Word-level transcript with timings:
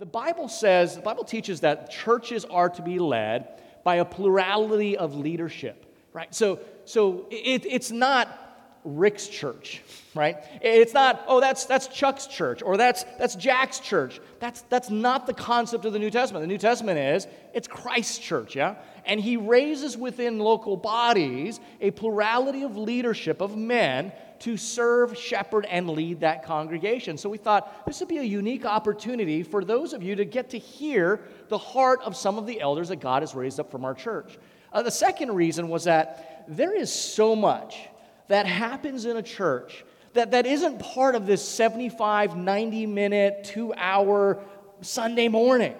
the 0.00 0.06
Bible 0.06 0.48
says, 0.48 0.96
the 0.96 1.02
Bible 1.02 1.24
teaches 1.24 1.60
that 1.60 1.90
churches 1.90 2.46
are 2.46 2.70
to 2.70 2.80
be 2.80 2.98
led 2.98 3.60
by 3.84 3.96
a 3.96 4.04
plurality 4.04 4.96
of 4.96 5.14
leadership, 5.14 5.84
right? 6.14 6.34
So, 6.34 6.58
so 6.86 7.26
it, 7.30 7.66
it's 7.66 7.90
not 7.90 8.34
Rick's 8.82 9.28
church, 9.28 9.82
right? 10.14 10.38
It's 10.62 10.94
not, 10.94 11.22
oh, 11.28 11.38
that's, 11.38 11.66
that's 11.66 11.86
Chuck's 11.88 12.26
church 12.26 12.62
or 12.62 12.78
that's, 12.78 13.04
that's 13.18 13.34
Jack's 13.34 13.78
church. 13.78 14.22
That's, 14.38 14.62
that's 14.70 14.88
not 14.88 15.26
the 15.26 15.34
concept 15.34 15.84
of 15.84 15.92
the 15.92 15.98
New 15.98 16.10
Testament. 16.10 16.44
The 16.44 16.48
New 16.48 16.56
Testament 16.56 16.98
is, 16.98 17.26
it's 17.52 17.68
Christ's 17.68 18.16
church, 18.16 18.56
yeah? 18.56 18.76
And 19.04 19.20
he 19.20 19.36
raises 19.36 19.98
within 19.98 20.38
local 20.38 20.78
bodies 20.78 21.60
a 21.78 21.90
plurality 21.90 22.62
of 22.62 22.78
leadership 22.78 23.42
of 23.42 23.54
men 23.54 24.12
to 24.40 24.56
serve, 24.56 25.16
shepherd, 25.16 25.66
and 25.66 25.88
lead 25.88 26.20
that 26.20 26.44
congregation. 26.44 27.16
So 27.16 27.28
we 27.28 27.38
thought 27.38 27.86
this 27.86 28.00
would 28.00 28.08
be 28.08 28.18
a 28.18 28.22
unique 28.22 28.64
opportunity 28.64 29.42
for 29.42 29.64
those 29.64 29.92
of 29.92 30.02
you 30.02 30.16
to 30.16 30.24
get 30.24 30.50
to 30.50 30.58
hear 30.58 31.20
the 31.48 31.58
heart 31.58 32.00
of 32.02 32.16
some 32.16 32.38
of 32.38 32.46
the 32.46 32.60
elders 32.60 32.88
that 32.88 32.96
God 32.96 33.22
has 33.22 33.34
raised 33.34 33.60
up 33.60 33.70
from 33.70 33.84
our 33.84 33.94
church. 33.94 34.38
Uh, 34.72 34.82
the 34.82 34.90
second 34.90 35.34
reason 35.34 35.68
was 35.68 35.84
that 35.84 36.44
there 36.48 36.74
is 36.74 36.92
so 36.92 37.36
much 37.36 37.88
that 38.28 38.46
happens 38.46 39.04
in 39.04 39.16
a 39.16 39.22
church 39.22 39.84
that, 40.14 40.30
that 40.30 40.46
isn't 40.46 40.78
part 40.78 41.14
of 41.14 41.26
this 41.26 41.46
75, 41.46 42.36
90 42.36 42.86
minute, 42.86 43.44
two 43.44 43.74
hour 43.74 44.42
Sunday 44.80 45.28
morning. 45.28 45.74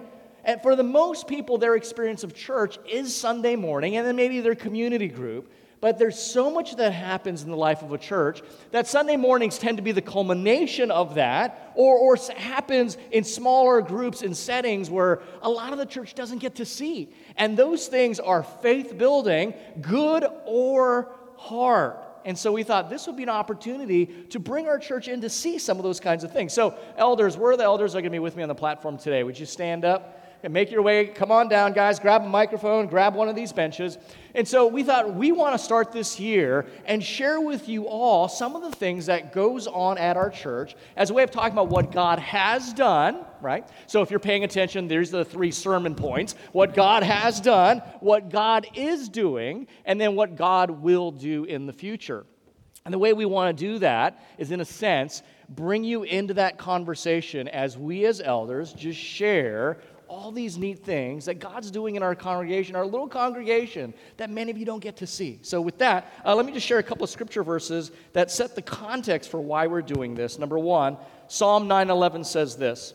And 0.45 0.61
for 0.63 0.77
the 0.77 0.83
most 0.83 1.27
people, 1.27 1.59
their 1.59 1.77
experience 1.77 2.25
of 2.25 2.35
church 2.35 2.79
is 2.89 3.15
Sunday 3.15 3.57
morning 3.57 3.97
and 3.97 4.07
then 4.07 4.17
maybe 4.17 4.41
their 4.41 4.55
community 4.55 5.09
group. 5.09 5.53
But 5.81 5.99
there's 5.99 6.19
so 6.19 6.51
much 6.51 6.77
that 6.77 6.93
happens 6.93 7.43
in 7.43 7.51
the 7.51 7.57
life 7.57 7.81
of 7.81 7.93
a 7.93 7.99
church 7.99 8.43
that 8.71 8.87
Sunday 8.87 9.17
mornings 9.17 9.59
tend 9.59 9.79
to 9.79 9.83
be 9.83 9.93
the 9.93 10.03
culmination 10.03 10.91
of 10.91 11.15
that, 11.15 11.73
or, 11.75 11.97
or 11.97 12.17
happens 12.37 12.99
in 13.11 13.25
smaller 13.25 13.81
groups 13.81 14.21
and 14.21 14.37
settings 14.37 14.91
where 14.91 15.23
a 15.41 15.49
lot 15.49 15.73
of 15.73 15.79
the 15.79 15.87
church 15.87 16.15
doesn't 16.15 16.39
get 16.39 16.57
to 16.57 16.67
see. 16.67 17.09
And 17.37 17.57
those 17.57 17.87
things 17.87 18.21
are 18.21 18.43
faith 18.43 18.99
building, 18.99 19.55
good 19.81 20.27
or 20.45 21.13
hard. 21.37 21.97
And 22.27 22.39
so 22.39 22.53
we 22.53 22.63
thought 22.63 22.91
this 22.91 23.07
would 23.07 23.17
be 23.17 23.23
an 23.23 23.31
opportunity 23.31 24.05
to 24.29 24.39
bring 24.39 24.69
our 24.69 24.79
church 24.79 25.09
in 25.09 25.23
to 25.23 25.31
see 25.31 25.57
some 25.59 25.79
of 25.79 25.83
those 25.83 26.01
kinds 26.01 26.25
of 26.25 26.31
things. 26.31 26.53
So, 26.53 26.75
elders, 26.99 27.39
where 27.39 27.53
are 27.53 27.57
the 27.57 27.65
elders 27.65 27.93
that 27.93 27.99
are 27.99 28.03
going 28.03 28.13
to 28.13 28.17
be 28.17 28.19
with 28.19 28.37
me 28.37 28.43
on 28.43 28.51
the 28.51 28.55
platform 28.55 28.99
today? 28.99 29.23
Would 29.23 29.39
you 29.39 29.47
stand 29.47 29.87
up? 29.87 30.20
And 30.43 30.53
make 30.53 30.71
your 30.71 30.83
way. 30.83 31.07
Come 31.07 31.31
on 31.31 31.49
down, 31.49 31.73
guys. 31.73 31.99
Grab 31.99 32.23
a 32.23 32.29
microphone, 32.29 32.87
grab 32.87 33.15
one 33.15 33.29
of 33.29 33.37
these 33.37 33.53
benches. 33.53 33.99
And 34.35 34.47
so 34.47 34.67
we 34.67 34.83
thought 34.83 35.15
we 35.15 35.33
want 35.33 35.55
to 35.55 35.59
start 35.59 35.93
this 35.93 36.21
year 36.21 36.67
and 36.85 37.03
share 37.03 37.41
with 37.41 37.69
you 37.69 37.89
all 37.89 38.29
some 38.29 38.55
of 38.55 38.63
the 38.63 38.71
things 38.71 39.07
that 39.07 39.33
goes 39.33 39.67
on 39.67 39.99
at 39.99 40.17
our 40.17 40.31
church 40.31 40.77
as 40.97 41.11
a 41.11 41.15
way 41.15 41.23
of 41.23 41.31
talking 41.31 41.53
about 41.53 41.69
what 41.69 41.93
God 41.93 42.19
has 42.19 42.73
done, 42.73 43.25
right? 43.41 43.69
So 43.87 44.03
if 44.03 44.11
you're 44.11 44.21
paying 44.21 44.45
attention, 44.45 44.89
there's 44.89 45.11
the 45.11 45.25
three 45.25 45.51
sermon 45.51 45.95
points. 45.95 46.35
What 46.53 46.75
God 46.75 47.03
has 47.03 47.41
done, 47.41 47.79
what 48.01 48.31
God 48.31 48.67
is 48.75 49.09
doing, 49.09 49.67
and 49.85 50.01
then 50.01 50.15
what 50.15 50.37
God 50.37 50.71
will 50.71 51.11
do 51.11 51.45
in 51.45 51.67
the 51.67 51.73
future. 51.73 52.25
And 52.85 52.95
the 52.95 52.99
way 52.99 53.13
we 53.13 53.27
want 53.27 53.57
to 53.57 53.65
do 53.65 53.79
that 53.81 54.25
is, 54.39 54.53
in 54.53 54.61
a 54.61 54.65
sense, 54.65 55.23
bring 55.51 55.85
you 55.85 56.05
into 56.05 56.35
that 56.35 56.57
conversation 56.57 57.47
as 57.49 57.77
we 57.77 58.07
as 58.07 58.21
elders 58.21 58.73
just 58.73 58.99
share 58.99 59.79
all 60.11 60.33
these 60.33 60.59
neat 60.59 60.81
things 60.81 61.27
that 61.27 61.39
God's 61.39 61.71
doing 61.71 61.95
in 61.95 62.03
our 62.03 62.17
congregation, 62.17 62.75
our 62.75 62.85
little 62.85 63.07
congregation, 63.07 63.95
that 64.17 64.29
many 64.29 64.51
of 64.51 64.59
you 64.59 64.67
don't 64.67 64.81
get 64.81 64.97
to 64.97 65.07
see. 65.07 65.39
So, 65.43 65.61
with 65.61 65.79
that, 65.79 66.13
uh, 66.27 66.35
let 66.35 66.45
me 66.45 66.53
just 66.53 66.67
share 66.67 66.79
a 66.79 66.83
couple 66.83 67.05
of 67.05 67.11
scripture 67.11 67.45
verses 67.45 67.93
that 68.13 68.29
set 68.29 68.57
the 68.57 68.63
context 68.63 69.31
for 69.31 69.41
why 69.41 69.69
we're 69.69 69.83
doing 69.83 70.17
this. 70.17 70.37
Number 70.37 70.59
one, 70.59 70.97
Psalm 71.29 71.69
9:11 71.69 72.25
says 72.25 72.57
this: 72.57 72.93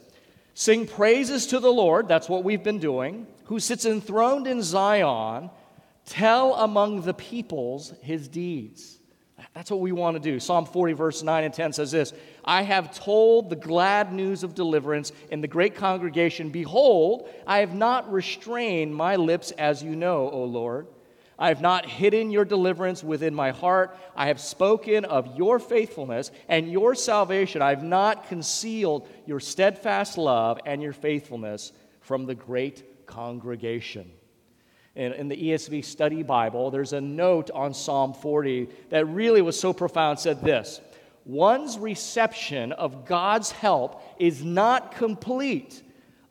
"Sing 0.55 0.85
praises 0.85 1.47
to 1.47 1.61
the 1.61 1.71
Lord." 1.71 2.09
That's 2.09 2.27
what 2.27 2.43
we've 2.43 2.63
been 2.63 2.79
doing. 2.79 3.27
Who 3.45 3.61
sits 3.61 3.85
enthroned 3.85 4.45
in 4.45 4.61
Zion? 4.61 5.49
Tell 6.05 6.53
among 6.55 7.03
the 7.03 7.13
peoples 7.13 7.93
his 8.01 8.27
deeds. 8.27 8.94
That's 9.55 9.71
what 9.71 9.79
we 9.79 9.93
want 9.93 10.17
to 10.17 10.19
do. 10.19 10.37
Psalm 10.41 10.65
40, 10.65 10.93
verse 10.93 11.23
9 11.23 11.45
and 11.45 11.53
10 11.53 11.71
says 11.73 11.89
this 11.89 12.13
I 12.43 12.61
have 12.61 12.93
told 12.93 13.49
the 13.49 13.55
glad 13.55 14.11
news 14.11 14.43
of 14.43 14.53
deliverance 14.53 15.13
in 15.31 15.39
the 15.39 15.47
great 15.47 15.75
congregation. 15.75 16.49
Behold, 16.49 17.29
I 17.47 17.59
have 17.59 17.73
not 17.73 18.11
restrained 18.11 18.93
my 18.93 19.15
lips 19.15 19.51
as 19.51 19.81
you 19.81 19.95
know, 19.95 20.29
O 20.29 20.43
Lord. 20.43 20.87
I 21.39 21.49
have 21.49 21.61
not 21.61 21.85
hidden 21.85 22.31
your 22.31 22.45
deliverance 22.45 23.03
within 23.03 23.33
my 23.33 23.51
heart. 23.51 23.97
I 24.15 24.27
have 24.27 24.39
spoken 24.39 25.03
of 25.03 25.37
your 25.37 25.59
faithfulness 25.59 26.31
and 26.47 26.71
your 26.71 26.95
salvation. 26.95 27.61
I 27.61 27.71
have 27.71 27.83
not 27.83 28.27
concealed 28.27 29.07
your 29.25 29.41
steadfast 29.41 30.17
love 30.17 30.59
and 30.65 30.81
your 30.81 30.93
faithfulness 30.93 31.73
from 32.01 32.25
the 32.25 32.35
great 32.35 33.05
congregation 33.05 34.11
in, 34.95 35.13
in, 35.13 35.27
the 35.27 35.35
ESV 35.35 35.83
Study 35.83 36.23
Bible, 36.23 36.71
there's 36.71 36.93
a 36.93 37.01
note 37.01 37.51
on 37.51 37.73
Psalm 37.73 38.13
40 38.13 38.69
that 38.89 39.05
really 39.05 39.41
was 39.41 39.59
so 39.59 39.73
profound, 39.73 40.19
said 40.19 40.41
this 40.41 40.79
One's 41.25 41.77
reception 41.77 42.71
of 42.71 43.05
God's 43.05 43.51
help 43.51 44.01
is 44.19 44.43
not 44.43 44.93
complete 44.93 45.81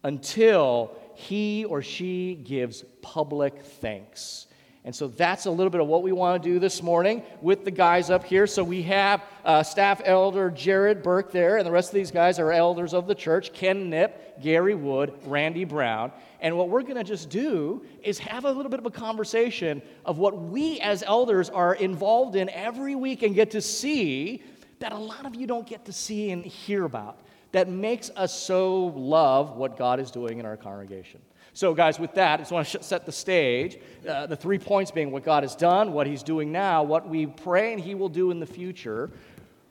until 0.02 0.97
he 1.14 1.64
or 1.64 1.82
she 1.82 2.34
gives 2.36 2.84
public 3.02 3.62
thanks. 3.62 4.47
And 4.86 4.94
so 4.94 5.08
that's 5.08 5.46
a 5.46 5.50
little 5.50 5.70
bit 5.70 5.81
of 5.81 5.86
what 5.86 6.02
we 6.02 6.12
want 6.12 6.42
to 6.42 6.48
do 6.48 6.58
this 6.58 6.82
morning 6.82 7.22
with 7.41 7.64
the 7.64 7.70
guys 7.70 8.10
up 8.10 8.22
here. 8.22 8.46
So 8.46 8.62
we 8.62 8.82
have 8.82 9.22
uh, 9.42 9.62
staff 9.62 10.02
elder 10.04 10.50
Jared 10.50 11.02
Burke 11.02 11.32
there, 11.32 11.56
and 11.56 11.66
the 11.66 11.70
rest 11.70 11.88
of 11.88 11.94
these 11.94 12.10
guys 12.10 12.38
are 12.38 12.52
elders 12.52 12.92
of 12.92 13.06
the 13.06 13.14
church 13.14 13.54
Ken 13.54 13.88
Nip, 13.88 14.42
Gary 14.42 14.75
Wood, 14.75 15.14
Randy 15.25 15.64
Brown. 15.64 16.12
And 16.44 16.59
what 16.59 16.69
we're 16.69 16.82
going 16.82 16.97
to 16.97 17.05
just 17.05 17.31
do 17.31 17.82
is 18.03 18.19
have 18.19 18.44
a 18.44 18.53
little 18.53 18.69
bit 18.69 18.78
of 18.78 18.84
a 18.84 18.91
conversation 18.91 19.81
of 20.05 20.19
what 20.19 20.37
we 20.37 20.78
as 20.81 21.03
elders 21.03 21.49
are 21.49 21.75
involved 21.75 22.37
in 22.37 22.50
every 22.50 22.94
week 22.94 23.22
and 23.22 23.34
get 23.34 23.53
to 23.53 23.62
see 23.62 24.43
that 24.81 24.93
a 24.93 24.99
lot 24.99 25.25
of 25.25 25.34
you 25.34 25.47
don't 25.47 25.66
get 25.66 25.87
to 25.87 25.93
see 25.93 26.32
and 26.32 26.44
hear 26.44 26.84
about 26.84 27.21
that 27.53 27.71
makes 27.71 28.10
us 28.10 28.38
so 28.38 28.88
love 28.94 29.56
what 29.56 29.78
God 29.78 29.99
is 29.99 30.10
doing 30.10 30.38
in 30.38 30.44
our 30.44 30.59
congregation. 30.59 31.19
So, 31.55 31.72
guys, 31.72 31.99
with 31.99 32.12
that, 32.15 32.34
I 32.34 32.43
just 32.43 32.53
want 32.53 32.69
to 32.69 32.82
set 32.82 33.06
the 33.06 33.12
stage. 33.12 33.78
Uh, 34.06 34.26
the 34.26 34.37
three 34.37 34.59
points 34.59 34.91
being 34.91 35.12
what 35.12 35.25
God 35.25 35.44
has 35.44 35.56
done, 35.56 35.94
what 35.94 36.06
He's 36.06 36.22
doing 36.22 36.53
now, 36.53 36.82
what 36.82 37.09
we 37.09 37.25
pray 37.25 37.72
and 37.72 37.81
He 37.81 37.94
will 37.94 38.11
do 38.11 38.31
in 38.31 38.38
the 38.38 38.47
future. 38.47 39.11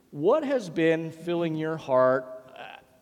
What 0.10 0.44
has 0.44 0.72
been 0.72 1.12
filling 1.12 1.56
your 1.56 1.78
heart? 1.78 2.33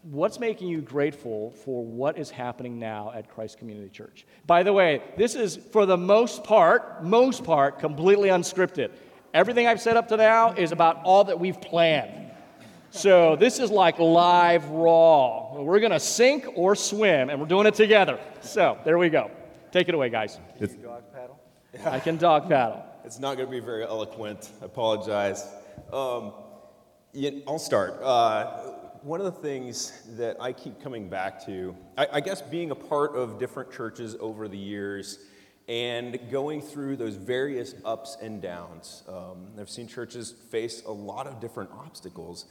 What's 0.03 0.39
making 0.39 0.67
you 0.67 0.81
grateful 0.81 1.51
for 1.51 1.85
what 1.85 2.17
is 2.17 2.31
happening 2.31 2.79
now 2.79 3.11
at 3.13 3.29
Christ 3.29 3.59
Community 3.59 3.89
Church? 3.89 4.25
By 4.47 4.63
the 4.63 4.73
way, 4.73 5.03
this 5.15 5.35
is 5.35 5.57
for 5.57 5.85
the 5.85 5.97
most 5.97 6.43
part, 6.43 7.03
most 7.03 7.43
part, 7.43 7.77
completely 7.77 8.29
unscripted. 8.29 8.89
Everything 9.31 9.67
I've 9.67 9.79
said 9.79 9.97
up 9.97 10.07
to 10.07 10.17
now 10.17 10.53
is 10.53 10.71
about 10.71 11.03
all 11.03 11.25
that 11.25 11.39
we've 11.39 11.61
planned. 11.61 12.31
So 12.89 13.35
this 13.35 13.59
is 13.59 13.69
like 13.69 13.99
live 13.99 14.67
raw. 14.69 15.53
We're 15.61 15.79
going 15.79 15.91
to 15.91 15.99
sink 15.99 16.47
or 16.55 16.75
swim, 16.75 17.29
and 17.29 17.39
we're 17.39 17.45
doing 17.45 17.67
it 17.67 17.75
together. 17.75 18.19
So 18.41 18.79
there 18.83 18.97
we 18.97 19.09
go. 19.09 19.29
Take 19.71 19.87
it 19.87 19.93
away, 19.93 20.09
guys. 20.09 20.39
It's 20.59 20.73
dog 20.73 21.03
paddle. 21.13 21.39
I 21.85 21.99
can 21.99 22.17
dog 22.17 22.49
paddle. 22.49 22.85
It's 23.03 23.17
not 23.19 23.35
going 23.35 23.47
to 23.47 23.51
be 23.51 23.59
very 23.59 23.83
eloquent. 23.83 24.51
I 24.61 24.65
apologize. 24.65 25.43
Um, 25.91 26.33
yeah, 27.13 27.31
I'll 27.47 27.57
start. 27.57 27.99
Uh, 28.01 28.70
one 29.03 29.19
of 29.19 29.25
the 29.25 29.41
things 29.41 30.03
that 30.15 30.39
I 30.39 30.53
keep 30.53 30.81
coming 30.81 31.09
back 31.09 31.43
to, 31.45 31.75
I, 31.97 32.07
I 32.13 32.19
guess 32.19 32.41
being 32.41 32.69
a 32.69 32.75
part 32.75 33.15
of 33.15 33.39
different 33.39 33.71
churches 33.71 34.15
over 34.19 34.47
the 34.47 34.57
years 34.57 35.19
and 35.67 36.19
going 36.29 36.61
through 36.61 36.97
those 36.97 37.15
various 37.15 37.73
ups 37.83 38.17
and 38.21 38.41
downs. 38.41 39.03
Um, 39.07 39.47
I've 39.59 39.69
seen 39.69 39.87
churches 39.87 40.33
face 40.51 40.83
a 40.85 40.91
lot 40.91 41.25
of 41.25 41.39
different 41.39 41.71
obstacles. 41.71 42.45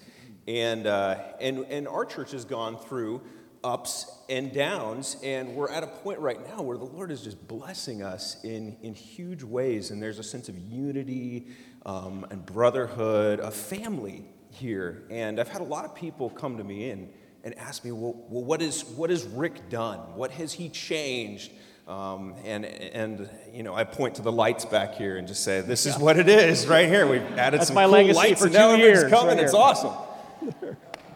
And, 0.49 0.87
uh, 0.87 1.19
and, 1.41 1.67
and 1.69 1.87
our 1.87 2.05
church 2.05 2.33
has 2.33 2.45
gone 2.45 2.79
through 2.79 3.23
ups 3.63 4.11
and 4.29 4.53
downs, 4.53 5.19
and 5.23 5.55
we're 5.55 5.71
at 5.71 5.85
a 5.85 5.87
point 5.87 6.19
right 6.19 6.45
now 6.49 6.63
where 6.63 6.79
the 6.79 6.85
Lord 6.85 7.11
is 7.11 7.23
just 7.23 7.47
blessing 7.47 8.03
us 8.03 8.43
in, 8.43 8.77
in 8.83 8.95
huge 8.95 9.43
ways, 9.43 9.91
and 9.91 10.03
there's 10.03 10.19
a 10.19 10.25
sense 10.25 10.49
of 10.49 10.59
unity 10.59 11.49
um, 11.85 12.27
and 12.31 12.45
brotherhood, 12.45 13.39
a 13.39 13.51
family 13.51 14.25
here. 14.51 15.05
And 15.11 15.41
I've 15.41 15.49
had 15.49 15.61
a 15.61 15.65
lot 15.65 15.85
of 15.85 15.95
people 15.95 16.31
come 16.31 16.59
to 16.59 16.65
me 16.65 16.91
and, 16.91 17.13
and 17.45 17.57
ask 17.59 17.85
me, 17.85 17.93
well, 17.93 18.15
well 18.29 18.45
what, 18.45 18.63
is, 18.63 18.85
what 18.85 19.11
has 19.11 19.25
Rick 19.25 19.69
done? 19.69 19.99
What 20.15 20.31
has 20.33 20.53
he 20.53 20.69
changed? 20.69 21.53
Um, 21.87 22.35
and, 22.45 22.65
and, 22.65 23.29
you 23.53 23.63
know, 23.63 23.75
I 23.75 23.85
point 23.85 24.17
to 24.17 24.23
the 24.23 24.31
lights 24.31 24.65
back 24.65 24.95
here 24.95 25.17
and 25.17 25.27
just 25.27 25.43
say, 25.43 25.61
this 25.61 25.87
is 25.87 25.99
what 25.99 26.19
it 26.19 26.29
is 26.29 26.67
right 26.67 26.89
here. 26.89 27.07
We've 27.07 27.21
added 27.37 27.61
That's 27.61 27.69
some 27.69 27.75
my 27.75 27.85
cool 27.85 27.93
legacy 27.93 28.17
lights 28.17 28.41
for 28.41 28.47
and 28.47 28.55
now 28.55 28.75
years 28.75 29.11
coming. 29.11 29.37
right 29.37 29.45
it's 29.45 29.55
awesome. 29.55 29.93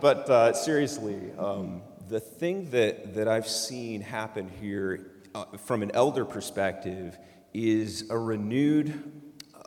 but 0.01 0.29
uh, 0.29 0.53
seriously, 0.53 1.31
um, 1.39 1.83
the 2.09 2.19
thing 2.19 2.71
that, 2.71 3.15
that 3.15 3.29
I've 3.29 3.47
seen 3.47 4.01
happen 4.01 4.51
here 4.61 5.13
uh, 5.35 5.45
from 5.59 5.83
an 5.83 5.93
elder 5.95 6.25
perspective 6.25 7.19
is 7.53 8.11
a 8.11 8.19
renewed 8.19 9.13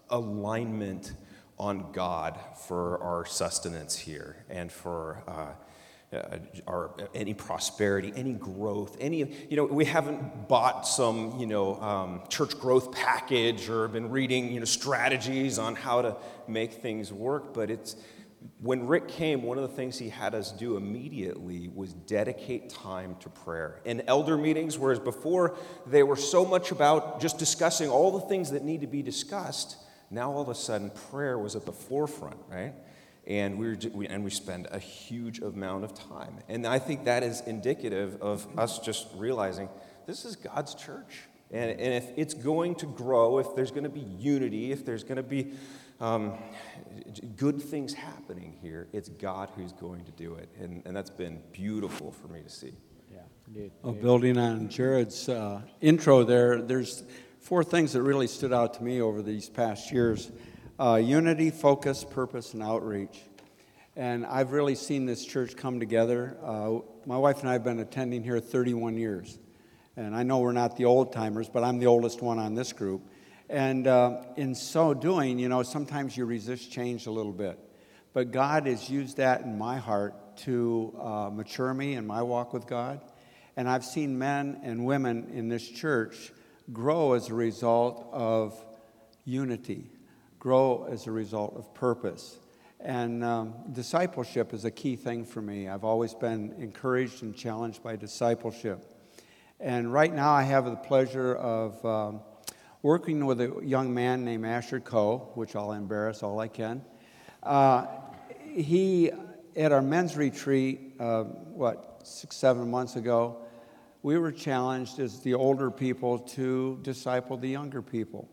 alignment 0.10 1.14
on 1.59 1.92
God 1.92 2.39
for 2.68 3.01
our 3.01 3.25
sustenance 3.25 3.98
here 3.98 4.45
and 4.50 4.71
for 4.71 5.24
uh, 5.27 6.15
uh, 6.15 6.38
our 6.68 6.92
any 7.13 7.33
prosperity, 7.33 8.13
any 8.15 8.33
growth, 8.33 8.95
any 9.00 9.18
you 9.50 9.57
know 9.57 9.65
we 9.65 9.83
haven't 9.83 10.48
bought 10.48 10.88
some 10.88 11.38
you 11.38 11.45
know 11.45 11.81
um, 11.81 12.21
church 12.30 12.57
growth 12.59 12.94
package 12.94 13.68
or 13.68 13.88
been 13.89 14.09
reading 14.09 14.51
you 14.51 14.59
know 14.59 14.65
strategies 14.65 15.59
on 15.59 15.75
how 15.75 16.01
to 16.01 16.15
make 16.48 16.74
things 16.74 17.12
work. 17.12 17.54
But 17.54 17.69
it's 17.69 17.98
when 18.59 18.88
Rick 18.88 19.07
came, 19.09 19.44
one 19.44 19.57
of 19.57 19.69
the 19.69 19.75
things 19.75 19.98
he 19.98 20.09
had 20.09 20.33
us 20.33 20.51
do 20.51 20.77
immediately 20.77 21.69
was 21.74 21.94
dedicate 21.94 22.69
time 22.69 23.15
to 23.19 23.30
prayer. 23.30 23.81
In 23.83 24.01
elder 24.07 24.38
meetings, 24.38 24.77
whereas 24.77 25.00
before 25.00 25.57
they 25.86 26.04
were 26.04 26.15
so 26.15 26.45
much 26.45 26.71
about 26.71 27.19
just 27.19 27.38
discussing 27.38 27.89
all 27.89 28.12
the 28.12 28.25
things 28.27 28.51
that 28.51 28.63
need 28.63 28.81
to 28.81 28.88
be 28.88 29.01
discussed, 29.01 29.75
now 30.09 30.31
all 30.31 30.42
of 30.42 30.50
a 30.50 30.56
sudden 30.56 30.92
prayer 31.12 31.38
was 31.38 31.56
at 31.56 31.65
the 31.65 31.71
forefront, 31.71 32.39
right? 32.50 32.74
and 33.27 33.59
we, 33.59 33.75
we, 33.92 34.07
and 34.07 34.24
we 34.24 34.30
spend 34.30 34.68
a 34.71 34.80
huge 34.80 35.39
amount 35.39 35.83
of 35.83 35.94
time. 35.94 36.39
And 36.48 36.65
I 36.65 36.80
think 36.80 37.04
that 37.06 37.24
is 37.24 37.42
indicative 37.42 38.21
of 38.21 38.48
us 38.57 38.80
just 38.80 39.07
realizing 39.15 39.68
this 40.06 40.24
is 40.24 40.38
God's 40.38 40.74
church. 40.74 41.19
And, 41.51 41.71
and 41.71 41.94
if 41.94 42.06
it's 42.15 42.33
going 42.33 42.75
to 42.75 42.86
grow, 42.86 43.39
if 43.39 43.54
there's 43.54 43.71
going 43.71 43.83
to 43.83 43.89
be 43.89 44.00
unity, 44.00 44.71
if 44.71 44.86
there's 44.86 45.04
going 45.04 45.18
to 45.18 45.24
be 45.24 45.51
um, 46.00 46.38
good 47.36 47.62
things 47.62 47.94
happening 47.94 48.57
here, 48.62 48.88
it's 48.94 49.09
God 49.09 49.50
who's 49.56 49.74
going 49.74 50.06
to 50.06 50.12
do 50.12 50.36
it. 50.36 50.50
And, 50.59 50.81
and 50.86 50.95
that's 50.95 51.09
been 51.09 51.42
beautiful 51.51 52.12
for 52.12 52.30
me 52.30 52.42
to 52.42 52.50
see. 52.50 52.74
Yeah, 53.12 53.19
indeed. 53.48 53.71
Well, 53.81 53.94
building 53.94 54.38
on 54.38 54.69
Jared's 54.69 55.27
uh, 55.27 55.62
intro 55.81 56.24
there, 56.24 56.62
there's 56.62 57.04
four 57.47 57.63
things 57.63 57.94
that 57.94 58.01
really 58.01 58.27
stood 58.27 58.51
out 58.51 58.73
to 58.73 58.83
me 58.83 58.99
over 58.99 59.21
these 59.21 59.47
past 59.47 59.89
years 59.89 60.29
uh, 60.81 60.95
unity, 60.95 61.49
focus, 61.49 62.03
purpose, 62.03 62.53
and 62.53 62.61
outreach. 62.61 63.21
And 63.95 64.25
I've 64.25 64.51
really 64.51 64.75
seen 64.75 65.05
this 65.05 65.23
church 65.23 65.55
come 65.55 65.79
together. 65.79 66.35
Uh, 66.44 66.79
my 67.05 67.17
wife 67.17 67.39
and 67.39 67.49
I 67.49 67.53
have 67.53 67.63
been 67.63 67.79
attending 67.79 68.21
here 68.21 68.41
31 68.41 68.97
years. 68.97 69.39
And 69.95 70.13
I 70.13 70.23
know 70.23 70.39
we're 70.39 70.51
not 70.51 70.75
the 70.75 70.83
old 70.83 71.13
timers, 71.13 71.47
but 71.47 71.63
I'm 71.63 71.79
the 71.79 71.85
oldest 71.85 72.21
one 72.21 72.38
on 72.38 72.53
this 72.53 72.73
group. 72.73 73.01
And 73.49 73.88
uh, 73.88 74.23
in 74.35 74.53
so 74.53 74.94
doing, 74.94 75.39
you 75.39 75.47
know, 75.47 75.63
sometimes 75.63 76.17
you 76.17 76.25
resist 76.25 76.69
change 76.69 77.05
a 77.05 77.11
little 77.11 77.31
bit. 77.31 77.57
But 78.11 78.31
God 78.31 78.67
has 78.67 78.89
used 78.89 79.17
that 79.17 79.44
in 79.44 79.57
my 79.57 79.77
heart 79.77 80.35
to 80.39 80.94
uh, 81.01 81.29
mature 81.31 81.73
me 81.73 81.94
in 81.94 82.05
my 82.05 82.23
walk 82.23 82.51
with 82.51 82.67
God. 82.67 82.99
And 83.55 83.69
I've 83.69 83.85
seen 83.85 84.19
men 84.19 84.59
and 84.63 84.85
women 84.85 85.29
in 85.33 85.47
this 85.47 85.65
church 85.65 86.33
grow 86.72 87.14
as 87.14 87.30
a 87.30 87.34
result 87.34 88.08
of 88.12 88.64
unity 89.25 89.92
grow 90.40 90.88
as 90.90 91.08
a 91.08 91.12
result 91.12 91.56
of 91.56 91.74
purpose. 91.74 92.40
And 92.80 93.24
um, 93.24 93.54
discipleship 93.72 94.54
is 94.54 94.66
a 94.66 94.72
key 94.72 94.96
thing 94.96 95.25
for 95.25 95.42
me. 95.42 95.68
I've 95.68 95.84
always 95.84 96.14
been 96.14 96.54
encouraged 96.60 97.24
and 97.24 97.36
challenged 97.36 97.81
by 97.84 97.96
discipleship. 97.96 98.94
And 99.60 99.92
right 99.92 100.14
now, 100.14 100.31
I 100.31 100.44
have 100.44 100.66
the 100.66 100.75
pleasure 100.75 101.36
of 101.36 101.84
um, 101.84 102.22
working 102.84 103.25
with 103.25 103.42
a 103.42 103.60
young 103.64 103.94
man 103.94 104.24
named 104.24 104.46
Asher 104.46 104.80
Coe, 104.80 105.31
which 105.34 105.56
I'll 105.56 105.72
embarrass 105.72 106.22
all 106.22 106.40
I 106.40 106.48
can. 106.48 106.84
Uh, 107.42 107.88
he, 108.46 109.12
at 109.56 109.72
our 109.72 109.81
men's 109.81 110.16
retreat, 110.16 110.94
uh, 111.00 111.24
what, 111.24 112.02
six, 112.04 112.36
seven 112.36 112.69
months 112.69 112.96
ago, 112.96 113.38
we 114.07 114.18
were 114.18 114.31
challenged 114.31 115.00
as 115.00 115.19
the 115.19 115.33
older 115.33 115.69
people 115.69 116.18
to 116.19 116.80
disciple 116.81 117.36
the 117.36 117.50
younger 117.50 117.81
people. 117.81 118.25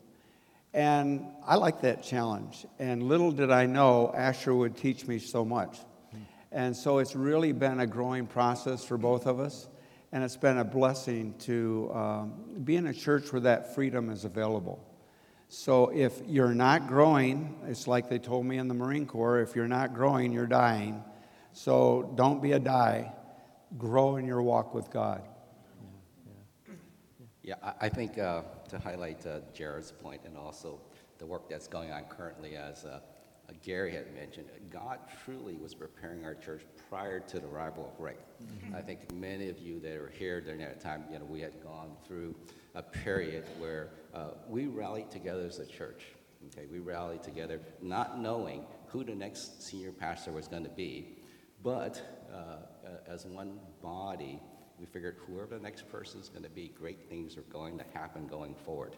And 0.73 1.27
I 1.45 1.57
like 1.57 1.81
that 1.81 2.05
challenge. 2.05 2.65
And 2.79 3.03
little 3.03 3.33
did 3.33 3.51
I 3.51 3.67
know 3.67 4.13
Asher 4.15 4.55
would 4.55 4.77
teach 4.77 5.09
me 5.09 5.19
so 5.19 5.45
much. 5.45 5.77
And 6.53 6.77
so 6.77 6.99
it's 6.99 7.17
really 7.17 7.51
been 7.51 7.81
a 7.81 7.89
growing 7.89 8.29
process 8.29 8.85
for 8.85 8.97
both 8.97 9.27
of 9.27 9.41
us. 9.41 9.67
And 10.13 10.23
it's 10.23 10.37
been 10.37 10.59
a 10.59 10.65
blessing 10.65 11.35
to 11.41 11.91
um, 11.93 12.35
be 12.63 12.77
in 12.77 12.87
a 12.87 12.95
church 12.95 13.33
where 13.33 13.41
that 13.41 13.75
freedom 13.75 14.11
is 14.11 14.25
available. 14.25 14.79
So 15.49 15.89
if 15.89 16.23
you're 16.25 16.55
not 16.55 16.87
growing, 16.87 17.59
it's 17.67 17.89
like 17.89 18.09
they 18.09 18.21
told 18.21 18.47
me 18.47 18.59
in 18.59 18.69
the 18.69 18.75
Marine 18.75 19.07
Corps 19.07 19.41
if 19.41 19.57
you're 19.57 19.67
not 19.67 19.93
growing, 19.93 20.31
you're 20.31 20.47
dying. 20.47 21.03
So 21.53 22.13
don't 22.15 22.41
be 22.41 22.53
a 22.53 22.61
die. 22.61 23.13
Grow 23.77 24.19
in 24.19 24.25
your 24.29 24.41
walk 24.41 24.73
with 24.73 24.89
God. 24.93 25.23
Yeah, 27.45 27.57
I, 27.79 27.91
think 27.91 28.19
uh, 28.19 28.41
to 28.71 28.79
highlight 28.79 29.27
uh, 29.27 29.41
Jared's 29.53 29.93
point 29.93 30.23
and 30.25 30.35
also 30.35 30.81
the 31.19 31.27
work 31.27 31.51
that's 31.51 31.69
going 31.69 31.93
on 31.93 32.05
currently, 32.05 32.57
as 32.57 32.87
uh, 32.87 33.01
Gary 33.63 33.93
had 33.93 34.15
mentioned, 34.15 34.47
God 34.71 34.99
truly 35.23 35.55
was 35.57 35.75
preparing 35.75 36.25
our 36.25 36.35
church 36.35 36.63
prior 36.89 37.21
to 37.21 37.41
the 37.41 37.47
arrival 37.47 37.93
of 37.93 38.03
Rick. 38.03 38.19
Mm-hmm. 38.43 38.75
I 38.75 38.81
think 38.81 39.13
many 39.13 39.51
of 39.51 39.59
you 39.59 39.79
that 39.81 39.93
are 39.93 40.09
here 40.09 40.41
during 40.41 40.61
that 40.61 40.81
time, 40.81 41.05
you 41.13 41.19
know, 41.19 41.27
we 41.27 41.43
had 41.43 41.63
gone 41.63 41.91
through 42.07 42.35
a 42.75 42.83
period 42.83 43.45
where 43.59 43.91
uh, 44.15 44.29
we 44.49 44.67
rallied 44.67 45.11
together 45.11 45.45
as 45.45 45.59
a 45.59 45.67
church. 45.67 46.05
Okay, 46.47 46.67
we 46.73 46.79
rallied 46.79 47.23
together, 47.23 47.61
not 47.83 48.19
knowing 48.19 48.65
who 48.87 49.05
the 49.05 49.15
next 49.15 49.63
senior 49.63 49.93
pastor 49.93 50.33
was 50.33 50.49
going 50.49 50.65
to 50.65 50.71
be, 50.71 51.19
but 51.63 52.01
uh, 52.33 52.57
as 53.07 53.27
one 53.27 53.59
body 53.83 54.41
we 54.85 54.93
figured 54.93 55.17
whoever 55.27 55.57
the 55.57 55.63
next 55.63 55.91
person 55.91 56.21
is 56.21 56.29
going 56.29 56.43
to 56.43 56.51
be, 56.51 56.71
great 56.79 57.09
things 57.09 57.39
are 57.39 57.43
going 57.43 57.79
to 57.79 57.85
happen 57.95 58.27
going 58.27 58.55
forward. 58.55 58.97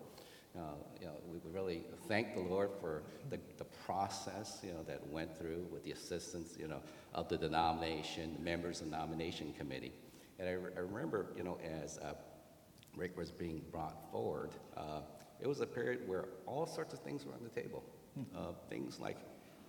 Uh, 0.57 0.63
you 1.01 1.07
know, 1.07 1.13
we 1.31 1.39
really 1.53 1.85
thank 2.09 2.35
the 2.35 2.41
Lord 2.41 2.71
for 2.81 3.05
the, 3.31 3.39
the 3.59 3.65
process, 3.65 4.59
you 4.65 4.73
know, 4.73 4.83
that 4.83 5.07
went 5.09 5.39
through 5.39 5.65
with 5.71 5.85
the 5.85 5.93
assistance, 5.93 6.57
you 6.59 6.67
know, 6.67 6.81
of 7.15 7.29
the 7.29 7.37
denomination, 7.37 8.35
the 8.37 8.43
members 8.43 8.81
of 8.81 8.91
the 8.91 8.97
nomination 8.97 9.53
committee. 9.57 9.93
And 10.41 10.49
I, 10.49 10.53
re- 10.53 10.73
I 10.77 10.81
remember, 10.81 11.27
you 11.37 11.45
know, 11.45 11.59
as 11.83 11.99
uh, 11.99 12.15
Rick 12.97 13.17
was 13.17 13.31
being 13.31 13.63
brought 13.71 14.11
forward, 14.11 14.51
uh, 14.77 15.03
it 15.41 15.47
was 15.47 15.61
a 15.61 15.67
period 15.67 16.09
where 16.09 16.25
all 16.47 16.67
sorts 16.67 16.95
of 16.95 17.01
things 17.01 17.25
were 17.25 17.35
on 17.35 17.45
the 17.45 17.61
table. 17.61 17.85
Uh, 18.35 18.53
things 18.71 18.99
like, 18.99 19.19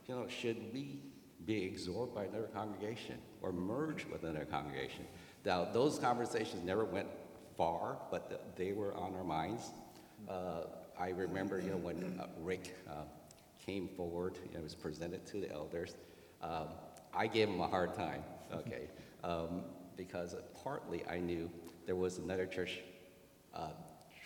you 0.08 0.16
know, 0.16 0.26
should 0.30 0.74
we 0.74 1.00
be 1.46 1.68
absorbed 1.68 2.16
by 2.16 2.24
another 2.24 2.48
congregation 2.54 3.18
or 3.42 3.52
merge 3.52 4.06
with 4.06 4.24
another 4.24 4.46
congregation? 4.46 5.06
Now, 5.48 5.64
those 5.64 5.98
conversations 5.98 6.62
never 6.66 6.84
went 6.84 7.08
far, 7.56 7.98
but 8.12 8.54
they 8.58 8.74
were 8.74 8.94
on 8.96 9.16
our 9.16 9.24
minds. 9.24 9.72
Uh, 10.28 10.64
I 11.00 11.12
remember, 11.12 11.62
you 11.62 11.70
know, 11.70 11.78
when 11.78 12.20
uh, 12.20 12.28
Rick 12.42 12.76
uh, 12.86 13.04
came 13.66 13.88
forward, 13.88 14.38
and 14.54 14.62
was 14.62 14.76
presented 14.76 15.26
to 15.28 15.40
the 15.40 15.50
elders. 15.50 15.96
Um, 16.42 16.68
I 17.14 17.28
gave 17.28 17.48
him 17.48 17.62
a 17.62 17.68
hard 17.68 17.94
time, 17.94 18.24
okay, 18.54 18.90
um, 19.24 19.62
because 19.96 20.36
partly 20.62 21.06
I 21.08 21.20
knew 21.20 21.50
there 21.86 21.96
was 21.96 22.18
another 22.18 22.46
church 22.46 22.80
uh, 23.54 23.70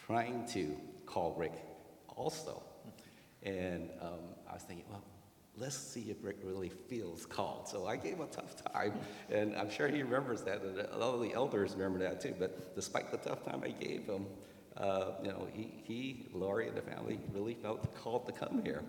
trying 0.07 0.47
to 0.53 0.75
call 1.05 1.35
Rick 1.37 1.53
also. 2.15 2.63
And 3.43 3.91
um, 4.01 4.21
I 4.49 4.53
was 4.53 4.63
thinking, 4.63 4.85
well, 4.89 5.03
let's 5.57 5.75
see 5.75 6.09
if 6.09 6.17
Rick 6.21 6.37
really 6.43 6.69
feels 6.69 7.25
called. 7.25 7.67
So 7.67 7.87
I 7.87 7.95
gave 7.95 8.19
a 8.19 8.25
tough 8.27 8.55
time, 8.73 8.93
and 9.29 9.55
I'm 9.55 9.69
sure 9.69 9.87
he 9.87 10.01
remembers 10.01 10.41
that, 10.43 10.61
and 10.61 10.79
a 10.79 10.97
lot 10.97 11.13
of 11.13 11.21
the 11.21 11.33
elders 11.33 11.73
remember 11.73 11.99
that 11.99 12.21
too. 12.21 12.33
But 12.37 12.75
despite 12.75 13.11
the 13.11 13.17
tough 13.17 13.43
time 13.43 13.61
I 13.63 13.69
gave 13.69 14.05
him, 14.05 14.25
uh, 14.77 15.11
you 15.21 15.29
know, 15.29 15.47
he, 15.53 15.69
he, 15.83 16.27
Laurie, 16.33 16.67
and 16.67 16.77
the 16.77 16.81
family 16.81 17.19
really 17.33 17.53
felt 17.53 17.93
called 17.95 18.25
to 18.27 18.31
come 18.31 18.61
here. 18.63 18.83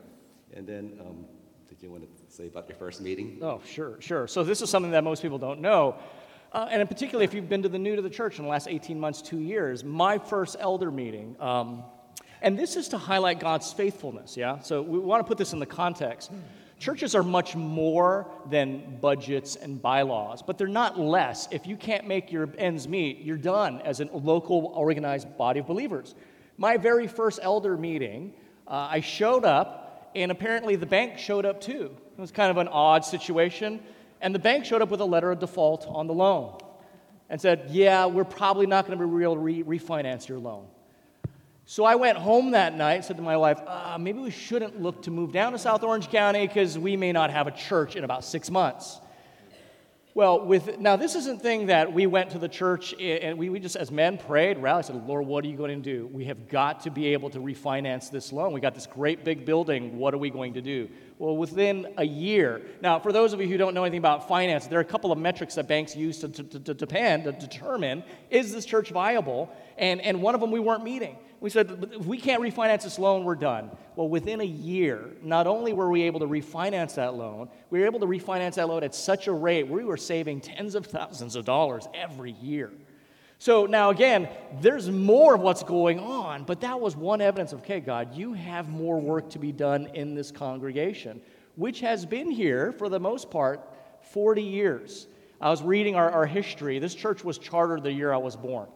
And 0.54 0.66
then, 0.66 0.98
um, 1.00 1.24
did 1.68 1.82
you 1.82 1.90
want 1.90 2.04
to 2.04 2.34
say 2.34 2.46
about 2.46 2.68
your 2.68 2.76
first 2.76 3.00
meeting? 3.00 3.38
Oh, 3.42 3.60
sure, 3.66 4.00
sure. 4.00 4.28
So 4.28 4.44
this 4.44 4.62
is 4.62 4.70
something 4.70 4.92
that 4.92 5.04
most 5.04 5.22
people 5.22 5.38
don't 5.38 5.60
know. 5.60 5.96
Uh, 6.52 6.68
and 6.70 6.86
particularly 6.86 7.24
if 7.24 7.32
you've 7.32 7.48
been 7.48 7.62
to 7.62 7.68
the 7.68 7.78
new 7.78 7.96
to 7.96 8.02
the 8.02 8.10
church 8.10 8.38
in 8.38 8.44
the 8.44 8.50
last 8.50 8.68
18 8.68 9.00
months, 9.00 9.22
two 9.22 9.40
years, 9.40 9.82
my 9.82 10.18
first 10.18 10.56
elder 10.60 10.90
meeting, 10.90 11.34
um, 11.40 11.82
and 12.42 12.58
this 12.58 12.76
is 12.76 12.88
to 12.88 12.98
highlight 12.98 13.40
God's 13.40 13.72
faithfulness, 13.72 14.36
yeah? 14.36 14.58
So 14.60 14.82
we 14.82 14.98
want 14.98 15.20
to 15.20 15.28
put 15.28 15.38
this 15.38 15.52
in 15.52 15.58
the 15.58 15.66
context. 15.66 16.30
Churches 16.78 17.14
are 17.14 17.22
much 17.22 17.54
more 17.54 18.28
than 18.50 18.98
budgets 19.00 19.54
and 19.54 19.80
bylaws, 19.80 20.42
but 20.42 20.58
they're 20.58 20.66
not 20.66 20.98
less. 20.98 21.46
If 21.52 21.66
you 21.66 21.76
can't 21.76 22.08
make 22.08 22.32
your 22.32 22.48
ends 22.58 22.88
meet, 22.88 23.20
you're 23.20 23.36
done 23.36 23.80
as 23.82 24.00
a 24.00 24.06
local 24.06 24.72
organized 24.74 25.38
body 25.38 25.60
of 25.60 25.66
believers. 25.68 26.16
My 26.58 26.76
very 26.76 27.06
first 27.06 27.38
elder 27.40 27.76
meeting, 27.76 28.34
uh, 28.66 28.88
I 28.90 29.00
showed 29.00 29.44
up, 29.44 30.10
and 30.16 30.32
apparently 30.32 30.74
the 30.76 30.86
bank 30.86 31.18
showed 31.18 31.46
up 31.46 31.60
too. 31.60 31.96
It 32.18 32.20
was 32.20 32.32
kind 32.32 32.50
of 32.50 32.56
an 32.56 32.68
odd 32.68 33.04
situation. 33.04 33.80
And 34.20 34.34
the 34.34 34.38
bank 34.38 34.64
showed 34.64 34.82
up 34.82 34.90
with 34.90 35.00
a 35.00 35.04
letter 35.04 35.30
of 35.30 35.38
default 35.38 35.86
on 35.86 36.06
the 36.06 36.14
loan 36.14 36.58
and 37.28 37.40
said, 37.40 37.68
Yeah, 37.70 38.06
we're 38.06 38.24
probably 38.24 38.66
not 38.66 38.86
going 38.86 38.98
to 38.98 39.06
be 39.06 39.22
able 39.22 39.34
to 39.34 39.40
re- 39.40 39.62
refinance 39.62 40.28
your 40.28 40.38
loan. 40.38 40.66
So 41.72 41.86
I 41.86 41.94
went 41.94 42.18
home 42.18 42.50
that 42.50 42.76
night, 42.76 43.02
said 43.06 43.16
to 43.16 43.22
my 43.22 43.38
wife, 43.38 43.58
uh, 43.66 43.96
maybe 43.98 44.18
we 44.18 44.30
shouldn't 44.30 44.82
look 44.82 45.00
to 45.04 45.10
move 45.10 45.32
down 45.32 45.52
to 45.52 45.58
South 45.58 45.82
Orange 45.82 46.10
County 46.10 46.46
because 46.46 46.78
we 46.78 46.98
may 46.98 47.12
not 47.12 47.30
have 47.30 47.46
a 47.46 47.50
church 47.50 47.96
in 47.96 48.04
about 48.04 48.26
six 48.26 48.50
months. 48.50 49.00
Well, 50.12 50.44
with 50.44 50.78
now 50.78 50.96
this 50.96 51.14
isn't 51.14 51.40
thing 51.40 51.68
that 51.68 51.90
we 51.90 52.06
went 52.06 52.32
to 52.32 52.38
the 52.38 52.46
church 52.46 52.92
and 53.00 53.38
we, 53.38 53.48
we 53.48 53.58
just 53.58 53.76
as 53.76 53.90
men 53.90 54.18
prayed, 54.18 54.58
rallied, 54.58 54.84
said, 54.84 54.96
Lord, 55.06 55.26
what 55.26 55.46
are 55.46 55.48
you 55.48 55.56
going 55.56 55.82
to 55.82 55.96
do? 55.96 56.06
We 56.08 56.26
have 56.26 56.46
got 56.50 56.82
to 56.82 56.90
be 56.90 57.06
able 57.14 57.30
to 57.30 57.38
refinance 57.38 58.10
this 58.10 58.34
loan. 58.34 58.52
We 58.52 58.60
got 58.60 58.74
this 58.74 58.86
great 58.86 59.24
big 59.24 59.46
building. 59.46 59.96
What 59.96 60.12
are 60.12 60.18
we 60.18 60.28
going 60.28 60.52
to 60.52 60.60
do? 60.60 60.90
Well, 61.18 61.38
within 61.38 61.94
a 61.96 62.04
year. 62.04 62.60
Now, 62.82 62.98
for 62.98 63.12
those 63.12 63.32
of 63.32 63.40
you 63.40 63.48
who 63.48 63.56
don't 63.56 63.72
know 63.72 63.84
anything 63.84 63.96
about 63.96 64.28
finance, 64.28 64.66
there 64.66 64.78
are 64.78 64.82
a 64.82 64.84
couple 64.84 65.10
of 65.10 65.18
metrics 65.18 65.54
that 65.54 65.68
banks 65.68 65.96
use 65.96 66.18
to, 66.18 66.28
to, 66.28 66.42
to, 66.42 66.60
to 66.60 66.74
depend, 66.74 67.24
to 67.24 67.32
determine 67.32 68.04
is 68.28 68.52
this 68.52 68.66
church 68.66 68.90
viable? 68.90 69.50
And, 69.78 70.02
and 70.02 70.20
one 70.20 70.34
of 70.34 70.42
them 70.42 70.50
we 70.50 70.60
weren't 70.60 70.84
meeting. 70.84 71.16
We 71.42 71.50
said, 71.50 71.88
if 71.92 72.06
we 72.06 72.18
can't 72.18 72.40
refinance 72.40 72.84
this 72.84 73.00
loan, 73.00 73.24
we're 73.24 73.34
done. 73.34 73.72
Well, 73.96 74.08
within 74.08 74.40
a 74.40 74.44
year, 74.44 75.10
not 75.22 75.48
only 75.48 75.72
were 75.72 75.90
we 75.90 76.02
able 76.02 76.20
to 76.20 76.26
refinance 76.26 76.94
that 76.94 77.14
loan, 77.14 77.48
we 77.68 77.80
were 77.80 77.86
able 77.86 77.98
to 77.98 78.06
refinance 78.06 78.54
that 78.54 78.68
loan 78.68 78.84
at 78.84 78.94
such 78.94 79.26
a 79.26 79.32
rate 79.32 79.66
we 79.66 79.84
were 79.84 79.96
saving 79.96 80.40
tens 80.40 80.76
of 80.76 80.86
thousands 80.86 81.34
of 81.34 81.44
dollars 81.44 81.88
every 81.94 82.30
year. 82.30 82.70
So 83.40 83.66
now, 83.66 83.90
again, 83.90 84.28
there's 84.60 84.88
more 84.88 85.34
of 85.34 85.40
what's 85.40 85.64
going 85.64 85.98
on, 85.98 86.44
but 86.44 86.60
that 86.60 86.80
was 86.80 86.94
one 86.94 87.20
evidence 87.20 87.52
of, 87.52 87.58
okay, 87.62 87.80
God, 87.80 88.14
you 88.14 88.34
have 88.34 88.68
more 88.68 89.00
work 89.00 89.28
to 89.30 89.40
be 89.40 89.50
done 89.50 89.88
in 89.94 90.14
this 90.14 90.30
congregation, 90.30 91.20
which 91.56 91.80
has 91.80 92.06
been 92.06 92.30
here 92.30 92.70
for 92.70 92.88
the 92.88 93.00
most 93.00 93.32
part 93.32 93.68
40 94.12 94.44
years. 94.44 95.08
I 95.40 95.50
was 95.50 95.60
reading 95.60 95.96
our, 95.96 96.08
our 96.08 96.24
history. 96.24 96.78
This 96.78 96.94
church 96.94 97.24
was 97.24 97.36
chartered 97.36 97.82
the 97.82 97.92
year 97.92 98.12
I 98.12 98.18
was 98.18 98.36
born. 98.36 98.68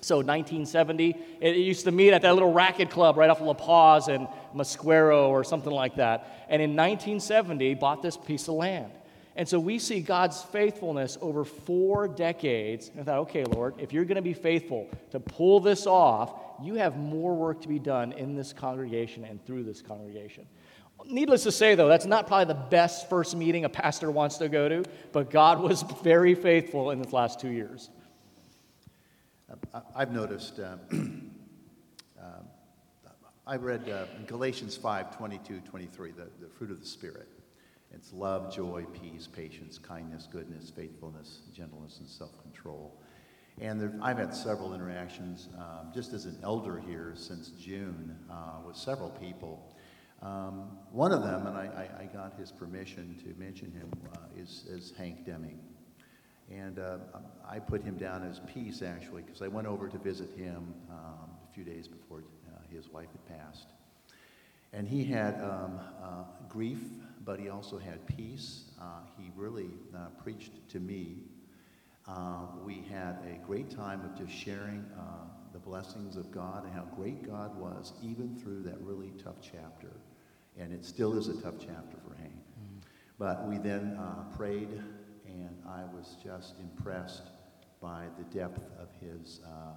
So 0.00 0.16
1970, 0.16 1.16
it 1.40 1.56
used 1.56 1.84
to 1.84 1.90
meet 1.90 2.12
at 2.12 2.22
that 2.22 2.34
little 2.34 2.52
racket 2.52 2.90
club 2.90 3.16
right 3.16 3.30
off 3.30 3.40
of 3.40 3.46
La 3.46 3.54
Paz 3.54 4.08
and 4.08 4.28
Mosquero 4.54 5.28
or 5.28 5.44
something 5.44 5.72
like 5.72 5.96
that. 5.96 6.46
And 6.48 6.62
in 6.62 6.70
1970, 6.70 7.74
bought 7.74 8.02
this 8.02 8.16
piece 8.16 8.48
of 8.48 8.54
land. 8.54 8.92
And 9.38 9.48
so 9.48 9.60
we 9.60 9.78
see 9.78 10.00
God's 10.00 10.42
faithfulness 10.42 11.16
over 11.20 11.44
four 11.44 12.08
decades. 12.08 12.88
And 12.88 13.00
I 13.00 13.04
thought, 13.04 13.18
okay, 13.20 13.44
Lord, 13.44 13.74
if 13.78 13.92
you're 13.92 14.04
going 14.04 14.16
to 14.16 14.22
be 14.22 14.34
faithful 14.34 14.88
to 15.12 15.20
pull 15.20 15.60
this 15.60 15.86
off, 15.86 16.34
you 16.60 16.74
have 16.74 16.96
more 16.96 17.36
work 17.36 17.60
to 17.62 17.68
be 17.68 17.78
done 17.78 18.12
in 18.12 18.34
this 18.34 18.52
congregation 18.52 19.24
and 19.24 19.44
through 19.46 19.62
this 19.62 19.80
congregation. 19.80 20.44
Needless 21.06 21.44
to 21.44 21.52
say, 21.52 21.76
though, 21.76 21.86
that's 21.86 22.04
not 22.04 22.26
probably 22.26 22.52
the 22.52 22.60
best 22.60 23.08
first 23.08 23.36
meeting 23.36 23.64
a 23.64 23.68
pastor 23.68 24.10
wants 24.10 24.38
to 24.38 24.48
go 24.48 24.68
to, 24.68 24.84
but 25.12 25.30
God 25.30 25.60
was 25.60 25.82
very 26.02 26.34
faithful 26.34 26.90
in 26.90 27.00
the 27.00 27.08
last 27.14 27.38
two 27.38 27.50
years. 27.50 27.90
I've 29.94 30.12
noticed, 30.12 30.58
uh, 30.60 30.76
uh, 32.20 32.24
I 33.46 33.56
read 33.56 33.88
uh, 33.88 34.04
Galatians 34.26 34.76
5 34.76 35.16
22, 35.16 35.60
23, 35.60 36.10
the, 36.12 36.28
the 36.40 36.48
fruit 36.48 36.70
of 36.70 36.80
the 36.80 36.86
Spirit. 36.86 37.28
It's 37.94 38.12
love, 38.12 38.54
joy, 38.54 38.84
peace, 38.92 39.26
patience, 39.26 39.78
kindness, 39.78 40.28
goodness, 40.30 40.70
faithfulness, 40.70 41.40
gentleness, 41.54 41.98
and 42.00 42.08
self 42.08 42.30
control. 42.42 43.00
And 43.60 43.80
there, 43.80 43.92
I've 44.02 44.18
had 44.18 44.34
several 44.34 44.74
interactions 44.74 45.48
um, 45.56 45.90
just 45.94 46.12
as 46.12 46.26
an 46.26 46.38
elder 46.42 46.78
here 46.86 47.14
since 47.16 47.48
June 47.50 48.16
uh, 48.30 48.60
with 48.66 48.76
several 48.76 49.10
people. 49.10 49.74
Um, 50.20 50.78
one 50.92 51.12
of 51.12 51.22
them, 51.22 51.46
and 51.46 51.56
I, 51.56 51.88
I, 51.98 52.02
I, 52.02 52.06
got 52.06 52.34
his 52.36 52.50
permission 52.50 53.16
to 53.22 53.40
mention 53.40 53.70
him, 53.70 53.88
uh, 54.12 54.18
is, 54.36 54.64
is 54.68 54.92
Hank 54.98 55.24
Deming. 55.24 55.60
And 56.50 56.78
uh, 56.78 56.98
I 57.46 57.58
put 57.58 57.82
him 57.82 57.96
down 57.96 58.26
as 58.26 58.40
peace, 58.52 58.80
actually, 58.82 59.22
because 59.22 59.42
I 59.42 59.48
went 59.48 59.66
over 59.66 59.88
to 59.88 59.98
visit 59.98 60.30
him 60.36 60.74
um, 60.90 61.30
a 61.48 61.54
few 61.54 61.62
days 61.64 61.86
before 61.86 62.20
uh, 62.20 62.74
his 62.74 62.88
wife 62.88 63.08
had 63.12 63.38
passed. 63.38 63.68
And 64.72 64.88
he 64.88 65.04
had 65.04 65.34
um, 65.42 65.80
uh, 66.02 66.24
grief, 66.48 66.78
but 67.24 67.38
he 67.38 67.48
also 67.48 67.78
had 67.78 68.06
peace. 68.06 68.64
Uh, 68.80 69.00
he 69.18 69.30
really 69.36 69.70
uh, 69.94 70.08
preached 70.22 70.52
to 70.70 70.80
me. 70.80 71.18
Uh, 72.06 72.46
we 72.64 72.84
had 72.90 73.18
a 73.26 73.46
great 73.46 73.70
time 73.70 74.00
of 74.02 74.16
just 74.16 74.32
sharing 74.32 74.84
the 75.52 75.58
blessings 75.58 76.16
of 76.16 76.30
God 76.30 76.64
and 76.64 76.72
how 76.72 76.84
great 76.94 77.26
God 77.26 77.58
was, 77.58 77.94
even 78.02 78.36
through 78.36 78.62
that 78.62 78.78
really 78.80 79.12
tough 79.22 79.36
chapter. 79.42 79.90
And 80.58 80.72
it 80.72 80.84
still 80.84 81.16
is 81.18 81.28
a 81.28 81.34
tough 81.40 81.54
chapter 81.58 81.96
for 82.06 82.14
Hank. 82.16 82.32
Mm-hmm. 82.32 82.78
But 83.18 83.48
we 83.48 83.58
then 83.58 83.98
prayed 84.36 84.68
and 85.46 85.56
I 85.66 85.82
was 85.94 86.16
just 86.22 86.54
impressed 86.60 87.24
by 87.80 88.04
the 88.18 88.24
depth 88.36 88.62
of 88.80 88.88
his 89.00 89.40
uh, 89.44 89.74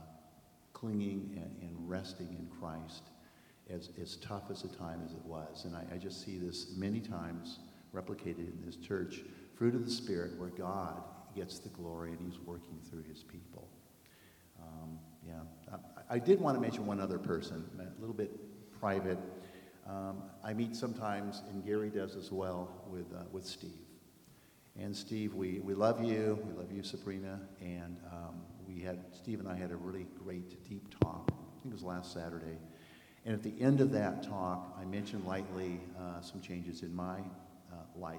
clinging 0.74 1.32
and, 1.36 1.70
and, 1.70 1.90
resting 1.90 2.30
in 2.30 2.48
Christ, 2.60 3.04
as, 3.70 3.90
as 4.02 4.16
tough 4.18 4.44
as 4.50 4.64
a 4.64 4.68
time 4.68 5.02
as 5.06 5.12
it 5.12 5.24
was. 5.26 5.66
And 5.66 5.76
I, 5.76 5.84
I 5.94 5.98
just 5.98 6.26
see 6.26 6.38
this 6.38 6.76
many 6.76 7.00
times 7.00 7.60
replicated 7.94 8.48
in 8.48 8.64
this 8.66 8.78
church 8.78 9.22
fruit 9.56 9.76
of 9.76 9.86
the 9.86 9.92
Spirit, 9.92 10.40
where 10.40 10.50
God 10.50 11.04
gets 11.36 11.60
the 11.60 11.70
glory 11.70 12.12
and 12.12 12.20
he's 12.20 12.40
working 12.40 12.80
through 12.90 13.04
his 13.04 13.24
people. 13.24 13.68
Um, 14.60 14.98
yeah, 15.28 15.34
I, 16.10 16.16
I, 16.16 16.20
did 16.20 16.40
want 16.40 16.56
to 16.56 16.62
mention 16.62 16.86
one 16.86 17.00
other 17.00 17.20
person, 17.20 17.64
a 17.80 18.00
little 18.00 18.16
bit 18.16 18.32
private. 18.80 19.18
Um, 19.88 20.24
I 20.44 20.54
meet 20.54 20.76
sometimes, 20.76 21.44
and 21.50 21.66
Gary 21.66 21.90
does 21.90 22.16
as 22.16 22.32
well, 22.32 22.70
with, 22.90 23.12
uh, 23.14 23.24
with 23.32 23.46
Steve. 23.46 23.81
And 24.80 24.96
Steve, 24.96 25.34
we, 25.34 25.60
we 25.60 25.74
love 25.74 26.04
you. 26.04 26.40
We 26.48 26.54
love 26.54 26.72
you, 26.72 26.84
Sabrina. 26.84 27.40
And 27.60 27.98
um, 28.12 28.42
we 28.68 28.82
had, 28.82 29.00
Steve 29.12 29.40
and 29.40 29.48
I 29.48 29.56
had 29.56 29.72
a 29.72 29.76
really 29.76 30.08
great 30.24 30.68
deep 30.68 30.88
talk. 31.00 31.30
I 31.32 31.62
think 31.62 31.74
it 31.74 31.74
was 31.74 31.84
last 31.84 32.14
Saturday. 32.14 32.58
And 33.26 33.36
at 33.36 33.44
the 33.44 33.54
end 33.60 33.82
of 33.82 33.92
that 33.92 34.24
talk, 34.24 34.76
I 34.80 34.86
mentioned 34.86 35.26
lightly 35.26 35.80
uh, 36.00 36.22
some 36.22 36.42
changes 36.42 36.82
in 36.82 36.96
my 36.96 37.20
uh, 37.72 37.76
life. 37.96 38.18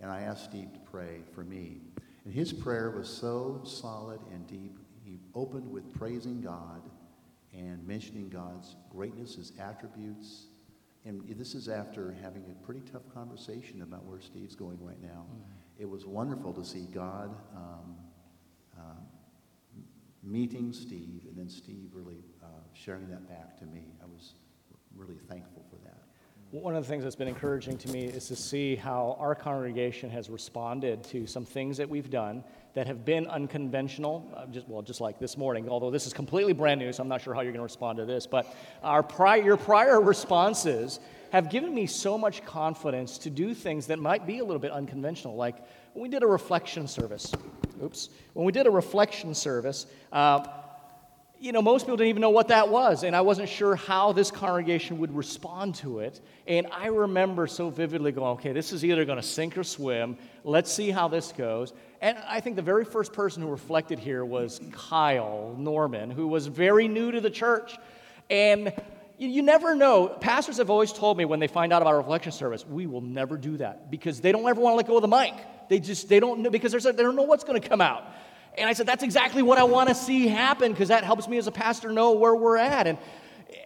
And 0.00 0.10
I 0.10 0.20
asked 0.20 0.44
Steve 0.44 0.72
to 0.74 0.80
pray 0.80 1.22
for 1.34 1.42
me. 1.42 1.80
And 2.24 2.32
his 2.32 2.52
prayer 2.52 2.90
was 2.90 3.08
so 3.08 3.60
solid 3.64 4.20
and 4.32 4.46
deep. 4.46 4.78
He 5.02 5.18
opened 5.34 5.70
with 5.70 5.92
praising 5.94 6.40
God 6.40 6.82
and 7.52 7.84
mentioning 7.86 8.28
God's 8.28 8.76
greatness, 8.90 9.36
his 9.36 9.52
attributes. 9.58 10.46
And 11.04 11.22
this 11.36 11.54
is 11.54 11.68
after 11.68 12.14
having 12.22 12.44
a 12.50 12.64
pretty 12.66 12.82
tough 12.92 13.08
conversation 13.14 13.82
about 13.82 14.04
where 14.04 14.20
Steve's 14.20 14.54
going 14.54 14.78
right 14.82 15.00
now. 15.00 15.26
Mm-hmm 15.30 15.58
it 15.78 15.88
was 15.88 16.04
wonderful 16.04 16.52
to 16.52 16.64
see 16.64 16.86
God 16.92 17.34
um, 17.54 17.96
uh, 18.76 18.82
meeting 20.22 20.72
Steve, 20.72 21.24
and 21.28 21.36
then 21.36 21.48
Steve 21.48 21.90
really 21.92 22.24
uh, 22.42 22.46
sharing 22.72 23.08
that 23.08 23.28
back 23.28 23.56
to 23.58 23.64
me. 23.64 23.84
I 24.02 24.06
was 24.06 24.34
really 24.94 25.18
thankful 25.28 25.64
for 25.70 25.76
that. 25.84 26.07
One 26.50 26.74
of 26.74 26.82
the 26.82 26.88
things 26.88 27.04
that's 27.04 27.14
been 27.14 27.28
encouraging 27.28 27.76
to 27.76 27.90
me 27.90 28.06
is 28.06 28.26
to 28.28 28.36
see 28.36 28.74
how 28.74 29.18
our 29.20 29.34
congregation 29.34 30.08
has 30.08 30.30
responded 30.30 31.04
to 31.04 31.26
some 31.26 31.44
things 31.44 31.76
that 31.76 31.90
we've 31.90 32.08
done 32.08 32.42
that 32.72 32.86
have 32.86 33.04
been 33.04 33.26
unconventional. 33.26 34.32
Uh, 34.34 34.46
just, 34.46 34.66
well, 34.66 34.80
just 34.80 35.02
like 35.02 35.18
this 35.18 35.36
morning, 35.36 35.68
although 35.68 35.90
this 35.90 36.06
is 36.06 36.14
completely 36.14 36.54
brand 36.54 36.80
new, 36.80 36.90
so 36.90 37.02
I'm 37.02 37.08
not 37.08 37.20
sure 37.20 37.34
how 37.34 37.42
you're 37.42 37.52
going 37.52 37.58
to 37.58 37.64
respond 37.64 37.98
to 37.98 38.06
this. 38.06 38.26
But 38.26 38.46
our 38.82 39.02
prior, 39.02 39.42
your 39.42 39.58
prior 39.58 40.00
responses 40.00 41.00
have 41.32 41.50
given 41.50 41.74
me 41.74 41.86
so 41.86 42.16
much 42.16 42.42
confidence 42.46 43.18
to 43.18 43.28
do 43.28 43.52
things 43.52 43.88
that 43.88 43.98
might 43.98 44.26
be 44.26 44.38
a 44.38 44.44
little 44.44 44.58
bit 44.58 44.72
unconventional. 44.72 45.36
Like 45.36 45.56
when 45.92 46.02
we 46.02 46.08
did 46.08 46.22
a 46.22 46.26
reflection 46.26 46.88
service, 46.88 47.30
oops, 47.82 48.08
when 48.32 48.46
we 48.46 48.52
did 48.52 48.66
a 48.66 48.70
reflection 48.70 49.34
service, 49.34 49.84
uh, 50.12 50.46
you 51.40 51.52
know, 51.52 51.62
most 51.62 51.82
people 51.82 51.96
didn't 51.96 52.08
even 52.08 52.20
know 52.20 52.30
what 52.30 52.48
that 52.48 52.68
was, 52.68 53.04
and 53.04 53.14
I 53.14 53.20
wasn't 53.20 53.48
sure 53.48 53.76
how 53.76 54.12
this 54.12 54.30
congregation 54.30 54.98
would 54.98 55.14
respond 55.14 55.76
to 55.76 56.00
it. 56.00 56.20
And 56.46 56.66
I 56.72 56.86
remember 56.86 57.46
so 57.46 57.70
vividly 57.70 58.10
going, 58.12 58.32
okay, 58.38 58.52
this 58.52 58.72
is 58.72 58.84
either 58.84 59.04
going 59.04 59.20
to 59.20 59.26
sink 59.26 59.56
or 59.56 59.64
swim. 59.64 60.16
Let's 60.42 60.72
see 60.72 60.90
how 60.90 61.08
this 61.08 61.32
goes. 61.32 61.72
And 62.00 62.18
I 62.26 62.40
think 62.40 62.56
the 62.56 62.62
very 62.62 62.84
first 62.84 63.12
person 63.12 63.42
who 63.42 63.48
reflected 63.48 63.98
here 63.98 64.24
was 64.24 64.60
Kyle 64.72 65.54
Norman, 65.58 66.10
who 66.10 66.26
was 66.26 66.46
very 66.46 66.88
new 66.88 67.12
to 67.12 67.20
the 67.20 67.30
church. 67.30 67.76
And 68.30 68.72
you, 69.16 69.28
you 69.28 69.42
never 69.42 69.74
know. 69.74 70.08
Pastors 70.08 70.56
have 70.58 70.70
always 70.70 70.92
told 70.92 71.18
me 71.18 71.24
when 71.24 71.40
they 71.40 71.48
find 71.48 71.72
out 71.72 71.82
about 71.82 71.94
a 71.94 71.98
reflection 71.98 72.32
service, 72.32 72.66
we 72.66 72.86
will 72.86 73.00
never 73.00 73.36
do 73.36 73.56
that 73.58 73.90
because 73.90 74.20
they 74.20 74.32
don't 74.32 74.48
ever 74.48 74.60
want 74.60 74.72
to 74.72 74.76
let 74.76 74.86
go 74.86 74.96
of 74.96 75.02
the 75.02 75.08
mic. 75.08 75.34
They 75.68 75.80
just, 75.80 76.08
they 76.08 76.18
don't 76.18 76.40
know, 76.40 76.50
because 76.50 76.72
they 76.72 76.92
don't 76.92 77.16
know 77.16 77.22
what's 77.22 77.44
going 77.44 77.60
to 77.60 77.68
come 77.68 77.80
out. 77.80 78.04
And 78.58 78.68
I 78.68 78.72
said, 78.72 78.86
that's 78.86 79.02
exactly 79.02 79.42
what 79.42 79.58
I 79.58 79.64
want 79.64 79.88
to 79.88 79.94
see 79.94 80.26
happen 80.26 80.72
because 80.72 80.88
that 80.88 81.04
helps 81.04 81.28
me 81.28 81.38
as 81.38 81.46
a 81.46 81.52
pastor 81.52 81.90
know 81.90 82.12
where 82.12 82.34
we're 82.34 82.56
at. 82.56 82.86
And, 82.86 82.98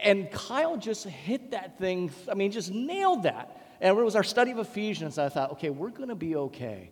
and 0.03 0.31
Kyle 0.31 0.77
just 0.77 1.05
hit 1.05 1.53
that 1.53 1.79
thing, 1.79 2.11
I 2.31 2.35
mean, 2.35 2.53
just 2.53 2.71
nailed 2.71 3.23
that. 3.25 3.59
And 3.81 3.99
it 3.99 4.03
was 4.03 4.15
our 4.15 4.23
study 4.23 4.53
of 4.53 4.59
Ephesians. 4.59 5.19
I 5.19 5.29
thought, 5.29 5.53
okay, 5.53 5.71
we're 5.71 5.91
going 5.91 6.09
to 6.09 6.15
be 6.15 6.37
okay 6.37 6.91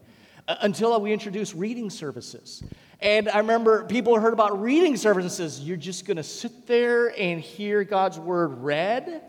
uh, 0.48 0.56
until 0.62 1.00
we 1.00 1.12
introduce 1.12 1.54
reading 1.54 1.90
services. 1.90 2.62
And 3.00 3.28
I 3.28 3.38
remember 3.38 3.84
people 3.84 4.18
heard 4.18 4.32
about 4.32 4.60
reading 4.60 4.96
services. 4.96 5.60
You're 5.60 5.76
just 5.76 6.04
going 6.04 6.16
to 6.16 6.22
sit 6.22 6.66
there 6.66 7.08
and 7.18 7.40
hear 7.40 7.84
God's 7.84 8.18
word 8.18 8.58
read? 8.58 9.22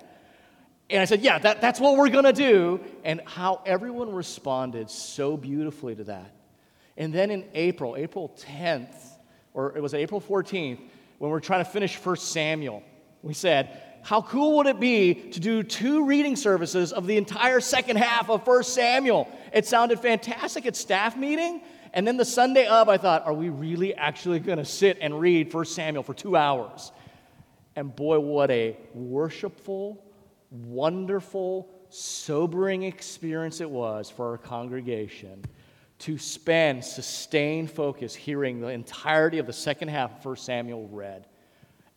And 0.90 1.02
I 1.02 1.06
said, 1.06 1.22
Yeah, 1.22 1.40
that, 1.40 1.62
that's 1.62 1.80
what 1.80 1.98
we're 1.98 2.10
going 2.10 2.26
to 2.26 2.34
do. 2.34 2.82
And 3.04 3.22
how 3.26 3.62
everyone 3.66 4.12
responded 4.14 4.90
so 4.90 5.38
beautifully 5.38 5.96
to 5.96 6.04
that. 6.06 6.34
And 6.98 7.14
then 7.14 7.32
in 7.32 7.46
April, 7.54 7.96
April 7.96 8.36
10th, 8.38 8.96
or 9.54 9.76
it 9.76 9.82
was 9.82 9.94
April 9.94 10.22
14th, 10.22 10.80
when 11.18 11.32
we 11.32 11.38
are 11.38 11.42
trying 11.42 11.64
to 11.64 11.70
finish 11.70 11.96
1 11.96 12.16
Samuel, 12.18 12.84
we 13.22 13.34
said, 13.34 13.82
How 14.04 14.22
cool 14.22 14.58
would 14.58 14.68
it 14.68 14.80
be 14.80 15.14
to 15.14 15.40
do 15.40 15.64
two 15.64 16.06
reading 16.06 16.36
services 16.36 16.92
of 16.92 17.08
the 17.08 17.18
entire 17.18 17.60
second 17.60 17.98
half 17.98 18.30
of 18.30 18.46
1 18.46 18.64
Samuel? 18.64 19.28
It 19.54 19.66
sounded 19.66 20.00
fantastic 20.00 20.66
at 20.66 20.76
staff 20.76 21.16
meeting. 21.16 21.62
And 21.94 22.08
then 22.08 22.18
the 22.18 22.26
Sunday 22.26 22.68
of, 22.68 22.88
I 22.88 22.98
thought, 22.98 23.26
are 23.26 23.34
we 23.34 23.50
really 23.50 23.94
actually 23.94 24.40
going 24.40 24.58
to 24.58 24.66
sit 24.66 24.98
and 25.02 25.20
read 25.20 25.54
1 25.54 25.66
Samuel 25.66 26.04
for 26.04 26.14
two 26.14 26.36
hours? 26.36 26.92
And 27.76 27.96
boy, 27.96 28.20
what 28.20 28.50
a 28.50 28.78
worshipful, 28.94 30.04
wonderful, 30.50 31.70
sobering 31.90 32.84
experience 32.84 33.62
it 33.62 33.70
was 33.70 34.10
for 34.10 34.32
our 34.32 34.38
congregation 34.38 35.44
to 36.02 36.18
spend 36.18 36.84
sustained 36.84 37.70
focus 37.70 38.16
hearing 38.16 38.60
the 38.60 38.68
entirety 38.68 39.38
of 39.38 39.46
the 39.46 39.54
second 39.54 39.88
half 39.88 40.18
of 40.18 40.26
1 40.26 40.36
Samuel 40.38 40.88
read. 40.88 41.28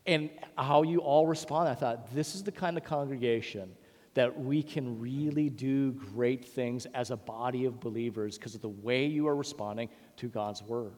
And 0.04 0.28
how 0.58 0.82
you 0.82 0.98
all 0.98 1.26
respond, 1.26 1.70
I 1.70 1.74
thought, 1.74 2.14
this 2.14 2.34
is 2.34 2.42
the 2.42 2.52
kind 2.52 2.76
of 2.76 2.84
congregation 2.84 3.74
that 4.12 4.38
we 4.38 4.62
can 4.62 5.00
really 5.00 5.48
do 5.48 5.92
great 5.92 6.44
things 6.44 6.86
as 6.92 7.10
a 7.10 7.16
body 7.16 7.64
of 7.64 7.80
believers 7.80 8.36
because 8.36 8.54
of 8.54 8.60
the 8.60 8.68
way 8.68 9.06
you 9.06 9.26
are 9.26 9.34
responding 9.34 9.88
to 10.18 10.28
God's 10.28 10.62
word. 10.62 10.92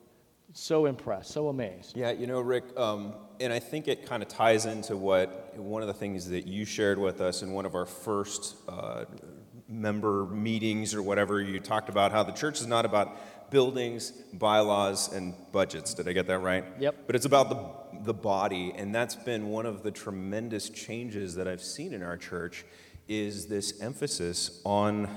So 0.52 0.86
impressed, 0.86 1.30
so 1.30 1.48
amazed. 1.48 1.96
Yeah, 1.96 2.10
you 2.10 2.26
know, 2.26 2.40
Rick, 2.40 2.64
um, 2.76 3.14
and 3.38 3.52
I 3.52 3.60
think 3.60 3.86
it 3.86 4.04
kind 4.04 4.22
of 4.22 4.28
ties 4.28 4.66
into 4.66 4.96
what 4.96 5.56
one 5.56 5.80
of 5.80 5.88
the 5.88 5.94
things 5.94 6.28
that 6.30 6.48
you 6.48 6.64
shared 6.64 6.98
with 6.98 7.20
us 7.20 7.42
in 7.42 7.52
one 7.52 7.66
of 7.66 7.76
our 7.76 7.86
first 7.86 8.56
uh, 8.68 9.04
member 9.68 10.26
meetings 10.26 10.94
or 10.94 11.02
whatever. 11.02 11.40
You 11.40 11.58
talked 11.60 11.88
about 11.88 12.12
how 12.12 12.22
the 12.22 12.32
church 12.32 12.60
is 12.60 12.66
not 12.66 12.84
about 12.84 13.50
buildings, 13.50 14.10
bylaws, 14.32 15.12
and 15.12 15.34
budgets. 15.52 15.94
Did 15.94 16.08
I 16.08 16.12
get 16.12 16.26
that 16.26 16.38
right? 16.38 16.64
Yep. 16.78 17.04
But 17.06 17.16
it's 17.16 17.26
about 17.26 17.48
the, 17.48 18.04
the 18.04 18.14
body, 18.14 18.72
and 18.76 18.94
that's 18.94 19.16
been 19.16 19.48
one 19.48 19.66
of 19.66 19.82
the 19.82 19.90
tremendous 19.90 20.68
changes 20.68 21.34
that 21.36 21.46
I've 21.48 21.62
seen 21.62 21.92
in 21.92 22.02
our 22.02 22.16
church 22.16 22.64
is 23.08 23.46
this 23.46 23.80
emphasis 23.80 24.60
on 24.64 25.08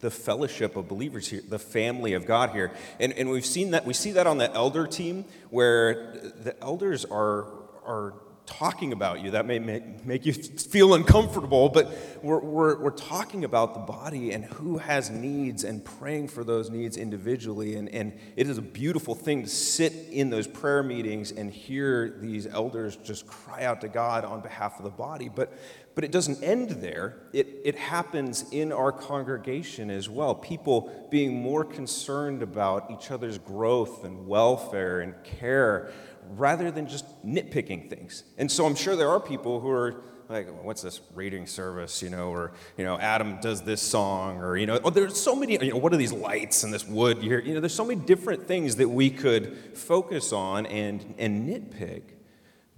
the 0.00 0.10
fellowship 0.10 0.76
of 0.76 0.88
believers 0.88 1.28
here, 1.28 1.42
the 1.48 1.58
family 1.58 2.12
of 2.12 2.26
God 2.26 2.50
here. 2.50 2.72
And, 3.00 3.12
and 3.14 3.30
we've 3.30 3.46
seen 3.46 3.70
that, 3.70 3.84
we 3.84 3.94
see 3.94 4.12
that 4.12 4.26
on 4.26 4.38
the 4.38 4.52
elder 4.52 4.86
team 4.86 5.24
where 5.50 6.12
the 6.42 6.54
elders 6.60 7.04
are, 7.04 7.46
are 7.84 8.14
talking 8.46 8.92
about 8.92 9.20
you. 9.20 9.32
That 9.32 9.46
may 9.46 9.58
make, 9.58 10.24
you 10.24 10.32
feel 10.32 10.94
uncomfortable, 10.94 11.68
but 11.68 11.92
we're, 12.22 12.40
we're, 12.40 12.80
we're 12.80 12.90
talking 12.90 13.44
about 13.44 13.74
the 13.74 13.80
body 13.80 14.32
and 14.32 14.44
who 14.44 14.78
has 14.78 15.10
needs 15.10 15.64
and 15.64 15.84
praying 15.84 16.28
for 16.28 16.44
those 16.44 16.70
needs 16.70 16.96
individually. 16.96 17.74
And, 17.74 17.88
and 17.88 18.18
it 18.36 18.48
is 18.48 18.58
a 18.58 18.62
beautiful 18.62 19.14
thing 19.14 19.42
to 19.42 19.48
sit 19.48 19.92
in 20.10 20.30
those 20.30 20.46
prayer 20.46 20.82
meetings 20.82 21.32
and 21.32 21.50
hear 21.50 22.18
these 22.20 22.46
elders 22.46 22.96
just 22.96 23.26
cry 23.26 23.64
out 23.64 23.80
to 23.82 23.88
God 23.88 24.24
on 24.24 24.40
behalf 24.40 24.78
of 24.78 24.84
the 24.84 24.90
body. 24.90 25.28
But, 25.28 25.52
but 25.94 26.04
it 26.04 26.12
doesn't 26.12 26.42
end 26.42 26.70
there. 26.70 27.16
It, 27.32 27.48
it 27.64 27.76
happens 27.76 28.44
in 28.52 28.70
our 28.70 28.92
congregation 28.92 29.90
as 29.90 30.08
well. 30.08 30.34
People 30.34 31.08
being 31.10 31.34
more 31.34 31.64
concerned 31.64 32.42
about 32.42 32.90
each 32.90 33.10
other's 33.10 33.38
growth 33.38 34.04
and 34.04 34.26
welfare 34.26 35.00
and 35.00 35.14
care 35.24 35.90
rather 36.30 36.70
than 36.70 36.88
just 36.88 37.04
nitpicking 37.26 37.90
things. 37.90 38.24
And 38.38 38.50
so 38.50 38.66
I'm 38.66 38.74
sure 38.74 38.96
there 38.96 39.10
are 39.10 39.20
people 39.20 39.60
who 39.60 39.70
are 39.70 40.02
like, 40.28 40.48
what's 40.64 40.82
this 40.82 41.00
rating 41.14 41.46
service, 41.46 42.02
you 42.02 42.10
know, 42.10 42.30
or, 42.30 42.52
you 42.76 42.84
know, 42.84 42.98
Adam 42.98 43.38
does 43.40 43.62
this 43.62 43.80
song, 43.80 44.38
or, 44.38 44.56
you 44.56 44.66
know, 44.66 44.80
oh, 44.82 44.90
there's 44.90 45.20
so 45.20 45.36
many, 45.36 45.52
you 45.52 45.70
know, 45.70 45.76
what 45.76 45.92
are 45.92 45.96
these 45.96 46.12
lights 46.12 46.64
and 46.64 46.74
this 46.74 46.84
wood 46.84 47.18
here? 47.18 47.38
You 47.38 47.54
know, 47.54 47.60
there's 47.60 47.74
so 47.74 47.84
many 47.84 48.00
different 48.00 48.48
things 48.48 48.76
that 48.76 48.88
we 48.88 49.10
could 49.10 49.76
focus 49.76 50.32
on 50.32 50.66
and, 50.66 51.14
and 51.18 51.48
nitpick. 51.48 52.02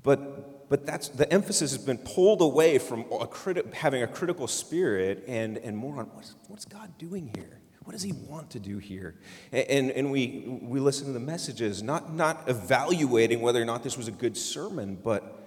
But, 0.02 0.68
but 0.68 0.84
that's, 0.84 1.08
the 1.08 1.30
emphasis 1.32 1.72
has 1.72 1.84
been 1.84 1.98
pulled 1.98 2.42
away 2.42 2.78
from 2.78 3.00
a 3.12 3.26
criti- 3.26 3.72
having 3.72 4.02
a 4.02 4.06
critical 4.06 4.46
spirit 4.46 5.24
and, 5.26 5.56
and 5.58 5.76
more 5.76 5.98
on 5.98 6.06
what's, 6.14 6.34
what's 6.48 6.64
God 6.66 6.98
doing 6.98 7.30
here? 7.34 7.57
What 7.88 7.92
does 7.92 8.02
he 8.02 8.12
want 8.12 8.50
to 8.50 8.60
do 8.60 8.76
here? 8.76 9.14
And, 9.50 9.90
and 9.90 10.12
we, 10.12 10.44
we 10.60 10.78
listen 10.78 11.06
to 11.06 11.12
the 11.14 11.18
messages, 11.18 11.82
not, 11.82 12.12
not 12.12 12.46
evaluating 12.46 13.40
whether 13.40 13.62
or 13.62 13.64
not 13.64 13.82
this 13.82 13.96
was 13.96 14.08
a 14.08 14.12
good 14.12 14.36
sermon, 14.36 14.98
but 15.02 15.42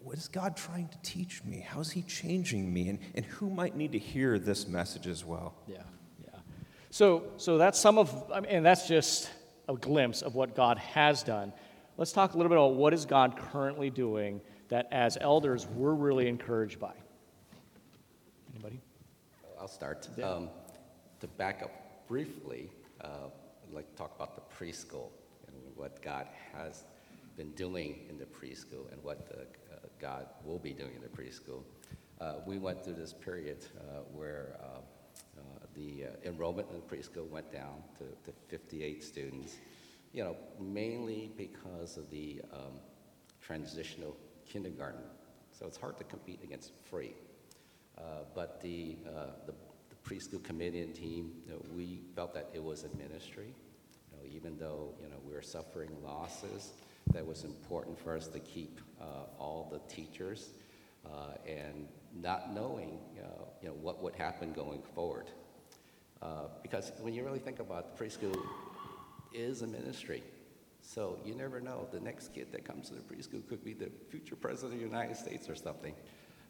what 0.00 0.16
is 0.16 0.28
God 0.28 0.56
trying 0.56 0.86
to 0.86 0.98
teach 1.02 1.42
me? 1.42 1.66
How 1.68 1.80
is 1.80 1.90
he 1.90 2.02
changing 2.02 2.72
me? 2.72 2.90
And, 2.90 3.00
and 3.16 3.24
who 3.24 3.50
might 3.50 3.74
need 3.74 3.90
to 3.90 3.98
hear 3.98 4.38
this 4.38 4.68
message 4.68 5.08
as 5.08 5.24
well? 5.24 5.56
Yeah, 5.66 5.78
yeah. 6.22 6.38
So, 6.90 7.24
so 7.38 7.58
that's 7.58 7.80
some 7.80 7.98
of, 7.98 8.30
I 8.32 8.38
mean, 8.38 8.50
and 8.52 8.64
that's 8.64 8.86
just 8.86 9.28
a 9.68 9.74
glimpse 9.74 10.22
of 10.22 10.36
what 10.36 10.54
God 10.54 10.78
has 10.78 11.24
done. 11.24 11.52
Let's 11.96 12.12
talk 12.12 12.34
a 12.34 12.36
little 12.36 12.50
bit 12.50 12.56
about 12.56 12.74
what 12.74 12.94
is 12.94 13.04
God 13.04 13.36
currently 13.36 13.90
doing 13.90 14.40
that 14.68 14.86
as 14.92 15.18
elders 15.20 15.66
we're 15.66 15.94
really 15.94 16.28
encouraged 16.28 16.78
by. 16.78 16.94
Anybody? 18.54 18.80
I'll 19.58 19.66
start. 19.66 20.08
Yeah. 20.16 20.30
Um, 20.30 20.50
to 21.24 21.28
back 21.38 21.62
up 21.62 22.06
briefly, 22.06 22.70
uh, 23.02 23.28
I'd 23.66 23.74
like 23.74 23.90
to 23.90 23.96
talk 23.96 24.14
about 24.14 24.34
the 24.36 24.42
preschool 24.54 25.08
and 25.46 25.56
what 25.74 26.02
God 26.02 26.26
has 26.52 26.84
been 27.34 27.50
doing 27.52 28.00
in 28.10 28.18
the 28.18 28.26
preschool 28.26 28.92
and 28.92 29.02
what 29.02 29.26
the, 29.30 29.40
uh, 29.74 29.78
God 29.98 30.26
will 30.44 30.58
be 30.58 30.74
doing 30.74 30.90
in 30.94 31.00
the 31.00 31.08
preschool. 31.08 31.62
Uh, 32.20 32.34
we 32.46 32.58
went 32.58 32.84
through 32.84 32.96
this 32.96 33.14
period 33.14 33.64
uh, 33.78 34.00
where 34.12 34.58
uh, 34.60 34.80
uh, 35.38 35.40
the 35.74 36.04
enrollment 36.26 36.68
in 36.68 36.76
the 36.76 36.94
preschool 36.94 37.26
went 37.30 37.50
down 37.50 37.82
to, 37.96 38.04
to 38.30 38.38
58 38.48 39.02
students, 39.02 39.56
you 40.12 40.22
know, 40.22 40.36
mainly 40.60 41.32
because 41.38 41.96
of 41.96 42.10
the 42.10 42.42
um, 42.52 42.78
transitional 43.40 44.14
kindergarten. 44.46 45.04
So 45.58 45.64
it's 45.64 45.78
hard 45.78 45.96
to 45.96 46.04
compete 46.04 46.40
against 46.44 46.72
free. 46.84 47.14
but 48.34 48.60
the, 48.60 48.98
the 49.46 49.54
preschool 50.04 50.42
committee 50.42 50.80
and 50.80 50.94
team, 50.94 51.32
you 51.46 51.52
know, 51.52 51.62
we 51.74 52.00
felt 52.14 52.34
that 52.34 52.50
it 52.52 52.62
was 52.62 52.84
a 52.84 52.96
ministry. 52.96 53.54
You 54.10 54.16
know, 54.16 54.36
even 54.36 54.58
though 54.58 54.94
you 55.02 55.08
know 55.08 55.16
we 55.26 55.32
were 55.32 55.42
suffering 55.42 55.90
losses, 56.04 56.72
that 57.12 57.26
was 57.26 57.44
important 57.44 57.98
for 57.98 58.16
us 58.16 58.28
to 58.28 58.38
keep 58.40 58.80
uh, 59.00 59.26
all 59.38 59.68
the 59.72 59.94
teachers 59.94 60.50
uh, 61.06 61.34
and 61.46 61.88
not 62.14 62.52
knowing 62.54 62.98
uh, 63.18 63.44
you 63.60 63.68
know 63.68 63.74
what 63.74 64.02
would 64.02 64.14
happen 64.14 64.52
going 64.52 64.82
forward. 64.94 65.30
Uh, 66.22 66.46
because 66.62 66.92
when 67.00 67.12
you 67.12 67.24
really 67.24 67.38
think 67.38 67.58
about 67.58 67.86
it, 67.86 67.98
preschool 67.98 68.36
is 69.32 69.62
a 69.62 69.66
ministry. 69.66 70.22
So 70.80 71.18
you 71.24 71.34
never 71.34 71.60
know. 71.60 71.86
The 71.92 72.00
next 72.00 72.34
kid 72.34 72.52
that 72.52 72.64
comes 72.64 72.88
to 72.88 72.94
the 72.94 73.00
preschool 73.00 73.46
could 73.48 73.64
be 73.64 73.72
the 73.72 73.90
future 74.10 74.36
president 74.36 74.74
of 74.74 74.78
the 74.78 74.84
United 74.84 75.16
States 75.16 75.48
or 75.48 75.54
something. 75.54 75.94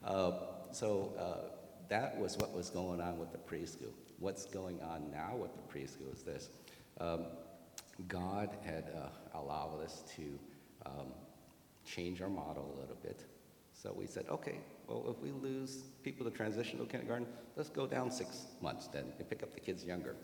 Uh, 0.05 0.33
so 0.73 1.12
uh, 1.19 1.63
that 1.88 2.18
was 2.18 2.37
what 2.38 2.53
was 2.53 2.70
going 2.70 3.01
on 3.01 3.18
with 3.18 3.33
the 3.33 3.38
preschool. 3.38 3.92
What's 4.18 4.47
going 4.47 4.81
on 4.83 5.11
now 5.11 5.37
with 5.37 5.51
the 5.55 5.62
preschool 5.62 6.12
is 6.12 6.23
this. 6.23 6.51
Um, 7.01 7.27
God 8.09 8.51
had 8.64 8.90
uh, 8.97 9.38
allowed 9.38 9.83
us 9.83 10.03
to 10.16 10.38
um, 10.87 11.12
change 11.85 12.20
our 12.20 12.29
model 12.29 12.75
a 12.77 12.81
little 12.81 12.97
bit. 13.03 13.25
So 13.73 13.92
we 13.97 14.07
said, 14.07 14.27
okay, 14.31 14.61
well, 14.87 15.05
if 15.09 15.23
we 15.23 15.31
lose 15.31 15.85
people 16.03 16.25
to 16.25 16.31
transition 16.31 16.79
to 16.79 16.87
kindergarten, 16.87 17.27
let's 17.57 17.68
go 17.68 17.87
down 17.87 18.11
six 18.11 18.47
months 18.61 18.87
then 18.88 19.12
and 19.18 19.29
pick 19.29 19.42
up 19.42 19.53
the 19.53 19.61
kids 19.61 19.85
younger. 19.85 20.16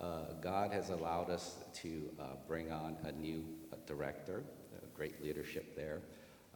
Uh, 0.00 0.32
God 0.40 0.72
has 0.72 0.90
allowed 0.90 1.30
us 1.30 1.56
to 1.74 2.10
uh, 2.20 2.24
bring 2.48 2.72
on 2.72 2.96
a 3.04 3.12
new 3.12 3.44
uh, 3.72 3.76
director, 3.86 4.42
great 4.94 5.20
leadership 5.22 5.74
there, 5.74 6.00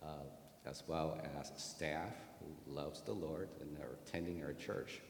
uh, 0.03 0.24
as 0.68 0.83
well 0.87 1.20
as 1.38 1.52
staff 1.57 2.12
who 2.40 2.72
loves 2.72 3.00
the 3.02 3.12
Lord 3.12 3.48
and 3.61 3.76
are 3.78 3.96
attending 4.07 4.42
our 4.42 4.52
church. 4.52 5.00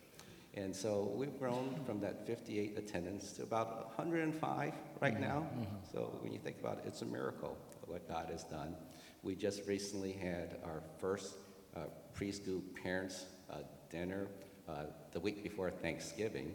And 0.54 0.74
so 0.74 1.12
we've 1.14 1.38
grown 1.38 1.78
from 1.86 2.00
that 2.00 2.26
58 2.26 2.78
attendance 2.78 3.32
to 3.32 3.42
about 3.42 3.86
105 3.98 4.72
right 5.00 5.12
mm-hmm. 5.12 5.22
now. 5.22 5.46
Mm-hmm. 5.54 5.64
So 5.92 6.18
when 6.20 6.32
you 6.32 6.38
think 6.38 6.58
about 6.60 6.78
it, 6.78 6.84
it's 6.86 7.02
a 7.02 7.06
miracle 7.06 7.56
what 7.88 8.08
God 8.08 8.28
has 8.30 8.44
done. 8.44 8.74
We 9.22 9.34
just 9.34 9.66
recently 9.66 10.12
had 10.12 10.58
our 10.64 10.82
first 11.00 11.34
uh, 11.76 11.80
preschool 12.16 12.62
parents 12.82 13.24
uh, 13.50 13.58
dinner 13.90 14.28
uh, 14.68 14.84
the 15.12 15.20
week 15.20 15.42
before 15.42 15.70
Thanksgiving. 15.70 16.54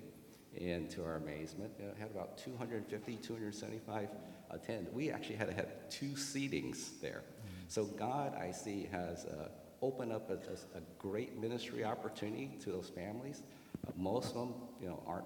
And 0.59 0.89
to 0.91 1.03
our 1.03 1.15
amazement, 1.15 1.73
uh, 1.79 1.99
had 1.99 2.11
about 2.11 2.37
250, 2.37 3.15
275 3.15 4.09
attend. 4.51 4.87
We 4.93 5.09
actually 5.09 5.35
had 5.35 5.47
to 5.47 5.53
have 5.53 5.89
two 5.89 6.11
seatings 6.11 7.01
there. 7.01 7.23
So 7.73 7.85
God, 7.85 8.35
I 8.39 8.51
see, 8.51 8.87
has 8.91 9.25
uh, 9.25 9.47
open 9.81 10.11
up 10.11 10.29
a, 10.29 10.33
a, 10.33 10.77
a 10.77 10.81
great 10.99 11.41
ministry 11.41 11.83
opportunity 11.83 12.51
to 12.61 12.69
those 12.69 12.89
families. 12.89 13.41
Uh, 13.87 13.89
most 13.97 14.27
of 14.27 14.33
them, 14.35 14.53
you 14.79 14.87
know, 14.87 15.01
aren't 15.07 15.25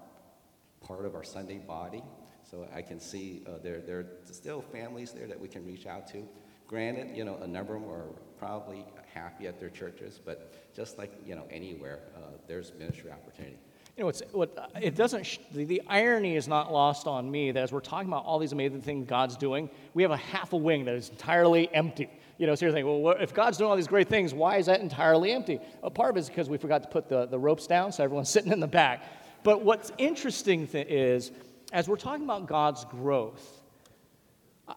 part 0.80 1.04
of 1.04 1.14
our 1.14 1.24
Sunday 1.24 1.58
body, 1.58 2.02
so 2.50 2.66
I 2.74 2.80
can 2.80 3.00
see 3.00 3.42
uh, 3.46 3.58
there, 3.62 3.80
there 3.80 3.98
are 3.98 4.06
still 4.32 4.62
families 4.62 5.12
there 5.12 5.26
that 5.26 5.38
we 5.38 5.46
can 5.46 5.66
reach 5.66 5.86
out 5.86 6.06
to. 6.12 6.26
Granted, 6.66 7.14
you 7.14 7.22
know, 7.22 7.36
a 7.42 7.46
number 7.46 7.76
of 7.76 7.82
them 7.82 7.90
are 7.90 8.14
probably 8.38 8.82
happy 9.12 9.46
at 9.46 9.60
their 9.60 9.68
churches, 9.68 10.18
but 10.24 10.74
just 10.74 10.96
like, 10.96 11.12
you 11.26 11.34
know, 11.34 11.46
anywhere, 11.50 12.00
uh, 12.16 12.30
there's 12.46 12.72
ministry 12.78 13.10
opportunity. 13.10 13.58
You 13.98 14.04
know, 14.04 14.10
it's, 14.10 14.22
what, 14.30 14.70
it 14.80 14.94
doesn't, 14.94 15.26
sh- 15.26 15.38
the, 15.52 15.64
the, 15.64 15.82
irony 15.88 16.36
is 16.36 16.46
not 16.46 16.72
lost 16.72 17.08
on 17.08 17.28
me 17.28 17.50
that 17.50 17.60
as 17.60 17.72
we're 17.72 17.80
talking 17.80 18.06
about 18.06 18.24
all 18.24 18.38
these 18.38 18.52
amazing 18.52 18.80
things 18.80 19.08
God's 19.08 19.36
doing, 19.36 19.68
we 19.92 20.04
have 20.04 20.12
a 20.12 20.16
half 20.16 20.52
a 20.52 20.56
wing 20.56 20.84
that 20.84 20.94
is 20.94 21.08
entirely 21.08 21.68
empty. 21.74 22.08
You 22.38 22.46
know, 22.46 22.54
so 22.54 22.66
you're 22.66 22.72
thinking, 22.72 23.02
well, 23.02 23.16
if 23.18 23.34
God's 23.34 23.58
doing 23.58 23.68
all 23.68 23.74
these 23.74 23.88
great 23.88 24.08
things, 24.08 24.32
why 24.32 24.58
is 24.58 24.66
that 24.66 24.80
entirely 24.80 25.32
empty? 25.32 25.58
A 25.82 25.90
part 25.90 26.10
of 26.10 26.16
it 26.16 26.20
is 26.20 26.28
because 26.28 26.48
we 26.48 26.58
forgot 26.58 26.84
to 26.84 26.88
put 26.88 27.08
the, 27.08 27.26
the 27.26 27.40
ropes 27.40 27.66
down, 27.66 27.90
so 27.90 28.04
everyone's 28.04 28.30
sitting 28.36 28.52
in 28.52 28.60
the 28.60 28.68
back. 28.68 29.02
But 29.42 29.64
what's 29.64 29.90
interesting 29.98 30.68
th- 30.68 30.86
is 30.86 31.32
as 31.72 31.88
we're 31.88 31.96
talking 31.96 32.22
about 32.22 32.46
God's 32.46 32.84
growth, 32.84 33.62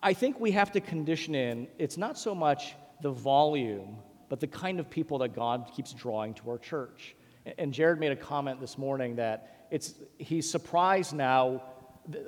I 0.01 0.13
think 0.13 0.39
we 0.39 0.49
have 0.53 0.71
to 0.71 0.81
condition 0.81 1.35
in 1.35 1.67
it's 1.77 1.95
not 1.95 2.17
so 2.17 2.33
much 2.33 2.73
the 3.03 3.11
volume, 3.11 3.97
but 4.29 4.39
the 4.39 4.47
kind 4.47 4.79
of 4.79 4.89
people 4.89 5.19
that 5.19 5.35
God 5.35 5.69
keeps 5.75 5.93
drawing 5.93 6.33
to 6.35 6.49
our 6.49 6.57
church. 6.57 7.15
And 7.57 7.73
Jared 7.73 7.99
made 7.99 8.11
a 8.11 8.15
comment 8.15 8.59
this 8.59 8.77
morning 8.77 9.15
that 9.15 9.67
it's, 9.71 9.95
he's 10.17 10.49
surprised 10.49 11.13
now. 11.13 11.63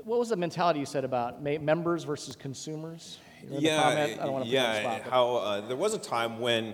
What 0.03 0.19
was 0.19 0.29
the 0.29 0.35
mentality 0.35 0.79
you 0.79 0.85
said 0.85 1.03
about 1.03 1.41
members 1.41 2.03
versus 2.03 2.35
consumers? 2.35 3.19
yeah, 3.49 4.43
yeah. 4.45 4.79
Spot, 4.79 5.11
how 5.11 5.35
uh, 5.35 5.67
there 5.67 5.77
was 5.77 5.93
a 5.93 5.99
time 5.99 6.39
when 6.39 6.73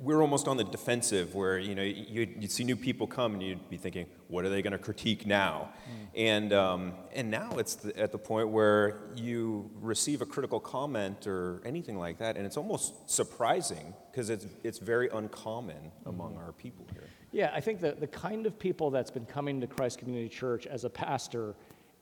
we 0.00 0.14
are 0.14 0.22
almost 0.22 0.46
on 0.46 0.56
the 0.56 0.64
defensive, 0.64 1.34
where 1.34 1.58
you 1.58 1.74
know 1.74 1.82
you'd, 1.82 2.40
you'd, 2.40 2.50
see 2.50 2.64
new 2.64 2.76
people 2.76 3.06
come 3.06 3.34
and 3.34 3.42
you'd 3.42 3.68
be 3.68 3.76
thinking, 3.76 4.06
what 4.28 4.44
are 4.44 4.48
they 4.48 4.62
going 4.62 4.72
to 4.72 4.78
critique 4.78 5.26
now? 5.26 5.70
Mm. 5.70 6.06
And 6.14 6.52
um, 6.52 6.92
and 7.12 7.30
now 7.30 7.58
it's 7.58 7.76
the, 7.76 7.98
at 7.98 8.12
the 8.12 8.18
point 8.18 8.48
where 8.48 9.00
you 9.16 9.70
receive 9.80 10.22
a 10.22 10.26
critical 10.26 10.60
comment 10.60 11.26
or 11.26 11.60
anything 11.64 11.98
like 11.98 12.18
that, 12.18 12.36
and 12.36 12.46
it's 12.46 12.56
almost 12.56 13.10
surprising 13.10 13.94
because 14.10 14.30
it's 14.30 14.46
it's 14.62 14.78
very 14.78 15.08
uncommon 15.08 15.92
among 16.06 16.34
mm. 16.34 16.44
our 16.44 16.52
people 16.52 16.86
here. 16.92 17.07
Yeah, 17.30 17.50
I 17.54 17.60
think 17.60 17.80
that 17.80 18.00
the 18.00 18.06
kind 18.06 18.46
of 18.46 18.58
people 18.58 18.90
that's 18.90 19.10
been 19.10 19.26
coming 19.26 19.60
to 19.60 19.66
Christ 19.66 19.98
Community 19.98 20.28
Church 20.28 20.66
as 20.66 20.84
a 20.84 20.90
pastor 20.90 21.54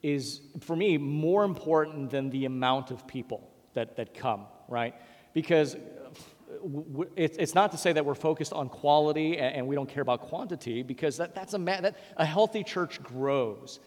is, 0.02 0.40
for 0.60 0.76
me, 0.76 0.98
more 0.98 1.44
important 1.44 2.10
than 2.10 2.30
the 2.30 2.44
amount 2.44 2.92
of 2.92 3.06
people 3.08 3.50
that, 3.74 3.96
that 3.96 4.14
come, 4.14 4.46
right? 4.68 4.94
Because 5.34 5.74
uh, 5.74 7.04
it's 7.16 7.54
not 7.54 7.72
to 7.72 7.78
say 7.78 7.92
that 7.92 8.04
we're 8.04 8.14
focused 8.14 8.52
on 8.52 8.68
quality 8.68 9.38
and 9.38 9.66
we 9.66 9.74
don't 9.74 9.88
care 9.88 10.02
about 10.02 10.20
quantity, 10.20 10.84
because 10.84 11.16
that, 11.16 11.34
that's 11.34 11.54
a, 11.54 11.58
that, 11.58 11.96
a 12.16 12.24
healthy 12.24 12.62
church 12.62 13.02
grows. 13.02 13.80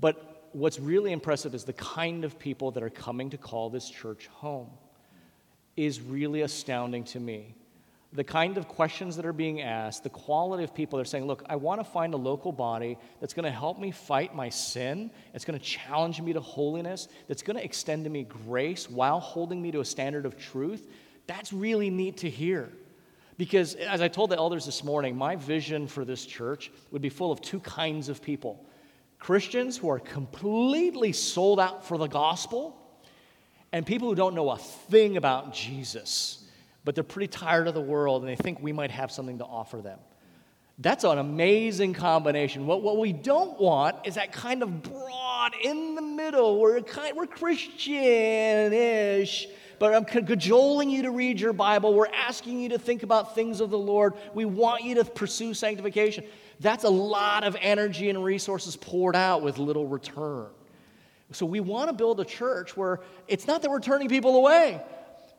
But 0.00 0.48
what's 0.52 0.78
really 0.78 1.10
impressive 1.10 1.54
is 1.54 1.64
the 1.64 1.72
kind 1.72 2.24
of 2.24 2.38
people 2.38 2.70
that 2.70 2.84
are 2.84 2.90
coming 2.90 3.30
to 3.30 3.36
call 3.36 3.68
this 3.68 3.90
church 3.90 4.28
home 4.28 4.70
is 5.76 6.00
really 6.00 6.42
astounding 6.42 7.02
to 7.04 7.20
me 7.20 7.56
the 8.18 8.24
kind 8.24 8.58
of 8.58 8.66
questions 8.66 9.14
that 9.14 9.24
are 9.24 9.32
being 9.32 9.62
asked, 9.62 10.02
the 10.02 10.10
quality 10.10 10.64
of 10.64 10.74
people 10.74 10.96
that 10.96 11.02
are 11.02 11.08
saying, 11.08 11.24
Look, 11.24 11.44
I 11.48 11.54
want 11.54 11.78
to 11.80 11.84
find 11.84 12.14
a 12.14 12.16
local 12.16 12.50
body 12.50 12.98
that's 13.20 13.32
going 13.32 13.44
to 13.44 13.50
help 13.52 13.78
me 13.78 13.92
fight 13.92 14.34
my 14.34 14.48
sin, 14.48 15.12
it's 15.34 15.44
going 15.44 15.56
to 15.56 15.64
challenge 15.64 16.20
me 16.20 16.32
to 16.32 16.40
holiness, 16.40 17.06
that's 17.28 17.42
going 17.42 17.56
to 17.56 17.62
extend 17.62 18.02
to 18.04 18.10
me 18.10 18.24
grace 18.24 18.90
while 18.90 19.20
holding 19.20 19.62
me 19.62 19.70
to 19.70 19.78
a 19.78 19.84
standard 19.84 20.26
of 20.26 20.36
truth. 20.36 20.88
That's 21.28 21.52
really 21.52 21.90
neat 21.90 22.16
to 22.18 22.28
hear. 22.28 22.72
Because 23.36 23.76
as 23.76 24.00
I 24.00 24.08
told 24.08 24.30
the 24.30 24.36
elders 24.36 24.66
this 24.66 24.82
morning, 24.82 25.16
my 25.16 25.36
vision 25.36 25.86
for 25.86 26.04
this 26.04 26.26
church 26.26 26.72
would 26.90 27.02
be 27.02 27.10
full 27.10 27.30
of 27.30 27.40
two 27.40 27.60
kinds 27.60 28.08
of 28.08 28.20
people 28.20 28.66
Christians 29.20 29.76
who 29.76 29.90
are 29.90 30.00
completely 30.00 31.12
sold 31.12 31.60
out 31.60 31.86
for 31.86 31.96
the 31.96 32.08
gospel, 32.08 32.76
and 33.70 33.86
people 33.86 34.08
who 34.08 34.16
don't 34.16 34.34
know 34.34 34.50
a 34.50 34.58
thing 34.58 35.16
about 35.16 35.54
Jesus 35.54 36.37
but 36.88 36.94
they're 36.94 37.04
pretty 37.04 37.28
tired 37.28 37.68
of 37.68 37.74
the 37.74 37.82
world 37.82 38.22
and 38.22 38.30
they 38.30 38.34
think 38.34 38.62
we 38.62 38.72
might 38.72 38.90
have 38.90 39.10
something 39.10 39.36
to 39.36 39.44
offer 39.44 39.82
them. 39.82 39.98
That's 40.78 41.04
an 41.04 41.18
amazing 41.18 41.92
combination. 41.92 42.64
What, 42.64 42.80
what 42.80 42.96
we 42.96 43.12
don't 43.12 43.60
want 43.60 44.06
is 44.06 44.14
that 44.14 44.32
kind 44.32 44.62
of 44.62 44.82
broad 44.82 45.52
in 45.62 45.94
the 45.96 46.00
middle. 46.00 46.58
We're, 46.58 46.80
kind, 46.80 47.14
we're 47.14 47.26
Christian 47.26 48.72
ish, 48.72 49.48
but 49.78 49.94
I'm 49.94 50.06
cajoling 50.06 50.88
you 50.88 51.02
to 51.02 51.10
read 51.10 51.38
your 51.38 51.52
Bible. 51.52 51.92
We're 51.92 52.06
asking 52.06 52.58
you 52.58 52.70
to 52.70 52.78
think 52.78 53.02
about 53.02 53.34
things 53.34 53.60
of 53.60 53.68
the 53.68 53.76
Lord. 53.76 54.14
We 54.32 54.46
want 54.46 54.82
you 54.82 54.94
to 54.94 55.04
pursue 55.04 55.52
sanctification. 55.52 56.24
That's 56.58 56.84
a 56.84 56.88
lot 56.88 57.44
of 57.44 57.54
energy 57.60 58.08
and 58.08 58.24
resources 58.24 58.76
poured 58.76 59.14
out 59.14 59.42
with 59.42 59.58
little 59.58 59.86
return. 59.86 60.46
So 61.32 61.44
we 61.44 61.60
want 61.60 61.90
to 61.90 61.92
build 61.92 62.18
a 62.20 62.24
church 62.24 62.78
where 62.78 63.00
it's 63.26 63.46
not 63.46 63.60
that 63.60 63.70
we're 63.70 63.80
turning 63.80 64.08
people 64.08 64.36
away, 64.36 64.80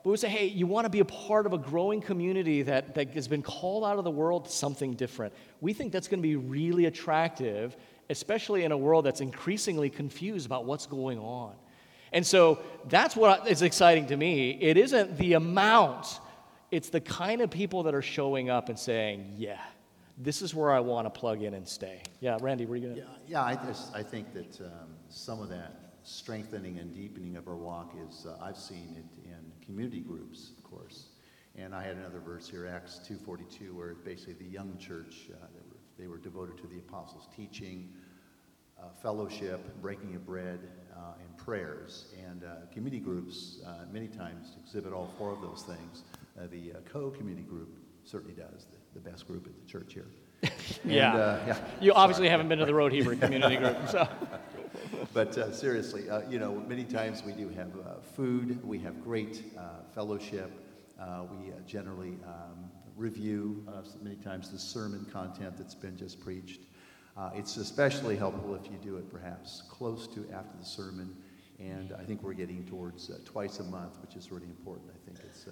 but 0.04 0.12
we 0.12 0.18
say, 0.18 0.30
hey, 0.30 0.46
you 0.46 0.66
want 0.66 0.86
to 0.86 0.90
be 0.90 1.02
a 1.02 1.06
part 1.06 1.46
of 1.46 1.54
a 1.54 1.58
growing 1.58 2.00
community 2.02 2.62
that, 2.64 2.96
that 2.96 3.10
has 3.12 3.28
been 3.28 3.42
called 3.42 3.84
out 3.84 3.98
of 3.98 4.06
the 4.06 4.12
world 4.12 4.46
to 4.46 4.52
something 4.52 4.94
different. 4.94 5.34
We 5.60 5.74
think 5.74 5.92
that's 5.92 6.08
going 6.08 6.20
to 6.20 6.28
be 6.28 6.38
really 6.38 6.86
attractive, 6.86 7.76
especially 8.10 8.64
in 8.64 8.72
a 8.72 8.78
world 8.78 9.06
that's 9.06 9.20
increasingly 9.20 9.90
confused 9.90 10.46
about 10.46 10.66
what's 10.66 10.86
going 10.86 11.20
on. 11.20 11.54
And 12.14 12.26
so 12.26 12.60
that's 12.88 13.16
what 13.16 13.48
is 13.48 13.62
exciting 13.62 14.08
to 14.08 14.18
me. 14.18 14.52
It 14.62 14.78
isn't 14.78 15.18
the 15.18 15.34
amount, 15.34 16.20
it's 16.72 16.90
the 16.90 17.02
kind 17.02 17.42
of 17.42 17.52
people 17.52 17.84
that 17.84 17.94
are 17.94 18.02
showing 18.02 18.50
up 18.50 18.70
and 18.70 18.80
saying, 18.80 19.34
yeah, 19.38 19.60
this 20.18 20.42
is 20.42 20.56
where 20.56 20.72
I 20.72 20.80
want 20.80 21.06
to 21.06 21.20
plug 21.20 21.42
in 21.42 21.54
and 21.54 21.68
stay. 21.68 22.02
Yeah, 22.20 22.38
Randy, 22.42 22.66
were 22.66 22.78
you 22.78 22.84
going 22.84 22.96
to? 22.96 23.02
Yeah, 23.02 23.08
yeah 23.28 23.44
I, 23.44 23.56
just, 23.56 23.94
I 23.94 24.04
think 24.04 24.34
that 24.34 24.62
um, 24.62 24.96
some 25.10 25.42
of 25.42 25.50
that 25.50 25.94
strengthening 26.04 26.80
and 26.80 26.94
deepening 26.96 27.36
of 27.36 27.48
our 27.48 27.56
walk 27.56 27.94
is, 28.08 28.26
uh, 28.26 28.44
I've 28.44 28.58
seen 28.58 28.96
it 28.98 29.29
community 29.69 29.99
groups, 29.99 30.51
of 30.58 30.63
course. 30.63 31.10
And 31.55 31.75
I 31.75 31.84
had 31.84 31.97
another 31.97 32.19
verse 32.19 32.49
here, 32.49 32.65
Acts 32.65 32.99
2.42, 33.08 33.71
where 33.71 33.93
basically 33.93 34.34
the 34.34 34.51
young 34.51 34.75
church, 34.79 35.29
uh, 35.32 35.45
they, 35.53 35.62
were, 35.62 35.77
they, 35.99 36.08
were, 36.08 36.17
devoted 36.17 36.58
to 36.58 36.67
the 36.67 36.79
apostles' 36.79 37.27
teaching, 37.36 37.93
uh, 38.82 38.86
fellowship, 39.03 39.79
breaking 39.79 40.15
of 40.15 40.25
bread, 40.25 40.60
uh, 40.95 41.13
and 41.23 41.38
prayers. 41.38 42.08
And 42.27 42.43
uh, 42.43 42.65
community 42.73 42.99
groups 42.99 43.60
uh, 43.65 43.86
many 43.91 44.08
times 44.08 44.55
exhibit 44.63 44.91
all 44.91 45.13
four 45.19 45.32
of 45.32 45.41
those 45.41 45.63
things. 45.63 46.03
the 46.49 46.73
co-community 46.91 47.43
group 47.43 47.69
certainly 48.05 48.34
does, 48.34 48.65
the, 48.65 48.99
the 48.99 49.10
best 49.10 49.27
group 49.27 49.45
at 49.45 49.53
the 49.53 49.71
church 49.71 49.93
here. 49.93 50.08
Yeah. 50.86 51.38
And, 51.38 51.47
yeah. 51.47 51.58
You 51.82 51.93
obviously 51.93 52.23
Sorry. 52.23 52.30
haven't 52.30 52.49
been 52.49 52.60
to 52.60 52.65
the 52.65 52.73
Road 52.73 52.91
Hebrew 52.91 53.15
community 53.15 53.58
group, 53.58 53.78
so. 53.89 54.08
but 55.13 55.38
uh, 55.38 55.52
seriously, 55.52 56.10
uh, 56.10 56.21
you 56.30 56.39
know, 56.39 56.63
many 56.67 56.84
times 56.84 57.23
we 57.23 57.34
do 57.34 57.49
have 57.49 57.69
uh, 57.75 57.99
food, 58.15 58.63
we 58.65 58.80
have 58.80 59.04
great 59.04 59.43
uh, 59.58 59.62
fellowship, 59.93 60.52
uh, 60.99 61.23
we 61.32 61.52
uh, 61.52 61.56
generally 61.65 62.17
um, 62.25 62.69
review 62.95 63.65
many 64.02 64.17
times 64.17 64.49
the 64.49 64.60
sermon 64.60 65.06
content 65.12 65.58
that's 65.58 65.75
been 65.75 65.97
just 65.97 66.19
preached. 66.19 66.62
it's 67.34 67.58
especially 67.58 68.15
helpful 68.15 68.56
if 68.56 68.69
you 68.69 68.78
do 68.82 68.97
it 68.97 69.10
perhaps 69.10 69.63
close 69.69 70.08
to 70.08 70.25
after 70.34 70.58
the 70.58 70.65
sermon, 70.65 71.15
and 71.60 71.93
I 71.97 72.04
think 72.04 72.23
we're 72.23 72.34
getting 72.34 72.65
towards 72.65 73.10
twice 73.25 73.60
a 73.60 73.63
month, 73.63 73.97
which 74.02 74.15
is 74.15 74.32
really 74.32 74.47
important. 74.47 74.89
I 74.89 75.06
think 75.06 75.19
it's 75.25 75.45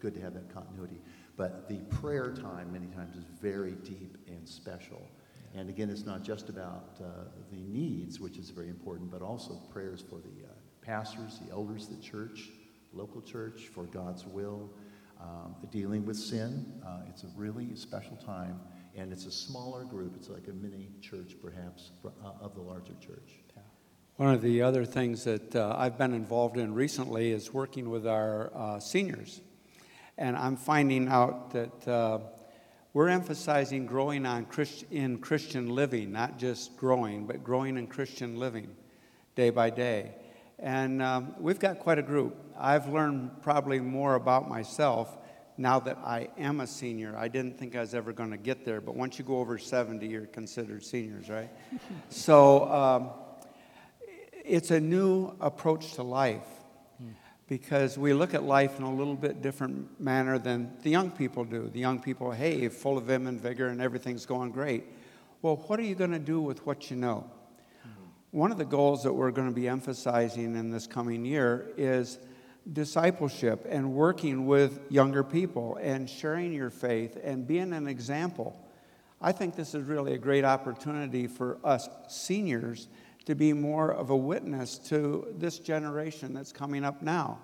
good 0.00 0.14
to 0.14 0.20
have 0.20 0.34
that 0.34 0.52
continuity. 0.52 1.00
But 1.36 1.68
the 1.68 1.78
prayer 1.96 2.34
time 2.34 2.72
many 2.72 2.86
times 2.86 3.16
is 3.16 3.24
very 3.40 3.72
deep 3.72 4.18
and 4.26 4.48
special. 4.48 5.08
And 5.54 5.68
again, 5.68 5.90
it's 5.90 6.04
not 6.04 6.22
just 6.22 6.48
about 6.48 6.98
uh, 7.00 7.24
the 7.50 7.56
needs, 7.56 8.20
which 8.20 8.38
is 8.38 8.50
very 8.50 8.68
important, 8.68 9.10
but 9.10 9.22
also 9.22 9.54
prayers 9.70 10.02
for 10.08 10.16
the 10.16 10.46
uh, 10.46 10.52
pastors, 10.80 11.38
the 11.44 11.52
elders, 11.52 11.88
the 11.88 12.00
church, 12.02 12.50
local 12.92 13.20
church, 13.22 13.68
for 13.74 13.84
God's 13.84 14.26
will, 14.26 14.70
um, 15.20 15.54
dealing 15.70 16.06
with 16.06 16.16
sin. 16.16 16.80
Uh, 16.86 17.00
it's 17.08 17.24
a 17.24 17.28
really 17.36 17.76
special 17.76 18.16
time, 18.16 18.60
and 18.96 19.12
it's 19.12 19.26
a 19.26 19.32
smaller 19.32 19.84
group. 19.84 20.14
It's 20.16 20.28
like 20.28 20.48
a 20.48 20.52
mini 20.52 20.90
church, 21.00 21.36
perhaps, 21.42 21.90
uh, 22.04 22.30
of 22.40 22.54
the 22.54 22.62
larger 22.62 22.94
church. 23.00 23.42
One 24.16 24.34
of 24.34 24.42
the 24.42 24.62
other 24.62 24.84
things 24.84 25.24
that 25.24 25.56
uh, 25.56 25.74
I've 25.76 25.96
been 25.96 26.12
involved 26.12 26.58
in 26.58 26.74
recently 26.74 27.32
is 27.32 27.52
working 27.52 27.88
with 27.88 28.06
our 28.06 28.52
uh, 28.54 28.78
seniors. 28.78 29.40
And 30.18 30.36
I'm 30.36 30.56
finding 30.56 31.08
out 31.08 31.52
that 31.52 31.88
we're 32.94 33.08
emphasizing 33.08 33.86
growing 33.86 34.26
on 34.26 34.44
Christ, 34.44 34.84
in 34.90 35.18
Christian 35.18 35.70
living, 35.70 36.12
not 36.12 36.38
just 36.38 36.76
growing, 36.76 37.26
but 37.26 37.42
growing 37.42 37.78
in 37.78 37.86
Christian 37.86 38.38
living 38.38 38.68
day 39.34 39.48
by 39.48 39.70
day. 39.70 40.12
And 40.58 41.00
um, 41.00 41.34
we've 41.38 41.58
got 41.58 41.78
quite 41.78 41.98
a 41.98 42.02
group. 42.02 42.36
I've 42.58 42.88
learned 42.88 43.42
probably 43.42 43.80
more 43.80 44.14
about 44.14 44.46
myself 44.46 45.16
now 45.56 45.80
that 45.80 45.98
I 46.04 46.28
am 46.36 46.60
a 46.60 46.66
senior. 46.66 47.16
I 47.16 47.28
didn't 47.28 47.58
think 47.58 47.74
I 47.74 47.80
was 47.80 47.94
ever 47.94 48.12
going 48.12 48.30
to 48.30 48.36
get 48.36 48.64
there, 48.66 48.82
but 48.82 48.94
once 48.94 49.18
you 49.18 49.24
go 49.24 49.38
over 49.38 49.56
70, 49.56 50.06
you're 50.06 50.26
considered 50.26 50.84
seniors, 50.84 51.30
right? 51.30 51.50
so 52.10 52.70
um, 52.70 53.10
it's 54.44 54.70
a 54.70 54.80
new 54.80 55.34
approach 55.40 55.94
to 55.94 56.02
life 56.02 56.46
because 57.52 57.98
we 57.98 58.14
look 58.14 58.32
at 58.32 58.44
life 58.44 58.78
in 58.78 58.82
a 58.82 58.94
little 58.94 59.14
bit 59.14 59.42
different 59.42 60.00
manner 60.00 60.38
than 60.38 60.74
the 60.82 60.88
young 60.88 61.10
people 61.10 61.44
do. 61.44 61.68
The 61.68 61.80
young 61.80 62.00
people, 62.00 62.30
hey, 62.30 62.66
full 62.68 62.96
of 62.96 63.04
vim 63.04 63.26
and 63.26 63.38
vigor 63.38 63.68
and 63.68 63.78
everything's 63.78 64.24
going 64.24 64.52
great. 64.52 64.84
Well, 65.42 65.56
what 65.66 65.78
are 65.78 65.82
you 65.82 65.94
going 65.94 66.12
to 66.12 66.18
do 66.18 66.40
with 66.40 66.64
what 66.64 66.90
you 66.90 66.96
know? 66.96 67.30
Mm-hmm. 67.86 68.38
One 68.38 68.52
of 68.52 68.56
the 68.56 68.64
goals 68.64 69.02
that 69.02 69.12
we're 69.12 69.32
going 69.32 69.48
to 69.48 69.54
be 69.54 69.68
emphasizing 69.68 70.56
in 70.56 70.70
this 70.70 70.86
coming 70.86 71.26
year 71.26 71.68
is 71.76 72.20
discipleship 72.72 73.66
and 73.68 73.92
working 73.92 74.46
with 74.46 74.80
younger 74.88 75.22
people 75.22 75.78
and 75.82 76.08
sharing 76.08 76.54
your 76.54 76.70
faith 76.70 77.18
and 77.22 77.46
being 77.46 77.74
an 77.74 77.86
example. 77.86 78.66
I 79.20 79.32
think 79.32 79.56
this 79.56 79.74
is 79.74 79.84
really 79.84 80.14
a 80.14 80.18
great 80.18 80.46
opportunity 80.46 81.26
for 81.26 81.58
us 81.62 81.86
seniors 82.08 82.88
to 83.26 83.34
be 83.34 83.52
more 83.52 83.92
of 83.92 84.10
a 84.10 84.16
witness 84.16 84.78
to 84.78 85.26
this 85.38 85.58
generation 85.58 86.34
that's 86.34 86.52
coming 86.52 86.84
up 86.84 87.02
now. 87.02 87.38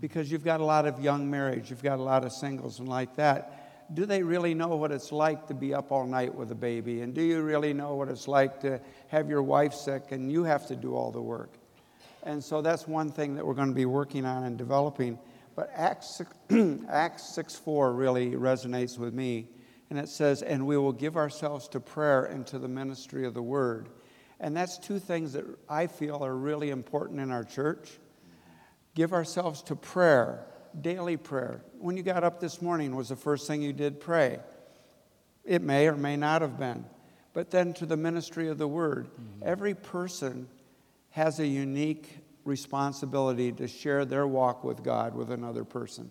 Because 0.00 0.32
you've 0.32 0.44
got 0.44 0.60
a 0.60 0.64
lot 0.64 0.86
of 0.86 1.00
young 1.00 1.30
marriage, 1.30 1.70
you've 1.70 1.82
got 1.82 1.98
a 1.98 2.02
lot 2.02 2.24
of 2.24 2.32
singles 2.32 2.78
and 2.78 2.88
like 2.88 3.16
that. 3.16 3.94
do 3.94 4.06
they 4.06 4.22
really 4.22 4.54
know 4.54 4.76
what 4.76 4.90
it's 4.90 5.12
like 5.12 5.46
to 5.48 5.54
be 5.54 5.74
up 5.74 5.92
all 5.92 6.06
night 6.06 6.34
with 6.34 6.50
a 6.50 6.54
baby? 6.54 7.02
And 7.02 7.12
do 7.12 7.20
you 7.20 7.42
really 7.42 7.74
know 7.74 7.94
what 7.94 8.08
it's 8.08 8.26
like 8.26 8.60
to 8.60 8.80
have 9.08 9.28
your 9.28 9.42
wife 9.42 9.74
sick 9.74 10.12
and 10.12 10.32
you 10.32 10.44
have 10.44 10.66
to 10.68 10.76
do 10.76 10.94
all 10.94 11.10
the 11.10 11.20
work? 11.20 11.58
And 12.22 12.42
so 12.42 12.62
that's 12.62 12.86
one 12.86 13.10
thing 13.10 13.34
that 13.34 13.46
we're 13.46 13.54
going 13.54 13.68
to 13.68 13.74
be 13.74 13.84
working 13.84 14.24
on 14.24 14.44
and 14.44 14.56
developing. 14.56 15.18
But 15.54 15.70
Acts 15.74 16.22
6, 16.48 16.84
Acts 16.88 17.34
6 17.34 17.56
4 17.56 17.92
really 17.92 18.30
resonates 18.30 18.98
with 18.98 19.12
me. 19.12 19.48
And 19.90 19.98
it 19.98 20.08
says, 20.08 20.42
And 20.42 20.66
we 20.66 20.78
will 20.78 20.92
give 20.92 21.16
ourselves 21.16 21.68
to 21.68 21.80
prayer 21.80 22.24
and 22.24 22.46
to 22.46 22.58
the 22.58 22.68
ministry 22.68 23.26
of 23.26 23.34
the 23.34 23.42
word. 23.42 23.88
And 24.42 24.54
that's 24.54 24.76
two 24.76 24.98
things 24.98 25.32
that 25.32 25.46
I 25.68 25.86
feel 25.86 26.22
are 26.22 26.36
really 26.36 26.68
important 26.68 27.20
in 27.20 27.30
our 27.30 27.44
church. 27.44 27.98
Give 28.94 29.14
ourselves 29.14 29.62
to 29.64 29.76
prayer 29.76 30.44
daily 30.80 31.16
prayer. 31.16 31.62
When 31.78 31.96
you 31.96 32.02
got 32.02 32.24
up 32.24 32.40
this 32.40 32.62
morning, 32.62 32.96
was 32.96 33.10
the 33.10 33.16
first 33.16 33.46
thing 33.46 33.62
you 33.62 33.72
did 33.72 34.00
pray? 34.00 34.40
It 35.44 35.62
may 35.62 35.88
or 35.88 35.96
may 35.96 36.16
not 36.16 36.42
have 36.42 36.58
been. 36.58 36.84
But 37.34 37.50
then 37.50 37.72
to 37.74 37.86
the 37.86 37.96
ministry 37.96 38.48
of 38.48 38.58
the 38.58 38.68
word. 38.68 39.06
Mm-hmm. 39.06 39.48
Every 39.48 39.74
person 39.74 40.48
has 41.10 41.40
a 41.40 41.46
unique 41.46 42.18
responsibility 42.44 43.52
to 43.52 43.68
share 43.68 44.04
their 44.04 44.26
walk 44.26 44.64
with 44.64 44.82
God 44.82 45.14
with 45.14 45.30
another 45.30 45.64
person. 45.64 46.10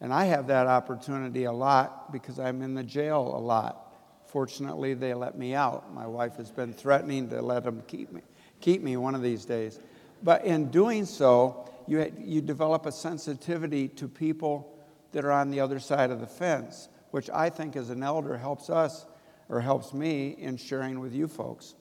And 0.00 0.12
I 0.12 0.26
have 0.26 0.48
that 0.48 0.66
opportunity 0.66 1.44
a 1.44 1.52
lot 1.52 2.12
because 2.12 2.38
I'm 2.38 2.62
in 2.62 2.74
the 2.74 2.82
jail 2.82 3.20
a 3.34 3.40
lot. 3.40 3.87
Fortunately, 4.28 4.92
they 4.92 5.14
let 5.14 5.38
me 5.38 5.54
out. 5.54 5.92
My 5.94 6.06
wife 6.06 6.36
has 6.36 6.50
been 6.50 6.72
threatening 6.74 7.30
to 7.30 7.40
let 7.40 7.64
them 7.64 7.82
keep 7.86 8.12
me, 8.12 8.20
keep 8.60 8.82
me 8.82 8.96
one 8.96 9.14
of 9.14 9.22
these 9.22 9.46
days. 9.46 9.80
But 10.22 10.44
in 10.44 10.70
doing 10.70 11.06
so, 11.06 11.68
you, 11.86 12.12
you 12.18 12.42
develop 12.42 12.84
a 12.84 12.92
sensitivity 12.92 13.88
to 13.88 14.06
people 14.06 14.78
that 15.12 15.24
are 15.24 15.32
on 15.32 15.50
the 15.50 15.60
other 15.60 15.78
side 15.80 16.10
of 16.10 16.20
the 16.20 16.26
fence, 16.26 16.90
which 17.10 17.30
I 17.30 17.48
think 17.48 17.74
as 17.74 17.88
an 17.88 18.02
elder 18.02 18.36
helps 18.36 18.68
us 18.68 19.06
or 19.48 19.60
helps 19.60 19.94
me 19.94 20.36
in 20.38 20.58
sharing 20.58 21.00
with 21.00 21.14
you 21.14 21.26
folks. 21.26 21.74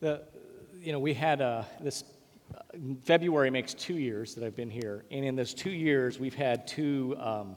The, 0.00 0.22
you 0.80 0.90
know, 0.90 0.98
we 0.98 1.14
had 1.14 1.40
uh, 1.40 1.62
this 1.80 2.02
uh, 2.52 2.58
February 3.04 3.50
makes 3.50 3.74
two 3.74 3.96
years 3.96 4.34
that 4.34 4.44
I've 4.44 4.56
been 4.56 4.70
here, 4.70 5.04
and 5.12 5.24
in 5.24 5.36
those 5.36 5.54
two 5.54 5.70
years, 5.70 6.18
we've 6.18 6.34
had 6.34 6.66
two 6.66 7.16
um, 7.20 7.54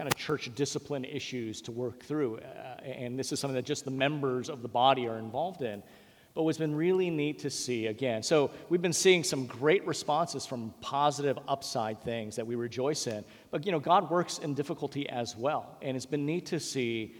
kind 0.00 0.10
of 0.10 0.18
church 0.18 0.48
discipline 0.54 1.04
issues 1.04 1.60
to 1.60 1.70
work 1.70 2.02
through, 2.02 2.38
uh, 2.38 2.80
and 2.82 3.18
this 3.18 3.32
is 3.32 3.38
something 3.38 3.54
that 3.54 3.66
just 3.66 3.84
the 3.84 3.90
members 3.90 4.48
of 4.48 4.62
the 4.62 4.68
body 4.68 5.06
are 5.06 5.18
involved 5.18 5.60
in. 5.60 5.82
But 6.32 6.44
what's 6.44 6.56
been 6.56 6.74
really 6.74 7.10
neat 7.10 7.40
to 7.40 7.50
see, 7.50 7.88
again, 7.88 8.22
so 8.22 8.50
we've 8.70 8.80
been 8.80 8.94
seeing 8.94 9.22
some 9.22 9.44
great 9.44 9.86
responses 9.86 10.46
from 10.46 10.72
positive 10.80 11.38
upside 11.46 12.02
things 12.02 12.34
that 12.36 12.46
we 12.46 12.54
rejoice 12.54 13.06
in. 13.08 13.22
But, 13.50 13.66
you 13.66 13.72
know, 13.72 13.78
God 13.78 14.10
works 14.10 14.38
in 14.38 14.54
difficulty 14.54 15.06
as 15.06 15.36
well. 15.36 15.76
And 15.82 15.98
it's 15.98 16.06
been 16.06 16.24
neat 16.24 16.46
to 16.46 16.60
see 16.60 17.14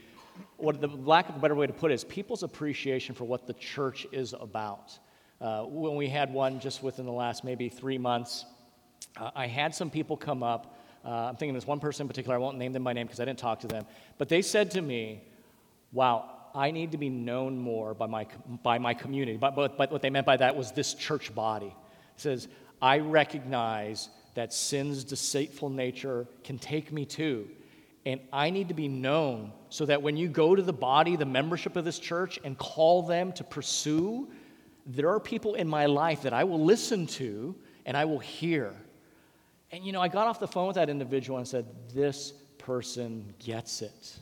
what 0.56 0.80
the 0.80 0.86
lack 0.86 1.28
of 1.28 1.36
a 1.36 1.38
better 1.38 1.54
way 1.54 1.66
to 1.66 1.74
put 1.74 1.90
it 1.90 1.94
is 1.96 2.04
people's 2.04 2.44
appreciation 2.44 3.14
for 3.14 3.24
what 3.24 3.46
the 3.46 3.52
church 3.52 4.06
is 4.10 4.32
about. 4.40 4.98
Uh, 5.38 5.64
when 5.64 5.96
we 5.96 6.08
had 6.08 6.32
one 6.32 6.60
just 6.60 6.82
within 6.82 7.04
the 7.04 7.12
last 7.12 7.44
maybe 7.44 7.68
three 7.68 7.98
months, 7.98 8.46
uh, 9.18 9.32
I 9.34 9.48
had 9.48 9.74
some 9.74 9.90
people 9.90 10.16
come 10.16 10.42
up. 10.42 10.79
Uh, 11.04 11.08
I'm 11.08 11.36
thinking 11.36 11.54
this 11.54 11.66
one 11.66 11.80
person 11.80 12.04
in 12.04 12.08
particular, 12.08 12.34
I 12.34 12.38
won't 12.38 12.58
name 12.58 12.72
them 12.72 12.84
by 12.84 12.92
name 12.92 13.06
because 13.06 13.20
I 13.20 13.24
didn't 13.24 13.38
talk 13.38 13.60
to 13.60 13.66
them, 13.66 13.86
but 14.18 14.28
they 14.28 14.42
said 14.42 14.70
to 14.72 14.82
me, 14.82 15.22
Wow, 15.92 16.30
I 16.54 16.70
need 16.70 16.92
to 16.92 16.98
be 16.98 17.08
known 17.08 17.58
more 17.58 17.94
by 17.94 18.06
my, 18.06 18.26
by 18.62 18.78
my 18.78 18.94
community. 18.94 19.36
But, 19.36 19.54
but, 19.56 19.76
but 19.76 19.90
what 19.90 20.02
they 20.02 20.10
meant 20.10 20.26
by 20.26 20.36
that 20.36 20.56
was 20.56 20.72
this 20.72 20.94
church 20.94 21.34
body. 21.34 21.66
It 21.66 22.20
says, 22.20 22.48
I 22.80 22.98
recognize 22.98 24.08
that 24.34 24.52
sin's 24.52 25.04
deceitful 25.04 25.70
nature 25.70 26.26
can 26.44 26.58
take 26.58 26.92
me 26.92 27.04
too. 27.04 27.48
And 28.06 28.20
I 28.32 28.50
need 28.50 28.68
to 28.68 28.74
be 28.74 28.88
known 28.88 29.52
so 29.68 29.84
that 29.86 30.00
when 30.00 30.16
you 30.16 30.28
go 30.28 30.54
to 30.54 30.62
the 30.62 30.72
body, 30.72 31.16
the 31.16 31.26
membership 31.26 31.76
of 31.76 31.84
this 31.84 31.98
church, 31.98 32.38
and 32.44 32.56
call 32.56 33.02
them 33.02 33.32
to 33.32 33.44
pursue, 33.44 34.28
there 34.86 35.10
are 35.10 35.20
people 35.20 35.54
in 35.54 35.68
my 35.68 35.86
life 35.86 36.22
that 36.22 36.32
I 36.32 36.44
will 36.44 36.64
listen 36.64 37.06
to 37.08 37.54
and 37.84 37.96
I 37.96 38.04
will 38.06 38.18
hear. 38.18 38.74
And 39.72 39.84
you 39.84 39.92
know, 39.92 40.00
I 40.00 40.08
got 40.08 40.26
off 40.26 40.40
the 40.40 40.48
phone 40.48 40.66
with 40.66 40.76
that 40.76 40.90
individual 40.90 41.38
and 41.38 41.46
said, 41.46 41.66
This 41.94 42.32
person 42.58 43.34
gets 43.38 43.82
it. 43.82 44.18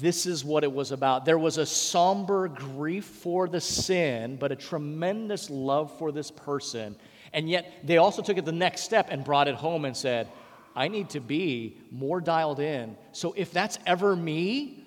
This 0.00 0.26
is 0.26 0.44
what 0.44 0.64
it 0.64 0.72
was 0.72 0.90
about. 0.90 1.24
There 1.24 1.38
was 1.38 1.56
a 1.56 1.64
somber 1.64 2.48
grief 2.48 3.04
for 3.04 3.48
the 3.48 3.60
sin, 3.60 4.36
but 4.36 4.50
a 4.50 4.56
tremendous 4.56 5.50
love 5.50 5.96
for 5.98 6.10
this 6.10 6.30
person. 6.30 6.96
And 7.32 7.48
yet, 7.48 7.72
they 7.84 7.98
also 7.98 8.22
took 8.22 8.38
it 8.38 8.44
the 8.44 8.52
next 8.52 8.82
step 8.82 9.08
and 9.10 9.24
brought 9.24 9.48
it 9.48 9.54
home 9.54 9.84
and 9.84 9.96
said, 9.96 10.28
I 10.74 10.88
need 10.88 11.10
to 11.10 11.20
be 11.20 11.76
more 11.90 12.20
dialed 12.20 12.60
in. 12.60 12.96
So, 13.12 13.34
if 13.36 13.52
that's 13.52 13.78
ever 13.86 14.16
me, 14.16 14.84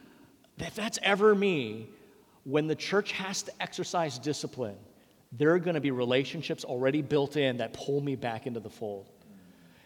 if 0.57 0.75
that's 0.75 0.99
ever 1.03 1.33
me, 1.33 1.87
when 2.43 2.67
the 2.67 2.75
church 2.75 3.11
has 3.13 3.43
to 3.43 3.51
exercise 3.61 4.17
discipline, 4.19 4.77
there 5.31 5.51
are 5.53 5.59
going 5.59 5.75
to 5.75 5.81
be 5.81 5.91
relationships 5.91 6.65
already 6.65 7.01
built 7.01 7.37
in 7.37 7.57
that 7.57 7.73
pull 7.73 8.01
me 8.01 8.15
back 8.15 8.47
into 8.47 8.59
the 8.59 8.69
fold. 8.69 9.09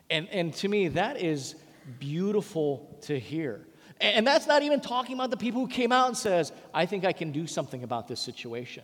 And, 0.10 0.28
and 0.30 0.54
to 0.56 0.68
me, 0.68 0.90
that 0.90 1.22
is 1.22 1.56
beautiful 2.00 2.98
to 3.04 3.20
hear. 3.20 3.66
And 4.02 4.28
that's 4.28 4.46
not 4.46 4.62
even 4.62 4.82
talking 4.82 5.16
about 5.16 5.32
the 5.32 5.38
people 5.38 5.62
who 5.62 5.68
came 5.68 5.92
out 5.92 6.08
and 6.08 6.18
says, 6.18 6.52
I 6.74 6.86
think 6.86 7.06
I 7.06 7.14
can 7.14 7.32
do 7.32 7.48
something 7.48 7.84
about 7.84 8.08
this 8.08 8.20
situation. 8.20 8.84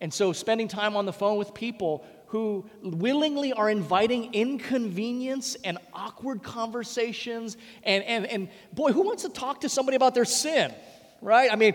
And 0.00 0.12
so 0.12 0.32
spending 0.32 0.68
time 0.68 0.96
on 0.96 1.06
the 1.06 1.12
phone 1.12 1.38
with 1.38 1.54
people 1.54 2.04
who 2.28 2.68
willingly 2.82 3.52
are 3.52 3.70
inviting 3.70 4.34
inconvenience 4.34 5.56
and 5.64 5.78
awkward 5.94 6.42
conversations. 6.42 7.56
And, 7.82 8.04
and, 8.04 8.26
and 8.26 8.48
boy, 8.72 8.92
who 8.92 9.02
wants 9.02 9.22
to 9.22 9.28
talk 9.28 9.62
to 9.62 9.68
somebody 9.68 9.96
about 9.96 10.14
their 10.14 10.24
sin? 10.24 10.74
Right? 11.20 11.52
I 11.52 11.56
mean, 11.56 11.74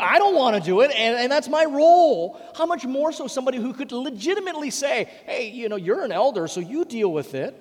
I 0.00 0.18
don't 0.18 0.34
want 0.34 0.56
to 0.56 0.62
do 0.62 0.80
it, 0.80 0.90
and, 0.90 1.16
and 1.16 1.30
that's 1.30 1.48
my 1.48 1.64
role. 1.64 2.40
How 2.56 2.66
much 2.66 2.84
more 2.84 3.12
so 3.12 3.28
somebody 3.28 3.58
who 3.58 3.72
could 3.72 3.92
legitimately 3.92 4.70
say, 4.70 5.08
hey, 5.26 5.48
you 5.50 5.68
know, 5.68 5.76
you're 5.76 6.02
an 6.02 6.10
elder, 6.10 6.48
so 6.48 6.58
you 6.58 6.84
deal 6.84 7.12
with 7.12 7.34
it, 7.34 7.54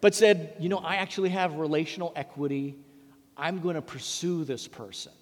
but 0.00 0.14
said, 0.14 0.54
you 0.58 0.68
know, 0.68 0.78
I 0.78 0.96
actually 0.96 1.30
have 1.30 1.54
relational 1.54 2.12
equity 2.16 2.76
I'm 3.40 3.60
going 3.60 3.74
to 3.74 3.82
pursue 3.82 4.44
this 4.44 4.68
person. 4.68 5.12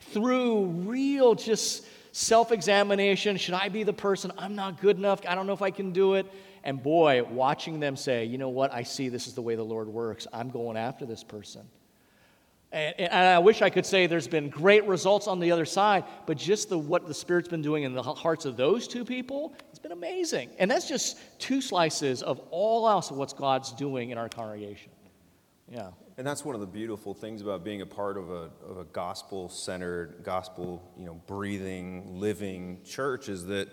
Through 0.00 0.64
real 0.64 1.34
just 1.34 1.86
self 2.12 2.50
examination 2.50 3.36
should 3.36 3.54
I 3.54 3.68
be 3.68 3.82
the 3.82 3.92
person? 3.92 4.32
I'm 4.38 4.54
not 4.54 4.80
good 4.80 4.96
enough. 4.96 5.20
I 5.28 5.34
don't 5.34 5.46
know 5.46 5.52
if 5.52 5.60
I 5.60 5.70
can 5.70 5.92
do 5.92 6.14
it. 6.14 6.26
And 6.64 6.82
boy, 6.82 7.22
watching 7.22 7.78
them 7.78 7.94
say, 7.94 8.24
you 8.24 8.38
know 8.38 8.48
what? 8.48 8.72
I 8.72 8.82
see 8.82 9.10
this 9.10 9.26
is 9.26 9.34
the 9.34 9.42
way 9.42 9.54
the 9.54 9.62
Lord 9.62 9.86
works. 9.88 10.26
I'm 10.32 10.48
going 10.48 10.76
after 10.76 11.04
this 11.04 11.22
person. 11.22 11.68
And, 12.70 13.00
and, 13.00 13.12
I 13.14 13.38
wish 13.38 13.62
I 13.62 13.70
could 13.70 13.86
say 13.86 14.06
there's 14.06 14.28
been 14.28 14.50
great 14.50 14.84
results 14.86 15.26
on 15.26 15.40
the 15.40 15.50
other 15.50 15.64
side, 15.64 16.04
but 16.26 16.36
just 16.36 16.68
the, 16.68 16.76
what 16.76 17.06
the 17.06 17.14
Spirit's 17.14 17.48
been 17.48 17.62
doing 17.62 17.84
in 17.84 17.94
the 17.94 18.02
hearts 18.02 18.44
of 18.44 18.58
those 18.58 18.86
two 18.86 19.04
people, 19.06 19.54
it's 19.70 19.78
been 19.78 19.92
amazing. 19.92 20.50
And 20.58 20.70
that's 20.70 20.86
just 20.86 21.18
two 21.38 21.62
slices 21.62 22.22
of 22.22 22.40
all 22.50 22.86
else 22.86 23.10
of 23.10 23.16
what 23.16 23.34
God's 23.36 23.72
doing 23.72 24.10
in 24.10 24.18
our 24.18 24.28
congregation. 24.28 24.92
Yeah. 25.70 25.90
And 26.18 26.26
that's 26.26 26.44
one 26.44 26.54
of 26.54 26.60
the 26.60 26.66
beautiful 26.66 27.14
things 27.14 27.40
about 27.40 27.64
being 27.64 27.80
a 27.80 27.86
part 27.86 28.18
of 28.18 28.28
a, 28.28 28.50
of 28.68 28.78
a 28.78 28.84
gospel-centered, 28.92 30.22
gospel, 30.24 30.82
you 30.98 31.06
know, 31.06 31.14
breathing, 31.26 32.18
living 32.18 32.80
church 32.84 33.28
is 33.28 33.46
that 33.46 33.68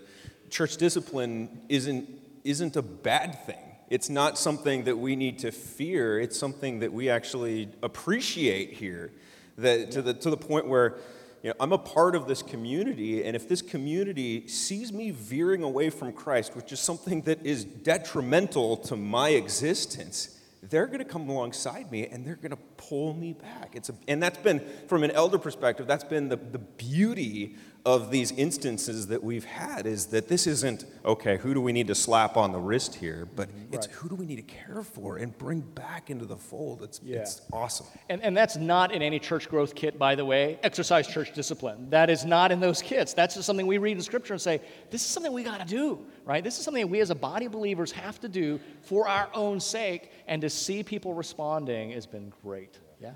church 0.48 0.76
discipline 0.76 1.60
isn't, 1.68 2.08
isn't 2.44 2.76
a 2.76 2.82
bad 2.82 3.44
thing. 3.44 3.65
It's 3.88 4.08
not 4.08 4.36
something 4.38 4.84
that 4.84 4.98
we 4.98 5.14
need 5.16 5.38
to 5.40 5.52
fear. 5.52 6.18
It's 6.20 6.38
something 6.38 6.80
that 6.80 6.92
we 6.92 7.08
actually 7.08 7.68
appreciate 7.82 8.72
here. 8.72 9.12
That 9.58 9.90
to 9.92 10.02
the, 10.02 10.14
to 10.14 10.30
the 10.30 10.36
point 10.36 10.66
where 10.66 10.96
you 11.42 11.50
know, 11.50 11.54
I'm 11.60 11.72
a 11.72 11.78
part 11.78 12.16
of 12.16 12.26
this 12.26 12.42
community, 12.42 13.22
and 13.22 13.36
if 13.36 13.48
this 13.48 13.62
community 13.62 14.48
sees 14.48 14.92
me 14.92 15.12
veering 15.12 15.62
away 15.62 15.90
from 15.90 16.12
Christ, 16.12 16.56
which 16.56 16.72
is 16.72 16.80
something 16.80 17.22
that 17.22 17.46
is 17.46 17.64
detrimental 17.64 18.78
to 18.78 18.96
my 18.96 19.28
existence, 19.30 20.36
they're 20.62 20.86
going 20.86 20.98
to 20.98 21.04
come 21.04 21.28
alongside 21.28 21.92
me 21.92 22.06
and 22.06 22.26
they're 22.26 22.36
going 22.36 22.50
to 22.50 22.58
pull 22.76 23.14
me 23.14 23.34
back. 23.34 23.74
It's 23.74 23.88
a, 23.88 23.94
and 24.08 24.22
that's 24.22 24.38
been, 24.38 24.60
from 24.88 25.04
an 25.04 25.10
elder 25.12 25.38
perspective, 25.38 25.86
that's 25.86 26.04
been 26.04 26.28
the, 26.28 26.36
the 26.36 26.58
beauty 26.58 27.56
of 27.86 28.10
these 28.10 28.32
instances 28.32 29.06
that 29.06 29.22
we've 29.22 29.44
had 29.44 29.86
is 29.86 30.06
that 30.06 30.26
this 30.26 30.48
isn't, 30.48 30.84
okay, 31.04 31.36
who 31.36 31.54
do 31.54 31.60
we 31.60 31.72
need 31.72 31.86
to 31.86 31.94
slap 31.94 32.36
on 32.36 32.50
the 32.50 32.58
wrist 32.58 32.96
here, 32.96 33.28
but 33.36 33.48
it's 33.70 33.86
right. 33.86 33.96
who 33.96 34.08
do 34.08 34.16
we 34.16 34.26
need 34.26 34.36
to 34.36 34.42
care 34.42 34.82
for 34.82 35.18
and 35.18 35.38
bring 35.38 35.60
back 35.60 36.10
into 36.10 36.24
the 36.24 36.36
fold. 36.36 36.82
It's, 36.82 37.00
yeah. 37.04 37.20
it's 37.20 37.42
awesome. 37.52 37.86
And, 38.08 38.20
and 38.24 38.36
that's 38.36 38.56
not 38.56 38.90
in 38.90 39.02
any 39.02 39.20
church 39.20 39.48
growth 39.48 39.76
kit, 39.76 40.00
by 40.00 40.16
the 40.16 40.24
way, 40.24 40.58
exercise 40.64 41.06
church 41.06 41.32
discipline. 41.32 41.88
That 41.88 42.10
is 42.10 42.24
not 42.24 42.50
in 42.50 42.58
those 42.58 42.82
kits. 42.82 43.14
That's 43.14 43.36
just 43.36 43.46
something 43.46 43.68
we 43.68 43.78
read 43.78 43.96
in 43.96 44.02
Scripture 44.02 44.34
and 44.34 44.42
say, 44.42 44.60
this 44.90 45.02
is 45.02 45.06
something 45.06 45.32
we 45.32 45.44
got 45.44 45.60
to 45.60 45.66
do, 45.66 46.04
right? 46.24 46.42
This 46.42 46.58
is 46.58 46.64
something 46.64 46.82
that 46.82 46.88
we 46.88 46.98
as 46.98 47.10
a 47.10 47.14
body 47.14 47.46
of 47.46 47.52
believers 47.52 47.92
have 47.92 48.18
to 48.20 48.28
do 48.28 48.58
for 48.82 49.06
our 49.06 49.28
own 49.32 49.60
sake, 49.60 50.10
and 50.26 50.42
to 50.42 50.50
see 50.50 50.82
people 50.82 51.14
responding 51.14 51.92
has 51.92 52.04
been 52.04 52.32
great. 52.42 52.80
Yeah. 53.00 53.12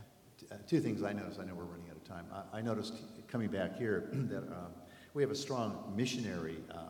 Uh, 0.51 0.55
two 0.69 0.81
things 0.81 1.03
I 1.03 1.13
noticed. 1.13 1.41
I 1.41 1.45
know 1.45 1.55
we're 1.55 1.65
running 1.65 1.91
out 1.91 1.97
of 1.97 2.05
time. 2.05 2.27
I, 2.33 2.59
I 2.59 2.61
noticed 2.61 2.95
coming 3.31 3.49
back 3.49 3.79
here 3.79 4.09
that 4.13 4.43
um, 4.43 4.73
we 5.15 5.23
have 5.23 5.31
a 5.31 5.37
strong 5.37 5.93
missionary 5.97 6.59
uh, 6.71 6.89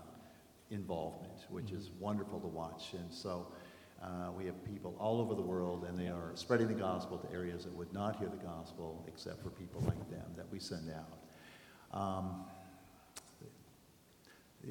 involvement, 0.71 1.45
which 1.51 1.71
is 1.71 1.91
wonderful 2.01 2.41
to 2.41 2.49
watch. 2.49 2.95
And 2.95 3.13
so 3.13 3.47
Uh, 4.03 4.33
we 4.35 4.47
have 4.47 4.57
people 4.65 4.95
all 4.99 5.21
over 5.21 5.35
the 5.35 5.43
world, 5.43 5.85
and 5.85 5.99
they 5.99 6.09
are 6.09 6.33
spreading 6.35 6.69
the 6.69 6.81
gospel 6.89 7.19
to 7.19 7.31
areas 7.31 7.65
that 7.65 7.75
would 7.77 7.93
not 7.93 8.17
hear 8.17 8.31
the 8.31 8.45
gospel 8.55 9.05
except 9.07 9.43
for 9.43 9.51
people 9.51 9.83
like 9.83 10.09
them 10.09 10.25
that 10.39 10.47
we 10.51 10.59
send 10.59 10.91
out. 10.91 11.19
Um, 11.93 12.47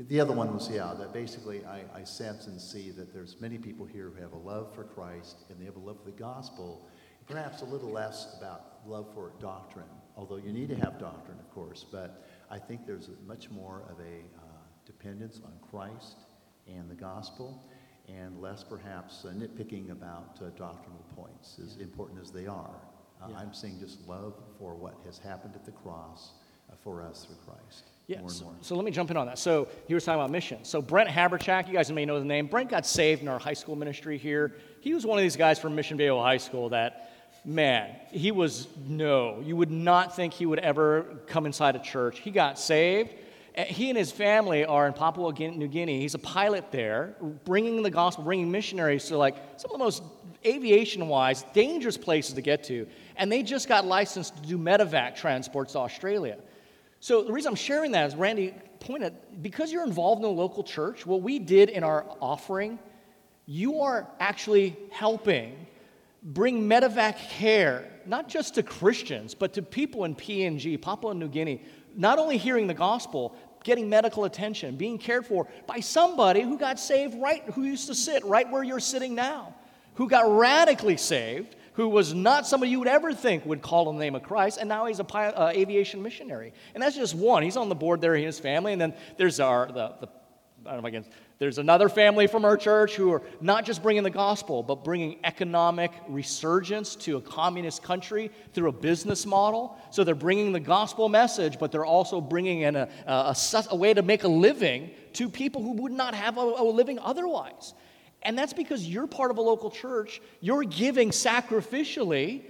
the 0.08 0.19
other 0.19 0.34
one 0.34 0.51
was, 0.51 0.67
yeah, 0.69 0.95
that 0.97 1.13
basically 1.13 1.63
I, 1.65 1.84
I 1.93 2.03
sense 2.05 2.47
and 2.47 2.60
see 2.60 2.89
that 2.91 3.13
there's 3.13 3.39
many 3.39 3.60
people 3.60 3.86
here 3.86 4.10
who 4.10 4.19
have 4.21 4.34
a 4.34 4.38
love 4.38 4.73
for 4.73 4.84
Christ 4.84 5.38
and 5.49 5.60
they 5.60 5.65
have 5.65 5.75
a 5.75 5.86
love 5.89 5.97
for 5.99 6.10
the 6.10 6.17
gospel, 6.17 6.88
perhaps 7.27 7.62
a 7.62 7.65
little 7.65 7.91
less 7.91 8.36
about 8.39 8.62
love 8.88 9.13
for 9.13 9.32
doctrine, 9.39 9.93
although 10.19 10.36
you 10.36 10.51
need 10.51 10.67
to 10.67 10.75
have 10.75 10.99
doctrine, 10.99 11.39
of 11.39 11.49
course, 11.51 11.86
but 11.89 12.27
I 12.51 12.60
think 12.60 12.86
there's 12.86 13.10
much 13.25 13.49
more 13.49 13.84
of 13.89 13.99
a 13.99 14.17
uh, 14.38 14.41
dependence 14.86 15.39
on 15.45 15.53
Christ 15.71 16.17
and 16.67 16.89
the 16.89 16.95
gospel, 16.95 17.63
and 18.10 18.41
less 18.41 18.63
perhaps 18.63 19.23
uh, 19.23 19.29
nitpicking 19.29 19.91
about 19.91 20.38
uh, 20.41 20.49
doctrinal 20.58 21.05
points, 21.15 21.58
as 21.63 21.77
important 21.77 22.21
as 22.21 22.32
they 22.32 22.47
are. 22.47 22.75
Uh, 23.21 23.27
Yeah. 23.29 23.38
I'm 23.39 23.53
seeing 23.53 23.79
just 23.79 24.05
love 24.08 24.34
for 24.58 24.75
what 24.75 24.95
has 25.05 25.19
happened 25.19 25.55
at 25.55 25.65
the 25.65 25.71
cross 25.71 26.32
uh, 26.69 26.75
for 26.84 27.01
us 27.01 27.25
through 27.25 27.38
Christ. 27.45 27.84
Yeah, 28.08 28.17
more 28.17 28.27
and 28.27 28.32
so, 28.32 28.45
more. 28.45 28.53
so 28.62 28.75
let 28.75 28.84
me 28.86 28.91
jump 28.91 29.12
in 29.12 29.17
on 29.17 29.27
that. 29.27 29.38
So 29.39 29.67
he 29.88 29.93
was 29.93 30.03
talking 30.03 30.19
about 30.19 30.32
mission. 30.32 30.65
So 30.65 30.82
Brent 30.82 31.10
Haberchak, 31.10 31.67
you 31.67 31.73
guys 31.73 31.91
may 31.91 32.05
know 32.05 32.19
the 32.19 32.25
name. 32.25 32.47
Brent 32.47 32.69
got 32.69 32.86
saved 32.86 33.21
in 33.21 33.27
our 33.27 33.39
high 33.39 33.53
school 33.53 33.75
ministry 33.75 34.17
here. 34.17 34.55
He 34.82 34.93
was 34.93 35.05
one 35.05 35.17
of 35.17 35.21
these 35.21 35.38
guys 35.38 35.60
from 35.60 35.75
Mission 35.75 35.95
Viejo 35.97 36.19
High 36.21 36.38
School 36.38 36.69
that, 36.69 37.09
man, 37.45 37.95
he 38.12 38.32
was 38.32 38.67
no. 38.88 39.41
You 39.43 39.56
would 39.56 39.71
not 39.71 40.15
think 40.15 40.34
he 40.34 40.45
would 40.45 40.60
ever 40.60 41.19
come 41.28 41.45
inside 41.45 41.75
a 41.75 41.80
church. 41.80 42.19
He 42.19 42.32
got 42.32 42.60
saved. 42.60 43.13
Eh, 43.56 43.65
he 43.65 43.89
and 43.89 43.97
his 43.97 44.12
family 44.12 44.65
are 44.65 44.88
in 44.88 44.93
Papua 44.93 45.34
New 45.34 45.67
Guinea. 45.67 45.99
He's 45.99 46.13
a 46.13 46.19
pilot 46.19 46.71
there, 46.71 47.15
bringing 47.45 47.82
the 47.84 47.89
gospel, 47.89 48.23
bringing 48.23 48.52
missionaries 48.52 49.06
to 49.06 49.17
like 49.17 49.36
some 49.58 49.71
of 49.71 49.78
the 49.78 49.84
most 49.84 50.04
aviation-wise 50.45 51.43
dangerous 51.54 51.97
places 51.97 52.34
to 52.34 52.41
get 52.41 52.63
to. 52.65 52.88
And 53.17 53.32
they 53.32 53.43
just 53.43 53.67
got 53.67 53.86
licensed 53.86 54.36
to 54.38 54.41
do 54.47 54.58
medevac 54.58 55.15
transports 55.15 55.73
to 55.73 55.80
Australia. 55.80 56.38
So 57.02 57.23
the 57.23 57.34
reason 57.34 57.49
I'm 57.49 57.56
sharing 57.56 57.91
that 57.91 58.08
is 58.08 58.15
Randy 58.15 58.54
pointed, 58.80 59.13
because 59.41 59.71
you're 59.71 59.86
involved 59.86 60.19
in 60.19 60.25
a 60.25 60.32
local 60.32 60.63
church, 60.63 61.06
what 61.06 61.21
we 61.21 61.39
did 61.39 61.69
in 61.69 61.84
our 61.84 62.06
offering, 62.21 62.80
you 63.45 63.82
are 63.82 64.08
actually 64.19 64.78
helping 64.91 65.67
bring 66.23 66.67
medevac 66.67 67.17
care, 67.29 67.89
not 68.05 68.27
just 68.27 68.55
to 68.55 68.63
Christians, 68.63 69.34
but 69.34 69.53
to 69.53 69.62
people 69.62 70.05
in 70.05 70.15
PNG, 70.15 70.82
Papua 70.82 71.13
New 71.13 71.27
Guinea, 71.27 71.62
not 71.95 72.19
only 72.19 72.38
hearing 72.38 72.67
the 72.67 72.73
gospel, 72.73 73.36
getting 73.63 73.89
medical 73.89 74.25
attention, 74.25 74.75
being 74.75 74.97
cared 74.97 75.25
for 75.25 75.47
by 75.67 75.79
somebody 75.79 76.41
who 76.41 76.58
got 76.58 76.79
saved 76.79 77.15
right, 77.21 77.43
who 77.51 77.63
used 77.63 77.88
to 77.88 77.95
sit 77.95 78.23
right 78.25 78.49
where 78.49 78.63
you're 78.63 78.79
sitting 78.79 79.15
now, 79.15 79.53
who 79.95 80.08
got 80.08 80.29
radically 80.29 80.97
saved, 80.97 81.55
who 81.73 81.88
was 81.88 82.13
not 82.13 82.45
somebody 82.45 82.71
you 82.71 82.79
would 82.79 82.88
ever 82.88 83.13
think 83.13 83.45
would 83.45 83.62
call 83.62 83.88
on 83.88 83.95
the 83.95 84.01
name 84.01 84.15
of 84.15 84.23
Christ, 84.23 84.58
and 84.60 84.67
now 84.67 84.86
he's 84.86 84.99
a 84.99 85.03
pi- 85.03 85.29
uh, 85.29 85.49
aviation 85.49 86.03
missionary. 86.03 86.53
And 86.73 86.84
that's 86.84 86.95
just 86.95 87.15
one. 87.15 87.43
He's 87.43 87.58
on 87.58 87.69
the 87.69 87.75
board 87.75 88.01
there, 88.01 88.15
he 88.15 88.23
and 88.23 88.27
his 88.27 88.39
family, 88.39 88.73
and 88.73 88.82
then 88.82 88.93
there's 89.17 89.39
our, 89.39 89.67
the, 89.67 89.93
the 90.01 90.10
I 90.65 90.73
don't 90.73 90.73
know 90.73 90.79
if 90.79 90.86
I 90.86 90.91
can. 90.91 91.05
There's 91.39 91.58
another 91.58 91.88
family 91.88 92.28
from 92.28 92.43
our 92.43 92.58
church 92.58 92.95
who 92.95 93.13
are 93.13 93.21
not 93.39 93.63
just 93.65 93.82
bringing 93.82 94.04
the 94.04 94.10
gospel, 94.10 94.62
but 94.62 94.84
bringing 94.84 95.19
economic 95.23 95.93
resurgence 96.10 96.97
to 96.97 97.15
a 97.15 97.21
communist 97.21 97.82
country 97.82 98.30
through 98.54 98.67
a 98.67 98.73
business 98.73 99.25
model. 99.25 99.78
So 99.89 100.04
they're 100.04 100.15
bringing 100.15 100.52
the 100.52 100.60
gospel 100.60 101.08
message, 101.08 101.58
but 101.58 101.71
they're 101.71 101.86
also 101.86 102.19
bringing 102.19 102.62
in 102.62 102.75
a, 102.75 102.89
a, 103.08 103.36
a 103.54 103.63
a 103.71 103.75
way 103.75 103.93
to 103.93 104.02
make 104.02 104.25
a 104.25 104.28
living 104.28 104.91
to 105.13 105.30
people 105.30 105.63
who 105.63 105.82
would 105.82 105.93
not 105.93 106.13
have 106.13 106.38
a, 106.38 106.41
a 106.41 106.63
living 106.63 106.99
otherwise. 106.99 107.73
And 108.21 108.38
that's 108.38 108.52
because 108.52 108.86
you're 108.86 109.08
part 109.08 109.32
of 109.32 109.38
a 109.38 109.41
local 109.41 109.71
church, 109.71 110.21
you're 110.41 110.63
giving 110.63 111.12
sacrificially, 111.12 112.43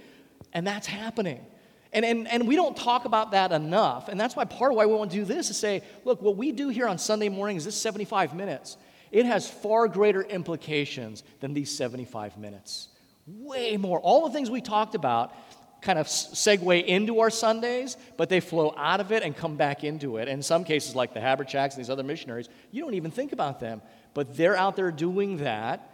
and 0.52 0.66
that's 0.66 0.88
happening. 0.88 1.46
And, 1.92 2.04
and, 2.04 2.28
and 2.28 2.46
we 2.46 2.54
don't 2.56 2.76
talk 2.76 3.04
about 3.04 3.32
that 3.32 3.52
enough. 3.52 4.08
And 4.08 4.18
that's 4.18 4.36
why 4.36 4.44
part 4.44 4.72
of 4.72 4.76
why 4.76 4.86
we 4.86 4.94
want 4.94 5.10
to 5.10 5.16
do 5.16 5.24
this 5.24 5.50
is 5.50 5.56
say, 5.56 5.82
look, 6.04 6.22
what 6.22 6.36
we 6.36 6.52
do 6.52 6.68
here 6.68 6.86
on 6.86 6.98
Sunday 6.98 7.28
mornings, 7.28 7.62
is 7.62 7.74
this 7.74 7.82
75 7.82 8.34
minutes, 8.34 8.76
it 9.10 9.26
has 9.26 9.50
far 9.50 9.88
greater 9.88 10.22
implications 10.22 11.24
than 11.40 11.52
these 11.52 11.76
75 11.76 12.38
minutes. 12.38 12.88
Way 13.26 13.76
more. 13.76 13.98
All 14.00 14.26
the 14.26 14.32
things 14.32 14.50
we 14.50 14.60
talked 14.60 14.94
about 14.94 15.34
kind 15.82 15.98
of 15.98 16.06
segue 16.06 16.84
into 16.84 17.20
our 17.20 17.30
Sundays, 17.30 17.96
but 18.16 18.28
they 18.28 18.40
flow 18.40 18.74
out 18.76 19.00
of 19.00 19.12
it 19.12 19.22
and 19.22 19.36
come 19.36 19.56
back 19.56 19.82
into 19.82 20.18
it. 20.18 20.28
In 20.28 20.42
some 20.42 20.62
cases, 20.62 20.94
like 20.94 21.14
the 21.14 21.20
Haberchaks 21.20 21.70
and 21.70 21.78
these 21.78 21.90
other 21.90 22.02
missionaries, 22.02 22.48
you 22.70 22.82
don't 22.82 22.94
even 22.94 23.10
think 23.10 23.32
about 23.32 23.60
them. 23.60 23.82
But 24.14 24.36
they're 24.36 24.56
out 24.56 24.76
there 24.76 24.90
doing 24.90 25.38
that 25.38 25.90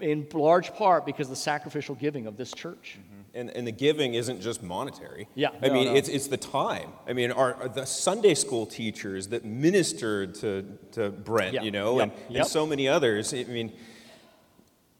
in 0.00 0.26
large 0.32 0.74
part 0.74 1.06
because 1.06 1.26
of 1.26 1.30
the 1.30 1.36
sacrificial 1.36 1.94
giving 1.94 2.26
of 2.26 2.36
this 2.36 2.52
church. 2.52 2.98
Mm-hmm. 2.98 3.15
And, 3.36 3.50
and 3.50 3.66
the 3.66 3.72
giving 3.72 4.14
isn't 4.14 4.40
just 4.40 4.62
monetary. 4.62 5.28
Yeah. 5.34 5.50
I 5.62 5.68
No, 5.68 5.74
mean, 5.74 5.84
no. 5.88 5.94
It's, 5.94 6.08
it's 6.08 6.26
the 6.28 6.38
time. 6.38 6.90
I 7.06 7.12
mean, 7.12 7.30
our, 7.32 7.54
our- 7.54 7.68
the 7.68 7.84
Sunday 7.84 8.34
school 8.34 8.64
teachers 8.64 9.28
that 9.28 9.44
ministered 9.44 10.34
to, 10.36 10.64
to 10.92 11.10
Brent, 11.10 11.52
Yeah. 11.54 11.62
you 11.62 11.70
know, 11.70 11.98
Yep. 12.00 12.02
and, 12.02 12.12
Yep. 12.30 12.40
and 12.42 12.46
so 12.50 12.66
many 12.66 12.88
others. 12.88 13.34
I 13.34 13.44
mean, 13.44 13.72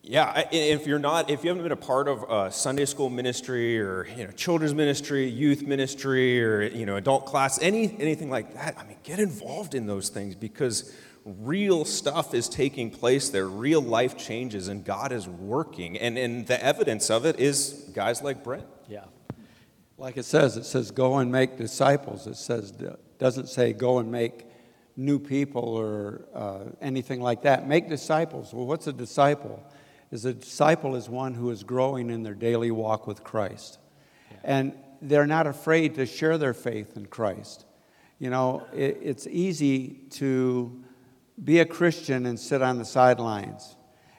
yeah, 0.02 0.44
if 0.52 0.86
you're 0.86 0.98
not, 1.00 1.30
if 1.30 1.42
you 1.42 1.48
haven't 1.48 1.64
been 1.64 1.72
a 1.72 1.76
part 1.76 2.06
of 2.08 2.22
uh, 2.30 2.50
Sunday 2.50 2.84
school 2.84 3.08
ministry 3.10 3.80
or 3.80 4.06
you 4.16 4.24
know 4.24 4.30
children's 4.30 4.72
ministry, 4.74 5.28
youth 5.28 5.62
ministry, 5.62 6.40
or 6.44 6.62
you 6.62 6.86
know 6.86 6.94
adult 6.94 7.26
class, 7.26 7.58
any 7.60 7.96
anything 7.98 8.30
like 8.30 8.54
that, 8.54 8.76
I 8.78 8.84
mean, 8.84 8.98
get 9.02 9.18
involved 9.18 9.74
in 9.74 9.86
those 9.88 10.08
things 10.08 10.36
because 10.36 10.94
real 11.26 11.84
stuff 11.84 12.32
is 12.34 12.48
taking 12.48 12.90
place 12.90 13.28
there. 13.30 13.48
Real 13.48 13.82
life 13.82 14.16
changes, 14.16 14.68
and 14.68 14.84
God 14.84 15.12
is 15.12 15.28
working, 15.28 15.98
and 15.98 16.16
and 16.16 16.46
the 16.46 16.62
evidence 16.64 17.10
of 17.10 17.26
it 17.26 17.40
is 17.40 17.90
guys 17.92 18.22
like 18.22 18.44
Brent. 18.44 18.66
Yeah. 18.88 19.04
Like 19.98 20.16
it 20.16 20.24
says, 20.24 20.56
it 20.56 20.64
says 20.64 20.90
go 20.90 21.18
and 21.18 21.32
make 21.32 21.56
disciples. 21.56 22.26
It 22.26 22.36
says 22.36 22.72
doesn't 23.18 23.48
say 23.48 23.72
go 23.72 23.98
and 23.98 24.10
make 24.12 24.46
new 24.96 25.18
people 25.18 25.62
or 25.62 26.26
uh, 26.34 26.64
anything 26.80 27.20
like 27.20 27.42
that. 27.42 27.66
Make 27.66 27.88
disciples. 27.88 28.54
Well, 28.54 28.66
what's 28.66 28.86
a 28.86 28.92
disciple? 28.92 29.62
Is 30.12 30.24
a 30.24 30.34
disciple 30.34 30.94
is 30.94 31.08
one 31.08 31.34
who 31.34 31.50
is 31.50 31.64
growing 31.64 32.10
in 32.10 32.22
their 32.22 32.34
daily 32.34 32.70
walk 32.70 33.08
with 33.08 33.24
Christ, 33.24 33.78
and 34.44 34.72
they're 35.02 35.26
not 35.26 35.48
afraid 35.48 35.96
to 35.96 36.06
share 36.06 36.38
their 36.38 36.54
faith 36.54 36.96
in 36.96 37.06
Christ. 37.06 37.64
You 38.20 38.30
know, 38.30 38.66
it, 38.72 38.98
it's 39.02 39.26
easy 39.26 40.04
to 40.10 40.84
be 41.42 41.60
a 41.60 41.64
Christian 41.64 42.26
and 42.26 42.38
sit 42.38 42.62
on 42.62 42.78
the 42.78 42.84
sidelines. 42.84 43.76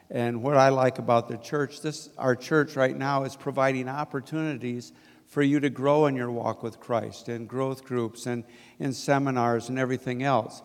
And 0.10 0.42
what 0.42 0.56
I 0.56 0.70
like 0.70 1.00
about 1.00 1.28
the 1.28 1.38
church, 1.38 1.82
this 1.82 2.10
our 2.18 2.36
church 2.36 2.76
right 2.76 2.96
now 2.96 3.24
is 3.24 3.36
providing 3.36 3.90
opportunities 3.90 4.94
for 5.28 5.42
you 5.42 5.60
to 5.60 5.70
grow 5.70 6.06
in 6.06 6.16
your 6.16 6.32
walk 6.32 6.64
with 6.64 6.80
Christ 6.80 7.28
in 7.28 7.46
growth 7.46 7.84
groups 7.84 8.26
and 8.26 8.44
in 8.80 8.94
seminars 8.94 9.68
and 9.68 9.78
everything 9.78 10.24
else. 10.24 10.62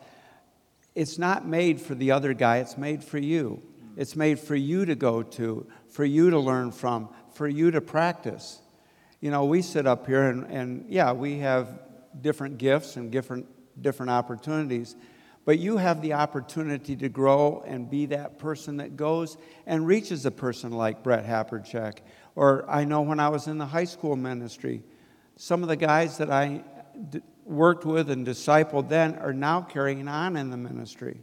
It's 0.95 1.19
not 1.19 1.47
made 1.47 1.81
for 1.81 1.95
the 1.95 2.13
other 2.13 2.35
guy, 2.35 2.59
it's 2.59 2.79
made 2.79 3.03
for 3.03 3.19
you. 3.19 3.63
It's 3.97 4.17
made 4.17 4.39
for 4.39 4.55
you 4.55 4.87
to 4.87 4.95
go 4.95 5.23
to, 5.23 5.67
for 5.89 6.05
you 6.05 6.31
to 6.31 6.39
learn 6.39 6.71
from, 6.71 7.09
for 7.35 7.49
you 7.49 7.71
to 7.73 7.81
practice. 7.81 8.61
You 9.21 9.31
know, 9.31 9.45
we 9.45 9.63
sit 9.63 9.87
up 9.87 10.07
here 10.07 10.31
and, 10.31 10.45
and 10.51 10.87
yeah, 10.89 11.13
we 11.13 11.39
have 11.39 11.81
different 12.21 12.59
gifts 12.59 12.97
and 12.97 13.11
different, 13.11 13.47
different 13.83 14.11
opportunities, 14.11 14.97
but 15.45 15.59
you 15.59 15.77
have 15.77 16.03
the 16.03 16.13
opportunity 16.13 16.97
to 16.97 17.09
grow 17.09 17.63
and 17.67 17.91
be 17.91 18.07
that 18.07 18.39
person 18.39 18.77
that 18.77 18.97
goes 18.97 19.37
and 19.67 19.87
reaches 19.87 20.25
a 20.25 20.31
person 20.31 20.73
like 20.73 21.03
Brent 21.03 21.27
Haberchak. 21.27 21.99
Or 22.37 22.65
I 22.71 22.85
know 22.85 23.03
when 23.03 23.19
I 23.21 23.29
was 23.29 23.49
in 23.49 23.59
the 23.59 23.67
high 23.67 23.85
school 23.85 24.17
ministry, 24.17 24.83
some 25.37 25.63
of 25.63 25.69
the 25.69 25.77
guys 25.77 26.19
that 26.19 26.31
I 26.31 26.63
d- 27.11 27.21
worked 27.45 27.85
with 27.85 28.11
and 28.11 28.27
discipled 28.27 28.89
then 28.89 29.17
are 29.17 29.33
now 29.33 29.63
carrying 29.63 30.07
on 30.07 30.37
in 30.37 30.51
the 30.51 30.57
ministry. 30.57 31.21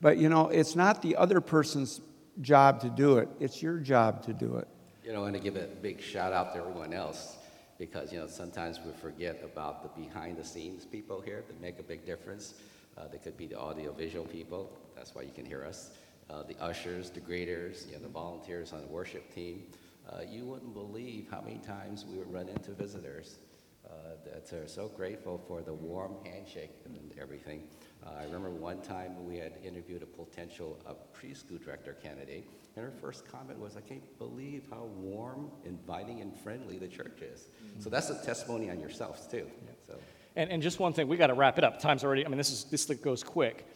But 0.00 0.18
you 0.18 0.28
know, 0.28 0.48
it's 0.48 0.74
not 0.74 1.02
the 1.02 1.16
other 1.16 1.40
person's 1.40 2.00
job 2.40 2.80
to 2.80 2.90
do 2.90 3.18
it, 3.18 3.28
it's 3.40 3.62
your 3.62 3.78
job 3.78 4.22
to 4.24 4.32
do 4.32 4.56
it. 4.56 4.68
You 5.04 5.12
know, 5.12 5.24
and 5.24 5.34
to 5.34 5.40
give 5.40 5.56
a 5.56 5.66
big 5.66 6.00
shout 6.00 6.32
out 6.32 6.52
to 6.54 6.60
everyone 6.60 6.92
else 6.92 7.36
because, 7.78 8.12
you 8.12 8.18
know, 8.18 8.26
sometimes 8.26 8.78
we 8.84 8.92
forget 8.92 9.40
about 9.44 9.82
the 9.82 10.02
behind 10.02 10.36
the 10.36 10.44
scenes 10.44 10.84
people 10.84 11.20
here 11.20 11.44
that 11.46 11.60
make 11.60 11.78
a 11.78 11.82
big 11.82 12.04
difference. 12.04 12.54
Uh, 12.98 13.06
they 13.12 13.18
could 13.18 13.36
be 13.36 13.46
the 13.46 13.58
audiovisual 13.58 14.24
people, 14.26 14.76
that's 14.96 15.14
why 15.14 15.22
you 15.22 15.30
can 15.30 15.46
hear 15.46 15.64
us, 15.64 15.92
uh, 16.30 16.42
the 16.42 16.56
ushers, 16.60 17.10
the 17.10 17.20
greeters, 17.20 17.86
you 17.86 17.92
know, 17.92 18.00
the 18.00 18.08
volunteers 18.08 18.72
on 18.72 18.80
the 18.80 18.88
worship 18.88 19.32
team. 19.32 19.62
Uh, 20.10 20.22
you 20.28 20.44
wouldn't 20.44 20.74
believe 20.74 21.28
how 21.30 21.40
many 21.40 21.58
times 21.58 22.04
we 22.10 22.18
would 22.18 22.32
run 22.32 22.48
into 22.48 22.72
visitors 22.72 23.38
uh, 23.86 23.90
that 24.24 24.52
are 24.52 24.66
so 24.66 24.88
grateful 24.88 25.40
for 25.46 25.62
the 25.62 25.72
warm 25.72 26.14
handshake 26.24 26.72
and 26.84 26.98
everything. 27.20 27.62
Uh, 28.04 28.10
I 28.20 28.24
remember 28.24 28.50
one 28.50 28.80
time 28.82 29.24
we 29.26 29.36
had 29.36 29.52
interviewed 29.64 30.02
a 30.02 30.06
potential 30.06 30.78
uh, 30.86 30.94
preschool 31.16 31.62
director 31.62 31.96
candidate, 32.02 32.48
and 32.74 32.84
her 32.84 32.90
first 32.90 33.26
comment 33.30 33.58
was, 33.58 33.76
I 33.76 33.80
can't 33.80 34.18
believe 34.18 34.64
how 34.70 34.88
warm, 34.96 35.50
inviting, 35.64 36.20
and 36.20 36.36
friendly 36.36 36.78
the 36.78 36.88
church 36.88 37.20
is. 37.22 37.48
So 37.78 37.90
that's 37.90 38.10
a 38.10 38.24
testimony 38.24 38.70
on 38.70 38.80
yourselves, 38.80 39.26
too. 39.26 39.46
So, 39.86 39.94
And, 40.38 40.52
and 40.52 40.62
just 40.62 40.78
one 40.78 40.92
thing, 40.92 41.08
we 41.08 41.16
got 41.16 41.26
to 41.26 41.34
wrap 41.34 41.58
it 41.58 41.64
up. 41.64 41.80
Time's 41.80 42.04
already, 42.04 42.24
I 42.24 42.28
mean, 42.28 42.38
this, 42.38 42.52
is, 42.52 42.64
this 42.64 42.84
goes 43.00 43.24
quick. 43.24 43.66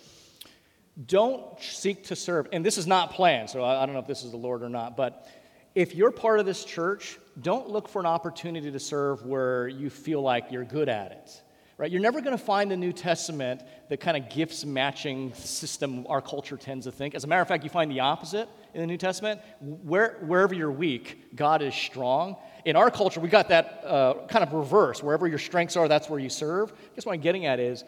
don't 1.07 1.61
seek 1.61 2.05
to 2.05 2.15
serve. 2.15 2.47
And 2.53 2.65
this 2.65 2.79
is 2.79 2.87
not 2.87 3.11
planned, 3.11 3.51
so 3.51 3.65
I, 3.65 3.83
I 3.83 3.85
don't 3.85 3.95
know 3.95 4.01
if 4.01 4.07
this 4.07 4.23
is 4.23 4.31
the 4.31 4.37
Lord 4.37 4.63
or 4.63 4.69
not, 4.69 4.97
but 4.97 5.27
if 5.75 5.93
you're 5.93 6.13
part 6.13 6.39
of 6.39 6.47
this 6.47 6.65
church, 6.65 7.19
don't 7.41 7.69
look 7.69 7.89
for 7.89 7.99
an 7.99 8.07
opportunity 8.07 8.71
to 8.71 8.79
serve 8.79 9.27
where 9.27 9.67
you 9.67 9.91
feel 9.91 10.23
like 10.23 10.53
you're 10.53 10.65
good 10.65 10.89
at 10.89 11.11
it. 11.11 11.43
Right? 11.79 11.91
You're 11.91 12.01
never 12.01 12.21
going 12.21 12.37
to 12.37 12.45
find 12.45 12.71
the 12.71 12.77
New 12.77 12.93
Testament 12.93 13.63
the 13.89 13.97
kind 13.97 14.17
of 14.17 14.31
gifts 14.31 14.65
matching 14.65 15.35
system 15.35 16.07
our 16.09 16.23
culture 16.23 16.57
tends 16.57 16.87
to 16.87 16.93
think. 16.93 17.17
As 17.17 17.25
a 17.25 17.27
matter 17.27 17.43
of 17.43 17.49
fact, 17.49 17.65
you 17.65 17.71
find 17.71 17.91
the 17.91 17.99
opposite 17.99 18.49
in 18.73 18.83
the 18.83 18.87
New 18.87 18.99
Testament. 18.99 19.41
Where, 19.61 20.19
wherever 20.21 20.55
you're 20.55 20.71
weak, 20.71 21.35
God 21.35 21.61
is 21.61 21.75
strong. 21.75 22.37
In 22.65 22.77
our 22.77 22.91
culture, 22.91 23.21
we 23.21 23.29
got 23.29 23.49
that 23.49 23.83
uh, 23.85 24.15
kind 24.29 24.43
of 24.45 24.53
reverse. 24.53 25.03
Wherever 25.03 25.27
your 25.27 25.39
strengths 25.39 25.77
are, 25.77 25.89
that's 25.89 26.09
where 26.09 26.21
you 26.21 26.29
serve. 26.29 26.73
Guess 26.95 27.07
what 27.07 27.13
I'm 27.13 27.21
getting 27.21 27.47
at 27.47 27.59
is 27.59 27.85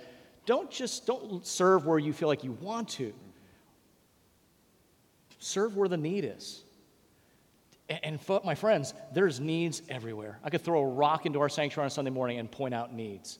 don't 0.46 0.70
just 0.70 1.06
don't 1.06 1.46
serve 1.46 1.86
where 1.86 1.98
you 1.98 2.12
feel 2.12 2.28
like 2.28 2.44
you 2.44 2.52
want 2.52 2.88
to. 2.90 3.12
Serve 5.38 5.76
where 5.76 5.88
the 5.88 5.96
need 5.96 6.24
is. 6.24 6.62
And, 7.88 8.18
my 8.44 8.54
friends, 8.54 8.94
there's 9.12 9.40
needs 9.40 9.82
everywhere. 9.90 10.38
I 10.42 10.48
could 10.48 10.62
throw 10.62 10.80
a 10.80 10.86
rock 10.86 11.26
into 11.26 11.40
our 11.40 11.50
sanctuary 11.50 11.84
on 11.84 11.90
Sunday 11.90 12.10
morning 12.10 12.38
and 12.38 12.50
point 12.50 12.72
out 12.72 12.94
needs. 12.94 13.38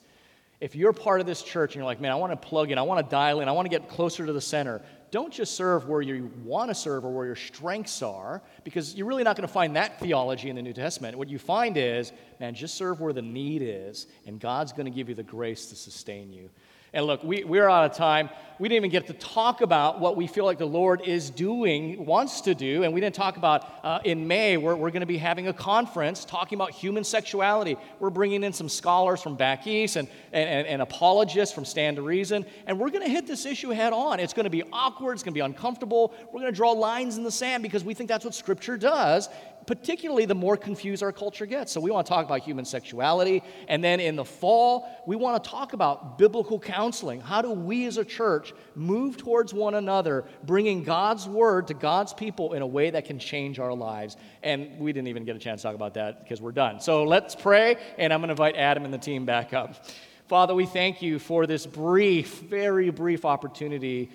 If 0.61 0.77
you're 0.77 0.93
part 0.93 1.21
of 1.21 1.27
this 1.27 1.43
church 1.43 1.73
and 1.73 1.77
you're 1.77 1.87
like, 1.87 2.01
man, 2.01 2.13
I 2.13 2.17
want 2.17 2.33
to 2.33 2.49
plug 2.49 2.71
in, 2.71 2.79
I 2.79 2.83
want 2.83 3.05
to 3.05 3.11
dial 3.11 3.41
in, 3.41 3.49
I 3.49 3.53
want 3.53 3.67
to 3.67 3.71
get 3.71 3.89
closer 3.89 4.25
to 4.27 4.33
the 4.33 4.41
center, 4.41 4.83
don't 5.15 5.33
just 5.33 5.55
serve 5.55 5.89
where 5.89 6.03
you 6.03 6.29
want 6.43 6.71
to 6.71 6.75
serve 6.75 7.05
or 7.05 7.11
where 7.13 7.25
your 7.25 7.37
strengths 7.37 8.03
are, 8.03 8.43
because 8.65 8.97
you're 8.97 9.07
really 9.07 9.23
not 9.23 9.37
going 9.37 9.47
to 9.47 9.53
find 9.53 9.77
that 9.77 10.01
theology 10.01 10.51
in 10.51 10.57
the 10.57 10.63
New 10.63 10.73
Testament. 10.73 11.17
What 11.17 11.29
you 11.29 11.39
find 11.39 11.77
is, 11.77 12.11
man, 12.41 12.53
just 12.53 12.75
serve 12.75 13.01
where 13.01 13.13
the 13.13 13.23
need 13.23 13.63
is, 13.63 14.09
and 14.27 14.41
God's 14.41 14.73
going 14.73 14.87
to 14.87 14.91
give 14.91 15.09
you 15.09 15.15
the 15.15 15.23
grace 15.23 15.67
to 15.67 15.77
sustain 15.77 16.33
you. 16.33 16.51
And 16.95 17.07
look, 17.07 17.25
we, 17.25 17.43
we're 17.43 17.69
out 17.69 17.91
of 17.91 17.97
time. 17.97 18.31
We 18.61 18.69
didn't 18.69 18.85
even 18.85 18.91
get 18.91 19.09
to 19.09 19.15
talk 19.15 19.63
about 19.63 19.99
what 19.99 20.17
we 20.17 20.29
feel 20.29 20.45
like 20.45 20.59
the 20.59 20.65
Lord 20.65 21.01
is 21.01 21.29
doing, 21.29 22.07
wants 22.07 22.41
to 22.43 22.55
do. 22.55 22.85
And 22.85 22.95
we 22.95 23.01
didn't 23.01 23.17
talk 23.17 23.37
about 23.37 23.69
uh, 23.83 23.99
in 24.05 24.29
May, 24.29 24.57
we're, 24.57 24.77
we're 24.77 24.93
going 24.93 25.01
to 25.01 25.07
be 25.07 25.19
having 25.19 25.49
a 25.49 25.53
conference 25.53 26.25
talking 26.25 26.57
about 26.57 26.71
human 26.71 27.03
sexuality. 27.03 27.77
We're 27.99 28.11
bringing 28.11 28.45
in 28.45 28.53
some 28.53 28.69
scholars 28.69 29.21
from 29.21 29.35
back 29.35 29.67
east 29.67 29.97
and, 29.97 30.07
and, 30.33 30.69
and 30.69 30.81
apologists 30.83 31.53
from 31.53 31.65
Stand 31.65 31.97
to 31.97 32.03
Reason. 32.03 32.47
And 32.69 32.79
we're 32.79 32.91
going 32.91 33.05
to 33.05 33.11
hit 33.11 33.27
this 33.27 33.45
issue 33.45 33.71
head 33.71 33.93
on. 33.93 34.21
It's 34.21 34.33
going 34.33 34.45
to 34.45 34.51
be 34.51 34.63
awkward, 34.73 35.15
it's 35.15 35.25
going 35.25 35.35
to 35.35 35.39
be 35.39 35.45
uncomfortable. 35.45 36.15
We're 36.33 36.41
going 36.41 36.53
to 36.53 36.57
draw 36.57 36.71
lines 36.71 37.17
in 37.17 37.25
the 37.25 37.33
sand 37.33 37.65
because 37.65 37.83
we 37.83 37.93
think 37.93 38.09
that's 38.09 38.25
what 38.25 38.37
Scripture 38.37 38.77
does 38.77 39.29
particularly 39.67 40.25
the 40.27 40.35
more 40.35 40.57
confused 40.57 41.03
our 41.03 41.13
culture 41.13 41.47
gets. 41.47 41.73
So, 41.73 41.81
we 41.81 41.91
want 41.91 42.07
to 42.07 42.11
talk 42.11 42.25
about 42.25 42.41
human 42.43 42.65
sexuality. 42.65 43.43
And 43.69 43.83
then 43.83 44.01
in 44.01 44.17
the 44.17 44.25
fall, 44.25 44.89
we 45.07 45.17
want 45.17 45.43
to 45.43 45.51
talk 45.51 45.73
about 45.73 46.19
biblical 46.19 46.59
counseling. 46.59 47.21
How 47.21 47.43
do 47.43 47.51
we 47.51 47.87
as 47.87 47.97
a 47.97 48.05
church 48.05 48.53
move 48.75 49.17
towards 49.17 49.55
one 49.55 49.75
another, 49.75 50.25
bringing 50.45 50.85
God's 50.85 51.29
word 51.29 51.69
to 51.69 51.75
God's 51.75 52.13
people 52.13 52.53
in 52.53 52.63
a 52.63 52.67
way 52.67 52.91
that 52.91 53.05
can 53.05 53.19
change 53.19 53.59
our 53.59 53.75
lives? 53.75 54.17
And 54.43 54.79
we 54.79 54.93
didn't 54.93 55.09
even 55.09 55.25
get 55.25 55.37
a 55.37 55.39
chance 55.39 55.63
to 55.63 55.69
talk 55.69 55.75
about 55.75 55.95
that 55.95 56.23
because 56.23 56.41
we're 56.41 56.53
done. 56.53 56.81
So, 56.81 57.05
let's 57.05 57.35
pray, 57.35 57.77
and 57.99 58.13
I'm 58.13 58.21
going 58.21 58.29
to 58.29 58.33
invite 58.33 58.57
Adam 58.57 58.85
and 58.85 58.93
the 58.93 58.99
team 58.99 59.25
back 59.25 59.53
up. 59.53 59.87
Father, 60.27 60.55
we 60.55 60.65
thank 60.65 61.03
you 61.03 61.19
for 61.19 61.47
this 61.47 61.67
brief, 61.67 62.41
very 62.41 62.89
brief 62.89 63.27
opportunity 63.27 64.11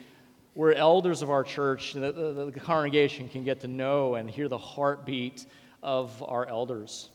where 0.54 0.74
elders 0.74 1.22
of 1.22 1.30
our 1.30 1.44
church, 1.44 1.94
the, 1.94 2.12
the, 2.12 2.52
the, 2.52 2.60
congregation, 2.60 3.30
can 3.30 3.44
get 3.44 3.62
to 3.62 3.68
know 3.68 4.16
and 4.16 4.30
hear 4.30 4.48
the 4.48 4.58
heartbeat 4.58 5.46
of 5.84 6.22
our 6.24 6.48
elders. 6.48 7.10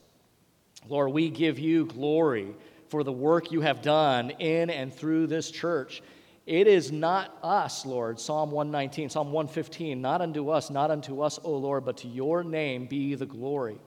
Lord, 0.89 1.13
we 1.13 1.31
give 1.31 1.59
you 1.59 1.87
glory 1.87 2.55
for 2.89 3.03
the 3.03 3.13
work 3.13 3.51
you 3.51 3.61
have 3.61 3.83
done 3.83 4.31
in 4.31 4.71
and 4.71 4.95
through 4.95 5.27
this 5.27 5.51
church. 5.51 6.03
It 6.47 6.67
is 6.67 6.93
not 6.93 7.37
us, 7.43 7.87
Lord, 7.87 8.21
Psalm 8.21 8.51
119, 8.51 9.09
Psalm 9.09 9.33
115, 9.33 10.01
not 10.01 10.21
unto 10.21 10.51
us, 10.51 10.69
not 10.69 10.91
unto 10.91 11.23
us, 11.23 11.39
O 11.43 11.57
Lord, 11.57 11.87
but 11.87 11.97
to 11.99 12.09
your 12.09 12.45
name 12.45 12.87
be 12.87 13.15
the 13.15 13.27
glory. 13.27 13.79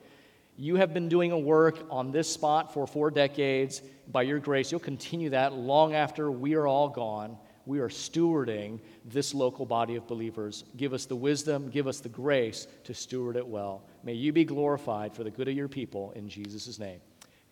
You 0.56 0.74
have 0.74 0.92
been 0.92 1.08
doing 1.08 1.30
a 1.30 1.38
work 1.38 1.86
on 1.88 2.10
this 2.10 2.28
spot 2.28 2.74
for 2.74 2.84
four 2.84 3.12
decades. 3.12 3.80
By 4.10 4.22
your 4.22 4.40
grace, 4.40 4.72
you'll 4.72 4.80
continue 4.80 5.30
that 5.30 5.52
long 5.52 5.94
after 5.94 6.32
we 6.32 6.54
are 6.54 6.66
all 6.66 6.88
gone 6.88 7.38
we 7.68 7.80
are 7.80 7.90
stewarding 7.90 8.80
this 9.04 9.34
local 9.34 9.66
body 9.66 9.96
of 9.96 10.06
believers. 10.06 10.64
Give 10.78 10.94
us 10.94 11.04
the 11.04 11.14
wisdom, 11.14 11.68
give 11.68 11.86
us 11.86 12.00
the 12.00 12.08
grace 12.08 12.66
to 12.84 12.94
steward 12.94 13.36
it 13.36 13.46
well. 13.46 13.84
May 14.02 14.14
you 14.14 14.32
be 14.32 14.44
glorified 14.44 15.14
for 15.14 15.22
the 15.22 15.30
good 15.30 15.48
of 15.48 15.54
your 15.54 15.68
people. 15.68 16.12
In 16.12 16.30
Jesus' 16.30 16.78
name, 16.78 17.00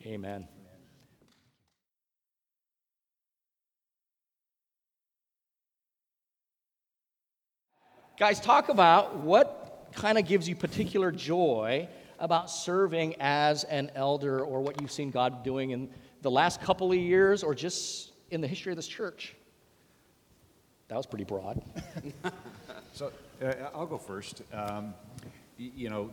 amen. 0.03 0.47
Guys, 8.17 8.39
talk 8.39 8.69
about 8.69 9.17
what 9.17 9.91
kind 9.93 10.17
of 10.17 10.25
gives 10.25 10.49
you 10.49 10.55
particular 10.55 11.11
joy 11.11 11.87
about 12.17 12.49
serving 12.49 13.15
as 13.19 13.65
an 13.65 13.91
elder 13.93 14.43
or 14.43 14.61
what 14.61 14.81
you've 14.81 14.91
seen 14.91 15.11
God 15.11 15.43
doing 15.43 15.69
in 15.69 15.91
the 16.23 16.31
last 16.31 16.59
couple 16.59 16.91
of 16.91 16.97
years 16.97 17.43
or 17.43 17.53
just 17.53 18.13
in 18.31 18.41
the 18.41 18.47
history 18.47 18.71
of 18.71 18.77
this 18.77 18.87
church. 18.87 19.35
That 20.87 20.95
was 20.95 21.05
pretty 21.05 21.25
broad. 21.25 21.61
so 22.93 23.11
uh, 23.43 23.53
I'll 23.75 23.85
go 23.85 23.97
first. 23.97 24.41
Um, 24.53 24.93
y- 25.59 25.71
you 25.75 25.89
know, 25.89 26.09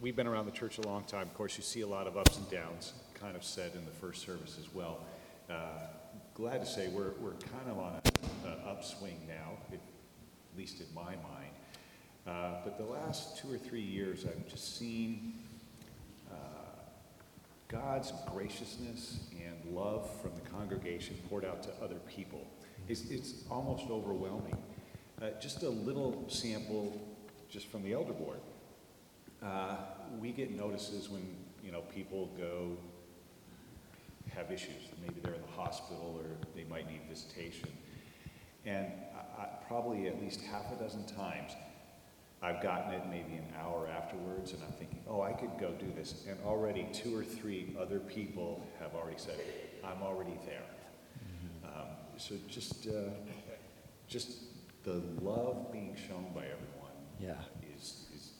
we've 0.00 0.16
been 0.16 0.26
around 0.26 0.46
the 0.46 0.52
church 0.52 0.78
a 0.78 0.82
long 0.82 1.04
time. 1.04 1.22
Of 1.22 1.34
course, 1.34 1.56
you 1.58 1.62
see 1.62 1.82
a 1.82 1.86
lot 1.86 2.06
of 2.06 2.16
ups 2.16 2.38
and 2.38 2.50
downs, 2.50 2.94
kind 3.14 3.36
of 3.36 3.44
said 3.44 3.72
in 3.74 3.84
the 3.84 3.90
first 3.90 4.22
service 4.24 4.56
as 4.58 4.72
well. 4.74 5.00
Uh, 5.50 5.54
glad 6.34 6.60
to 6.60 6.66
say 6.66 6.88
we're, 6.88 7.12
we're 7.20 7.32
kind 7.32 7.68
of 7.70 7.78
on 7.78 8.00
an 8.46 8.54
upswing 8.66 9.20
now, 9.28 9.58
at 9.72 9.78
least 10.56 10.80
in 10.80 10.86
my 10.94 11.02
mind. 11.16 11.50
Uh, 12.26 12.62
but 12.64 12.78
the 12.78 12.84
last 12.84 13.36
two 13.36 13.52
or 13.52 13.58
three 13.58 13.82
years, 13.82 14.24
I've 14.24 14.48
just 14.48 14.78
seen 14.78 15.34
uh, 16.32 16.34
God's 17.68 18.10
graciousness 18.32 19.18
and 19.44 19.76
love 19.76 20.08
from 20.22 20.30
the 20.34 20.48
congregation 20.50 21.16
poured 21.28 21.44
out 21.44 21.62
to 21.64 21.70
other 21.84 21.96
people 22.08 22.46
is 22.88 23.10
it's 23.10 23.34
almost 23.50 23.90
overwhelming. 23.90 24.56
Uh, 25.20 25.28
just 25.40 25.62
a 25.62 25.68
little 25.68 26.24
sample 26.28 27.00
just 27.48 27.68
from 27.68 27.82
the 27.82 27.92
elder 27.92 28.12
board. 28.12 28.40
Uh, 29.42 29.76
we 30.20 30.32
get 30.32 30.50
notices 30.50 31.08
when 31.08 31.22
you 31.62 31.70
know 31.70 31.80
people 31.94 32.30
go 32.38 32.76
have 34.34 34.50
issues. 34.50 34.88
Maybe 35.00 35.20
they're 35.22 35.34
in 35.34 35.42
the 35.42 35.62
hospital 35.62 36.20
or 36.20 36.30
they 36.56 36.64
might 36.64 36.90
need 36.90 37.02
visitation. 37.08 37.68
And 38.66 38.86
I, 39.14 39.42
I, 39.42 39.48
probably 39.68 40.08
at 40.08 40.20
least 40.20 40.40
half 40.40 40.72
a 40.72 40.82
dozen 40.82 41.04
times, 41.06 41.52
I've 42.42 42.62
gotten 42.62 42.94
it 42.94 43.02
maybe 43.10 43.34
an 43.34 43.46
hour 43.60 43.86
afterwards, 43.86 44.52
and 44.52 44.62
I'm 44.62 44.72
thinking, 44.72 45.00
oh, 45.08 45.22
I 45.22 45.32
could 45.32 45.50
go 45.60 45.72
do 45.72 45.86
this. 45.94 46.24
And 46.28 46.38
already 46.44 46.86
two 46.92 47.16
or 47.16 47.22
three 47.22 47.76
other 47.78 48.00
people 48.00 48.66
have 48.80 48.94
already 48.94 49.18
said, 49.18 49.38
I'm 49.84 50.02
already 50.02 50.36
there 50.46 50.64
so 52.16 52.34
just, 52.48 52.86
uh, 52.86 53.10
just 54.08 54.38
the 54.84 55.02
love 55.20 55.72
being 55.72 55.96
shown 56.08 56.26
by 56.34 56.42
everyone 56.42 56.92
yeah. 57.20 57.34
is, 57.76 58.06
is 58.14 58.30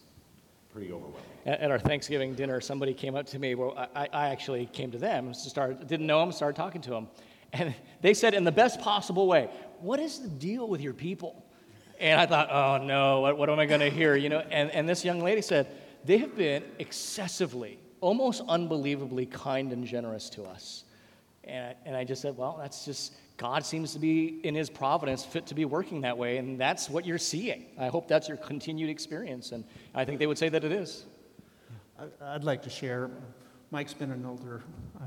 pretty 0.73 0.93
overwhelming. 0.93 1.23
At, 1.47 1.61
at 1.61 1.71
our 1.71 1.79
Thanksgiving 1.79 2.35
dinner, 2.35 2.61
somebody 2.61 2.95
came 2.95 3.17
up 3.17 3.27
to 3.27 3.39
me. 3.39 3.55
Well, 3.55 3.89
I, 3.95 4.09
I 4.13 4.29
actually 4.29 4.67
came 4.67 4.91
to 4.91 4.99
them, 4.99 5.33
to 5.33 5.35
start, 5.35 5.87
didn't 5.87 6.07
know 6.07 6.21
them, 6.21 6.33
started 6.33 6.57
talking 6.57 6.81
to 6.83 6.91
them. 6.91 7.09
And 7.53 7.75
they 8.01 8.15
said, 8.15 8.35
in 8.35 8.45
the 8.45 8.53
best 8.53 8.81
possible 8.81 9.27
way, 9.27 9.49
What 9.81 10.01
is 10.01 10.19
the 10.19 10.29
deal 10.29 10.69
with 10.69 10.81
your 10.81 10.93
people? 10.93 11.45
And 12.01 12.21
I 12.21 12.27
thought, 12.27 12.51
Oh 12.51 12.85
no, 12.85 13.21
what, 13.21 13.39
what 13.39 13.51
am 13.51 13.59
I 13.59 13.67
going 13.67 13.81
to 13.81 13.91
hear? 13.91 14.17
You 14.17 14.29
know, 14.29 14.41
and, 14.51 14.71
and 14.71 14.89
this 14.89 15.05
young 15.05 15.21
lady 15.21 15.41
said, 15.41 15.69
They 16.05 16.19
have 16.19 16.37
been 16.37 16.65
excessively, 16.79 17.79
almost 18.01 18.43
unbelievably 18.49 19.27
kind 19.27 19.73
and 19.73 19.87
generous 19.87 20.29
to 20.31 20.45
us. 20.45 20.84
And 21.47 21.67
I, 21.67 21.75
and 21.87 21.97
I 21.97 22.05
just 22.05 22.23
said, 22.23 22.37
Well, 22.37 22.59
that's 22.61 22.85
just 22.85 23.15
God 23.37 23.65
seems 23.67 23.93
to 23.95 23.99
be, 23.99 24.41
in 24.45 24.55
His 24.55 24.71
providence, 24.71 25.25
fit 25.25 25.47
to 25.47 25.55
be 25.55 25.65
working 25.65 26.03
that 26.03 26.17
way, 26.17 26.39
and 26.39 26.59
that's 26.59 26.89
what 26.89 27.05
you're 27.05 27.19
seeing. 27.19 27.67
I 27.79 27.89
hope 27.89 28.07
that's 28.07 28.29
your 28.29 28.37
continued 28.37 28.91
experience, 28.91 29.53
and 29.53 29.65
I 29.95 30.05
think 30.05 30.21
they 30.21 30.27
would 30.27 30.39
say 30.39 30.49
that 30.49 30.65
it 30.65 30.73
is. 30.73 31.05
I'd 32.23 32.45
like 32.45 32.63
to 32.63 32.71
share. 32.71 33.11
Mike's 33.71 33.95
been 33.95 34.13
an 34.13 34.25
elder 34.25 34.63
uh, 35.01 35.05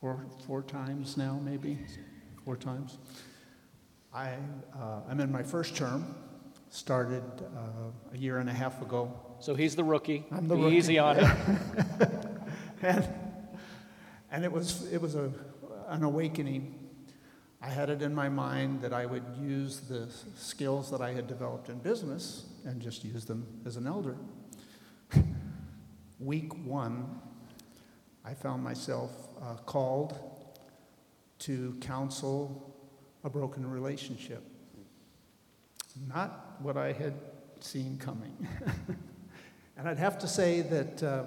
four, 0.00 0.24
four 0.46 0.62
times 0.62 1.16
now, 1.16 1.38
maybe 1.44 1.78
four 2.44 2.56
times. 2.56 2.98
I, 4.14 4.34
uh, 4.74 5.00
I'm 5.08 5.20
in 5.20 5.30
my 5.30 5.42
first 5.42 5.76
term. 5.76 6.14
Started 6.70 7.22
uh, 7.40 8.14
a 8.14 8.16
year 8.16 8.38
and 8.38 8.48
a 8.48 8.52
half 8.52 8.80
ago. 8.80 9.12
So 9.40 9.54
he's 9.54 9.76
the 9.76 9.84
rookie. 9.84 10.24
I'm 10.32 10.48
the 10.48 10.56
Be 10.56 10.62
rookie. 10.62 10.76
Easy 10.76 10.98
on 10.98 11.16
him. 11.16 11.58
and, 12.82 13.08
and 14.32 14.44
it 14.44 14.50
was 14.50 14.92
it 14.92 15.00
was 15.00 15.14
a, 15.14 15.30
an 15.88 16.02
awakening 16.02 16.82
I 17.64 17.68
had 17.68 17.90
it 17.90 18.02
in 18.02 18.12
my 18.12 18.28
mind 18.28 18.80
that 18.80 18.92
I 18.92 19.06
would 19.06 19.22
use 19.40 19.80
the 19.80 20.08
skills 20.34 20.90
that 20.90 21.00
I 21.00 21.12
had 21.12 21.28
developed 21.28 21.68
in 21.68 21.78
business 21.78 22.46
and 22.64 22.82
just 22.82 23.04
use 23.04 23.24
them 23.24 23.46
as 23.64 23.76
an 23.76 23.86
elder. 23.86 24.16
Week 26.18 26.52
one, 26.66 27.20
I 28.24 28.34
found 28.34 28.64
myself 28.64 29.12
uh, 29.40 29.54
called 29.64 30.18
to 31.40 31.76
counsel 31.80 32.74
a 33.22 33.30
broken 33.30 33.68
relationship. 33.70 34.42
not 36.08 36.56
what 36.60 36.76
I 36.76 36.90
had 36.90 37.14
seen 37.60 37.96
coming. 37.96 38.36
and 39.76 39.88
I'd 39.88 39.98
have 39.98 40.18
to 40.18 40.26
say 40.26 40.62
that 40.62 41.02
uh, 41.02 41.24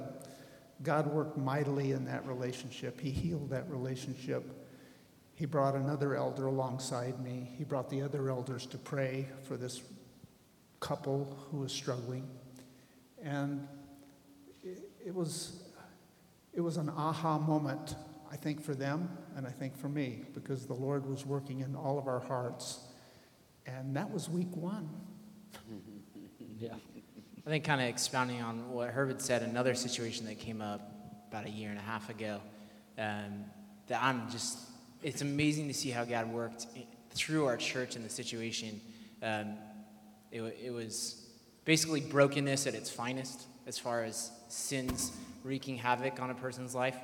God 0.84 1.07
worked 1.07 1.38
mightily 1.38 1.91
in 1.91 2.05
that 2.05 2.26
relationship. 2.28 2.99
He 2.99 3.09
healed 3.09 3.49
that 3.49 3.69
relationship. 3.69 4.43
He 5.34 5.45
brought 5.45 5.76
another 5.76 6.15
elder 6.15 6.47
alongside 6.47 7.21
me. 7.23 7.51
He 7.57 7.63
brought 7.63 7.89
the 7.89 8.01
other 8.01 8.30
elders 8.30 8.65
to 8.67 8.78
pray 8.78 9.28
for 9.47 9.57
this 9.57 9.82
couple 10.80 11.38
who 11.49 11.57
was 11.57 11.71
struggling. 11.71 12.28
And 13.21 13.67
it, 14.63 14.89
it 15.05 15.13
was, 15.13 15.63
it 16.53 16.61
was 16.61 16.78
an 16.78 16.89
aha 16.89 17.38
moment, 17.38 17.95
I 18.32 18.36
think, 18.36 18.61
for 18.61 18.76
them 18.76 19.09
and 19.36 19.45
I 19.45 19.51
think 19.51 19.78
for 19.78 19.89
me, 19.89 20.23
because 20.34 20.65
the 20.65 20.73
Lord 20.73 21.05
was 21.05 21.26
working 21.26 21.59
in 21.59 21.76
all 21.76 21.99
of 21.99 22.07
our 22.07 22.21
hearts. 22.21 22.80
And 23.65 23.95
that 23.95 24.09
was 24.09 24.30
week 24.30 24.55
one. 24.55 24.89
Yeah. 26.57 26.76
I 27.45 27.49
think 27.51 27.63
kind 27.63 27.79
of 27.79 27.87
expounding 27.87 28.41
on 28.41 28.71
what 28.71 28.89
Herbert 28.89 29.21
said, 29.21 29.43
another 29.43 29.75
situation 29.75 30.25
that 30.25 30.39
came 30.39 30.61
up 30.61 30.81
about 31.29 31.45
a 31.45 31.49
year 31.49 31.69
and 31.69 31.77
a 31.77 31.81
half 31.83 32.09
ago, 32.09 32.39
um, 32.97 33.45
that 33.85 34.01
I'm 34.01 34.31
just, 34.31 34.57
it's 35.03 35.21
amazing 35.21 35.67
to 35.67 35.73
see 35.75 35.91
how 35.91 36.05
God 36.05 36.31
worked 36.31 36.65
through 37.11 37.45
our 37.45 37.55
church 37.55 37.95
in 37.95 38.01
the 38.01 38.09
situation. 38.09 38.81
Um, 39.21 39.57
it, 40.31 40.41
it 40.63 40.71
was 40.71 41.23
basically 41.65 42.01
brokenness 42.01 42.65
at 42.65 42.73
its 42.73 42.89
finest 42.89 43.43
as 43.67 43.77
far 43.77 44.03
as 44.03 44.31
sins 44.49 45.11
wreaking 45.43 45.77
havoc 45.77 46.19
on 46.19 46.31
a 46.31 46.35
person's 46.35 46.73
life. 46.73 46.97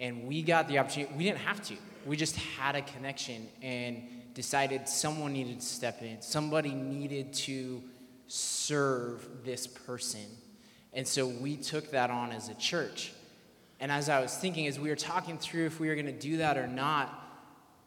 And 0.00 0.26
we 0.26 0.40
got 0.40 0.66
the 0.66 0.78
opportunity, 0.78 1.12
we 1.14 1.24
didn't 1.24 1.40
have 1.40 1.62
to. 1.64 1.74
We 2.06 2.16
just 2.16 2.36
had 2.36 2.74
a 2.74 2.80
connection 2.80 3.48
and 3.60 4.02
decided 4.32 4.88
someone 4.88 5.34
needed 5.34 5.60
to 5.60 5.66
step 5.66 6.00
in. 6.00 6.22
Somebody 6.22 6.70
needed 6.70 7.34
to 7.34 7.82
serve 8.26 9.44
this 9.44 9.66
person. 9.66 10.26
And 10.92 11.06
so 11.06 11.26
we 11.26 11.56
took 11.56 11.90
that 11.92 12.10
on 12.10 12.32
as 12.32 12.48
a 12.48 12.54
church. 12.54 13.12
And 13.80 13.90
as 13.90 14.08
I 14.08 14.20
was 14.20 14.36
thinking, 14.36 14.66
as 14.66 14.78
we 14.78 14.88
were 14.90 14.96
talking 14.96 15.38
through 15.38 15.66
if 15.66 15.80
we 15.80 15.88
were 15.88 15.94
going 15.94 16.06
to 16.06 16.12
do 16.12 16.38
that 16.38 16.56
or 16.56 16.66
not, 16.66 17.18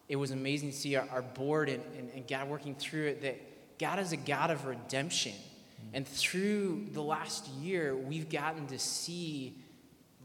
it 0.08 0.18
was 0.18 0.32
amazing 0.32 0.72
to 0.72 0.76
see 0.76 0.96
our, 0.96 1.08
our 1.12 1.22
board 1.22 1.70
and, 1.70 1.84
and, 1.98 2.12
and, 2.14 2.28
God 2.28 2.48
working 2.48 2.76
through 2.76 3.08
it 3.08 3.22
that 3.22 3.80
God 3.80 3.98
is 4.00 4.12
a 4.12 4.18
God 4.18 4.52
of 4.52 4.66
redemption. 4.66 5.32
Mm-hmm. 5.32 5.96
And 5.96 6.08
through 6.08 6.88
the 6.92 7.02
last 7.02 7.48
year, 7.48 7.96
we've 7.96 8.30
gotten 8.30 8.68
to 8.68 8.78
see 8.78 9.58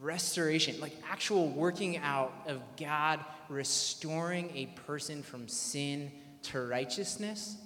restoration, 0.01 0.81
like 0.81 0.93
actual 1.11 1.49
working 1.49 1.99
out 1.99 2.33
of 2.47 2.61
God 2.79 3.25
restoring 3.49 4.51
a 4.55 4.67
person 4.87 5.23
from 5.23 5.49
sin 5.49 6.11
to 6.43 6.61
righteousness 6.61 7.57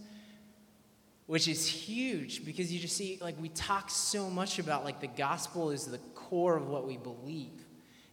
which 1.26 1.48
is 1.48 1.66
huge 1.66 2.44
because 2.44 2.72
you 2.72 2.78
just 2.78 2.96
see 2.96 3.18
like 3.20 3.40
we 3.40 3.48
talk 3.50 3.90
so 3.90 4.28
much 4.28 4.58
about 4.58 4.84
like 4.84 5.00
the 5.00 5.06
gospel 5.06 5.70
is 5.70 5.86
the 5.86 5.98
core 6.14 6.56
of 6.56 6.68
what 6.68 6.86
we 6.86 6.96
believe. 6.96 7.64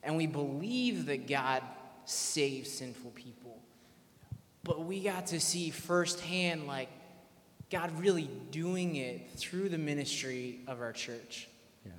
And 0.03 0.17
we 0.17 0.27
believe 0.27 1.07
that 1.07 1.27
god 1.27 1.61
saves 2.05 2.71
sinful 2.71 3.11
people. 3.11 3.61
But 4.63 4.85
we 4.85 5.01
got 5.01 5.27
to 5.27 5.39
see 5.39 5.69
firsthand 5.71 6.67
like 6.67 6.89
god 7.69 7.97
really 7.99 8.29
doing 8.51 8.95
it 8.95 9.29
through 9.35 9.69
the 9.69 9.77
ministry 9.77 10.59
of 10.67 10.81
our 10.81 10.93
church. 10.93 11.49
Yeah. 11.85 11.91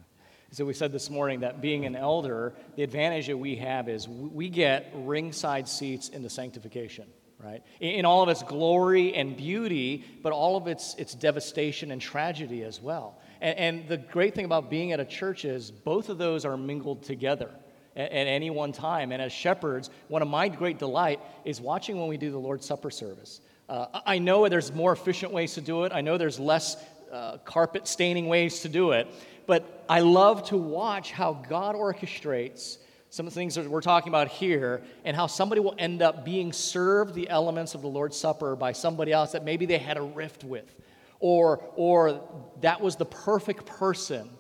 So 0.50 0.64
we 0.64 0.72
said 0.72 0.92
this 0.92 1.10
morning 1.10 1.40
that 1.40 1.60
being 1.60 1.84
an 1.84 1.94
elder 1.94 2.54
the 2.76 2.82
advantage 2.82 3.26
that 3.26 3.36
we 3.36 3.56
have 3.56 3.88
is 3.88 4.08
we 4.08 4.48
get 4.48 4.90
ringside 4.94 5.68
seats 5.68 6.08
into 6.08 6.30
sanctification 6.30 7.06
right? 7.42 7.62
In 7.80 8.04
all 8.04 8.22
of 8.22 8.28
its 8.28 8.42
glory 8.42 9.14
and 9.14 9.36
beauty, 9.36 10.04
but 10.22 10.32
all 10.32 10.56
of 10.56 10.66
its, 10.66 10.94
its 10.94 11.14
devastation 11.14 11.90
and 11.90 12.00
tragedy 12.00 12.62
as 12.62 12.80
well. 12.80 13.18
And, 13.40 13.58
and 13.58 13.88
the 13.88 13.96
great 13.96 14.34
thing 14.34 14.44
about 14.44 14.70
being 14.70 14.92
at 14.92 15.00
a 15.00 15.04
church 15.04 15.44
is 15.44 15.70
both 15.70 16.08
of 16.08 16.18
those 16.18 16.44
are 16.44 16.56
mingled 16.56 17.02
together 17.02 17.50
at, 17.96 18.12
at 18.12 18.26
any 18.26 18.50
one 18.50 18.72
time. 18.72 19.12
And 19.12 19.20
as 19.20 19.32
shepherds, 19.32 19.90
one 20.08 20.22
of 20.22 20.28
my 20.28 20.48
great 20.48 20.78
delight 20.78 21.20
is 21.44 21.60
watching 21.60 21.98
when 21.98 22.08
we 22.08 22.16
do 22.16 22.30
the 22.30 22.38
Lord's 22.38 22.66
Supper 22.66 22.90
service. 22.90 23.40
Uh, 23.68 24.00
I 24.06 24.18
know 24.18 24.48
there's 24.48 24.72
more 24.72 24.92
efficient 24.92 25.32
ways 25.32 25.54
to 25.54 25.60
do 25.60 25.84
it. 25.84 25.92
I 25.92 26.00
know 26.00 26.18
there's 26.18 26.38
less 26.38 26.76
uh, 27.12 27.38
carpet 27.38 27.86
staining 27.88 28.26
ways 28.26 28.60
to 28.60 28.68
do 28.68 28.92
it. 28.92 29.08
But 29.46 29.84
I 29.88 30.00
love 30.00 30.44
to 30.48 30.56
watch 30.56 31.10
how 31.10 31.34
God 31.48 31.74
orchestrates 31.74 32.78
some 33.12 33.26
of 33.26 33.34
the 33.34 33.38
things 33.38 33.56
that 33.56 33.68
we're 33.68 33.82
talking 33.82 34.08
about 34.08 34.28
here, 34.28 34.80
and 35.04 35.14
how 35.14 35.26
somebody 35.26 35.60
will 35.60 35.74
end 35.76 36.00
up 36.00 36.24
being 36.24 36.50
served 36.50 37.14
the 37.14 37.28
elements 37.28 37.74
of 37.74 37.82
the 37.82 37.86
Lord's 37.86 38.16
Supper 38.16 38.56
by 38.56 38.72
somebody 38.72 39.12
else 39.12 39.32
that 39.32 39.44
maybe 39.44 39.66
they 39.66 39.76
had 39.76 39.98
a 39.98 40.02
rift 40.02 40.44
with, 40.44 40.74
or, 41.20 41.62
or 41.76 42.26
that 42.62 42.80
was 42.80 42.96
the 42.96 43.04
perfect 43.04 43.66
person. 43.66 44.30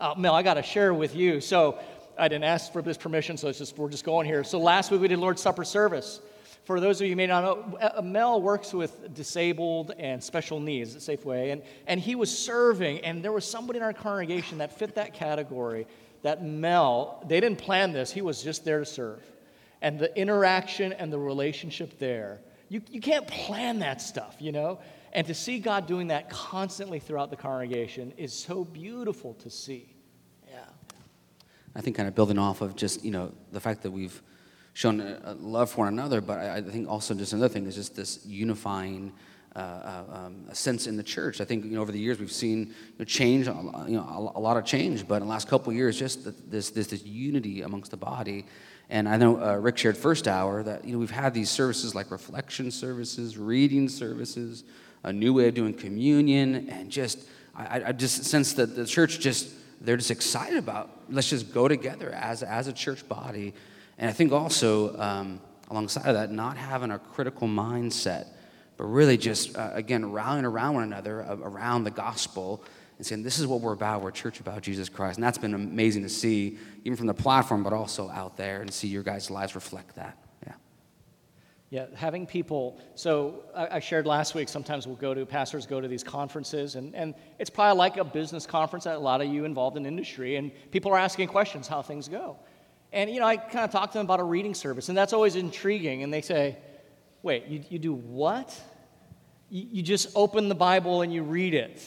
Uh, 0.00 0.14
Mel, 0.16 0.34
I 0.34 0.42
got 0.42 0.54
to 0.54 0.62
share 0.62 0.94
with 0.94 1.14
you. 1.14 1.42
So 1.42 1.78
I 2.16 2.28
didn't 2.28 2.44
ask 2.44 2.72
for 2.72 2.80
this 2.80 2.96
permission, 2.96 3.36
so 3.36 3.48
it's 3.48 3.58
just, 3.58 3.76
we're 3.76 3.90
just 3.90 4.06
going 4.06 4.26
here. 4.26 4.42
So 4.44 4.58
last 4.58 4.90
week 4.90 5.02
we 5.02 5.08
did 5.08 5.18
Lord's 5.18 5.42
Supper 5.42 5.62
service. 5.62 6.22
For 6.64 6.80
those 6.80 7.02
of 7.02 7.08
you 7.08 7.12
who 7.12 7.16
may 7.16 7.26
not 7.26 7.44
know, 7.44 7.78
uh, 7.78 8.00
Mel 8.00 8.40
works 8.40 8.72
with 8.72 9.12
disabled 9.12 9.92
and 9.98 10.24
special 10.24 10.58
needs 10.58 10.96
at 10.96 11.02
Safeway, 11.02 11.52
and, 11.52 11.60
and 11.86 12.00
he 12.00 12.14
was 12.14 12.34
serving, 12.34 13.00
and 13.00 13.22
there 13.22 13.32
was 13.32 13.44
somebody 13.44 13.76
in 13.76 13.82
our 13.82 13.92
congregation 13.92 14.56
that 14.56 14.72
fit 14.78 14.94
that 14.94 15.12
category 15.12 15.86
that 16.22 16.44
Mel, 16.44 17.22
they 17.26 17.40
didn't 17.40 17.58
plan 17.58 17.92
this, 17.92 18.10
he 18.10 18.22
was 18.22 18.42
just 18.42 18.64
there 18.64 18.78
to 18.78 18.86
serve. 18.86 19.22
And 19.80 19.98
the 19.98 20.16
interaction 20.16 20.92
and 20.92 21.12
the 21.12 21.18
relationship 21.18 21.98
there, 21.98 22.40
you, 22.68 22.80
you 22.90 23.00
can't 23.00 23.26
plan 23.26 23.80
that 23.80 24.00
stuff, 24.00 24.36
you 24.38 24.52
know? 24.52 24.80
And 25.12 25.26
to 25.26 25.34
see 25.34 25.58
God 25.58 25.86
doing 25.86 26.08
that 26.08 26.30
constantly 26.30 26.98
throughout 26.98 27.30
the 27.30 27.36
congregation 27.36 28.12
is 28.16 28.32
so 28.32 28.64
beautiful 28.64 29.34
to 29.34 29.50
see. 29.50 29.94
Yeah. 30.48 30.60
I 31.74 31.80
think 31.80 31.96
kind 31.96 32.08
of 32.08 32.14
building 32.14 32.38
off 32.38 32.62
of 32.62 32.76
just, 32.76 33.04
you 33.04 33.10
know, 33.10 33.32
the 33.50 33.60
fact 33.60 33.82
that 33.82 33.90
we've 33.90 34.22
shown 34.72 35.00
a 35.00 35.34
love 35.38 35.70
for 35.70 35.84
one 35.84 35.88
another, 35.88 36.20
but 36.20 36.38
I, 36.38 36.56
I 36.56 36.62
think 36.62 36.88
also 36.88 37.14
just 37.14 37.34
another 37.34 37.52
thing 37.52 37.66
is 37.66 37.74
just 37.74 37.94
this 37.94 38.24
unifying 38.24 39.12
uh, 39.54 39.58
uh, 39.58 40.04
um, 40.12 40.46
a 40.48 40.54
sense 40.54 40.86
in 40.86 40.96
the 40.96 41.02
church. 41.02 41.40
I 41.40 41.44
think 41.44 41.64
you 41.64 41.72
know 41.72 41.82
over 41.82 41.92
the 41.92 41.98
years 41.98 42.18
we've 42.18 42.32
seen 42.32 42.68
you 42.68 42.74
know, 42.98 43.04
change, 43.04 43.46
you 43.46 43.52
know, 43.52 44.32
a, 44.34 44.40
lot 44.40 44.56
of 44.56 44.64
change, 44.64 45.06
but 45.06 45.16
in 45.16 45.22
the 45.24 45.28
last 45.28 45.46
couple 45.46 45.70
years, 45.74 45.98
just 45.98 46.24
this, 46.50 46.70
this 46.70 46.86
this 46.86 47.04
unity 47.04 47.60
amongst 47.60 47.90
the 47.90 47.98
body. 47.98 48.46
And 48.88 49.06
I 49.06 49.18
know 49.18 49.42
uh, 49.42 49.56
Rick 49.56 49.76
shared 49.76 49.98
first 49.98 50.26
hour 50.26 50.62
that 50.62 50.86
you 50.86 50.92
know 50.92 50.98
we've 50.98 51.10
had 51.10 51.34
these 51.34 51.50
services 51.50 51.94
like 51.94 52.10
reflection 52.10 52.70
services, 52.70 53.36
reading 53.36 53.90
services, 53.90 54.64
a 55.02 55.12
new 55.12 55.34
way 55.34 55.48
of 55.48 55.54
doing 55.54 55.74
communion, 55.74 56.70
and 56.70 56.90
just 56.90 57.28
I, 57.54 57.82
I 57.88 57.92
just 57.92 58.24
sense 58.24 58.54
that 58.54 58.74
the 58.74 58.86
church 58.86 59.20
just 59.20 59.50
they're 59.82 59.98
just 59.98 60.10
excited 60.10 60.56
about 60.56 60.88
let's 61.10 61.28
just 61.28 61.52
go 61.52 61.68
together 61.68 62.10
as 62.12 62.42
as 62.42 62.68
a 62.68 62.72
church 62.72 63.06
body. 63.06 63.52
And 63.98 64.08
I 64.08 64.14
think 64.14 64.32
also 64.32 64.98
um, 64.98 65.40
alongside 65.70 66.06
of 66.06 66.14
that, 66.14 66.32
not 66.32 66.56
having 66.56 66.90
a 66.90 66.98
critical 66.98 67.46
mindset 67.46 68.28
but 68.82 68.88
really 68.88 69.16
just, 69.16 69.56
uh, 69.56 69.70
again, 69.74 70.10
rallying 70.10 70.44
around 70.44 70.74
one 70.74 70.82
another, 70.82 71.22
uh, 71.22 71.36
around 71.36 71.84
the 71.84 71.90
gospel, 71.92 72.64
and 72.98 73.06
saying, 73.06 73.22
This 73.22 73.38
is 73.38 73.46
what 73.46 73.60
we're 73.60 73.74
about. 73.74 74.02
We're 74.02 74.10
church 74.10 74.40
about 74.40 74.60
Jesus 74.60 74.88
Christ. 74.88 75.18
And 75.18 75.24
that's 75.24 75.38
been 75.38 75.54
amazing 75.54 76.02
to 76.02 76.08
see, 76.08 76.58
even 76.82 76.96
from 76.96 77.06
the 77.06 77.14
platform, 77.14 77.62
but 77.62 77.72
also 77.72 78.10
out 78.10 78.36
there, 78.36 78.60
and 78.60 78.74
see 78.74 78.88
your 78.88 79.04
guys' 79.04 79.30
lives 79.30 79.54
reflect 79.54 79.94
that. 79.94 80.18
Yeah. 80.44 80.52
Yeah, 81.70 81.86
having 81.94 82.26
people. 82.26 82.80
So 82.96 83.44
I, 83.54 83.76
I 83.76 83.78
shared 83.78 84.04
last 84.04 84.34
week, 84.34 84.48
sometimes 84.48 84.84
we'll 84.84 84.96
go 84.96 85.14
to, 85.14 85.24
pastors 85.24 85.64
go 85.64 85.80
to 85.80 85.86
these 85.86 86.02
conferences, 86.02 86.74
and, 86.74 86.92
and 86.96 87.14
it's 87.38 87.50
probably 87.50 87.78
like 87.78 87.98
a 87.98 88.04
business 88.04 88.46
conference 88.46 88.82
that 88.82 88.96
a 88.96 88.98
lot 88.98 89.20
of 89.20 89.28
you 89.28 89.44
involved 89.44 89.76
in 89.76 89.86
industry, 89.86 90.34
and 90.34 90.50
people 90.72 90.90
are 90.90 90.98
asking 90.98 91.28
questions 91.28 91.68
how 91.68 91.82
things 91.82 92.08
go. 92.08 92.36
And, 92.92 93.08
you 93.08 93.20
know, 93.20 93.26
I 93.26 93.36
kind 93.36 93.64
of 93.64 93.70
talk 93.70 93.92
to 93.92 93.98
them 93.98 94.06
about 94.06 94.18
a 94.18 94.24
reading 94.24 94.54
service, 94.54 94.88
and 94.88 94.98
that's 94.98 95.12
always 95.12 95.36
intriguing. 95.36 96.02
And 96.02 96.12
they 96.12 96.20
say, 96.20 96.58
wait, 97.22 97.46
you, 97.46 97.62
you 97.70 97.78
do 97.78 97.94
what? 97.94 98.60
You, 99.54 99.82
just 99.82 100.08
open 100.14 100.48
the 100.48 100.54
Bible 100.54 101.02
and 101.02 101.12
you 101.12 101.22
read 101.22 101.52
it. 101.52 101.84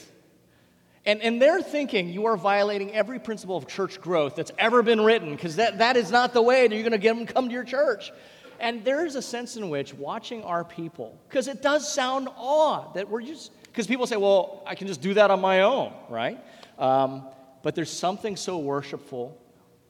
And, 1.04 1.20
and 1.24 1.42
they're 1.42 1.64
thinking 1.64 2.10
you 2.10 2.28
are 2.28 2.38
violating 2.38 2.94
every 2.94 3.18
principle 3.18 3.58
of 3.58 3.68
church 3.68 4.00
growth 4.00 4.36
that's 4.36 4.52
ever 4.60 4.84
been 4.84 5.02
written 5.02 5.32
because 5.32 5.56
that, 5.56 5.80
that 5.80 5.98
is 5.98 6.12
not 6.12 6.32
the 6.32 6.44
way 6.44 6.68
that 6.68 6.76
you're 6.76 6.84
going 6.84 6.92
to 6.92 7.00
get 7.00 7.16
them 7.16 7.26
come 7.26 7.48
to 7.48 7.54
your 7.54 7.64
church. 7.64 8.12
And 8.60 8.86
there 8.86 9.04
is 9.04 9.16
a 9.16 9.22
sense 9.22 9.58
in 9.58 9.70
which 9.70 9.96
watching 9.96 10.44
our 10.44 10.64
people, 10.64 11.18
because 11.28 11.48
it 11.48 11.64
does 11.64 11.92
sound 11.92 12.30
odd 12.38 12.94
that 12.94 13.10
we're 13.10 13.24
just, 13.24 13.52
because 13.64 13.88
people 13.88 14.06
say, 14.06 14.18
well, 14.18 14.62
I 14.68 14.76
can 14.76 14.86
just 14.86 15.02
do 15.02 15.16
that 15.16 15.32
on 15.32 15.42
my 15.42 15.62
own, 15.62 15.92
right? 16.08 16.40
Um, 16.78 17.28
but 17.64 17.74
there's 17.74 17.92
something 17.92 18.36
so 18.36 18.60
worshipful 18.60 19.42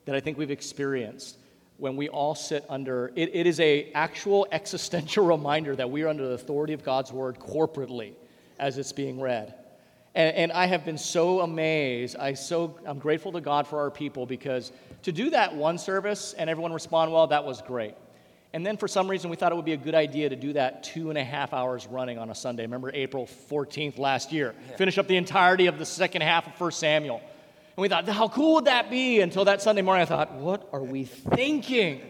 that 0.06 0.16
I 0.16 0.22
think 0.22 0.38
we've 0.38 0.50
experienced 0.50 1.38
when 1.78 1.96
we 1.96 2.10
all 2.10 2.36
sit 2.36 2.66
under 2.70 3.12
it, 3.16 3.30
it 3.34 3.48
is 3.48 3.60
a 3.60 3.92
actual 3.94 4.48
existential 4.52 5.26
reminder 5.36 5.76
that 5.76 5.90
we 5.90 6.04
are 6.04 6.08
under 6.08 6.28
the 6.28 6.34
authority 6.34 6.74
of 6.74 6.84
god's 6.84 7.12
word 7.12 7.40
corporately 7.40 8.14
as 8.60 8.78
it's 8.78 8.92
being 8.92 9.20
read 9.20 9.54
and, 10.14 10.36
and 10.36 10.52
i 10.52 10.66
have 10.66 10.86
been 10.86 10.98
so 10.98 11.42
amazed 11.42 12.16
i 12.18 12.34
so 12.34 12.78
i'm 12.86 13.00
grateful 13.00 13.32
to 13.32 13.42
god 13.42 13.68
for 13.68 13.80
our 13.80 13.92
people 13.92 14.26
because 14.26 14.72
to 15.04 15.12
do 15.12 15.30
that 15.30 15.56
one 15.56 15.78
service 15.78 16.34
and 16.38 16.50
everyone 16.50 16.74
respond 16.74 17.12
well 17.12 17.28
that 17.28 17.44
was 17.44 17.62
great 17.62 17.96
And 18.56 18.66
then 18.66 18.78
for 18.78 18.88
some 18.88 19.10
reason, 19.12 19.30
we 19.30 19.36
thought 19.36 19.52
it 19.52 19.56
would 19.56 19.66
be 19.66 19.74
a 19.74 19.78
good 19.78 19.96
idea 19.96 20.30
to 20.30 20.36
do 20.38 20.54
that 20.54 20.82
two 20.82 21.10
and 21.10 21.18
a 21.18 21.24
half 21.26 21.52
hours 21.52 21.88
running 21.88 22.18
on 22.18 22.30
a 22.30 22.34
Sunday. 22.36 22.64
Remember 22.64 22.90
April 22.94 23.28
14th 23.52 23.98
last 24.00 24.32
year? 24.32 24.56
Finish 24.78 24.98
up 24.98 25.08
the 25.08 25.18
entirety 25.18 25.66
of 25.66 25.78
the 25.78 25.86
second 25.86 26.22
half 26.22 26.48
of 26.48 26.58
1 26.58 26.72
Samuel. 26.72 27.20
And 27.76 27.82
we 27.82 27.90
thought, 27.90 28.08
how 28.08 28.30
cool 28.30 28.56
would 28.56 28.66
that 28.66 28.90
be? 28.90 29.20
Until 29.20 29.46
that 29.46 29.62
Sunday 29.62 29.82
morning, 29.82 30.04
I 30.04 30.06
thought, 30.06 30.34
what 30.34 30.70
are 30.72 30.84
we 30.84 31.04
thinking? 31.04 32.02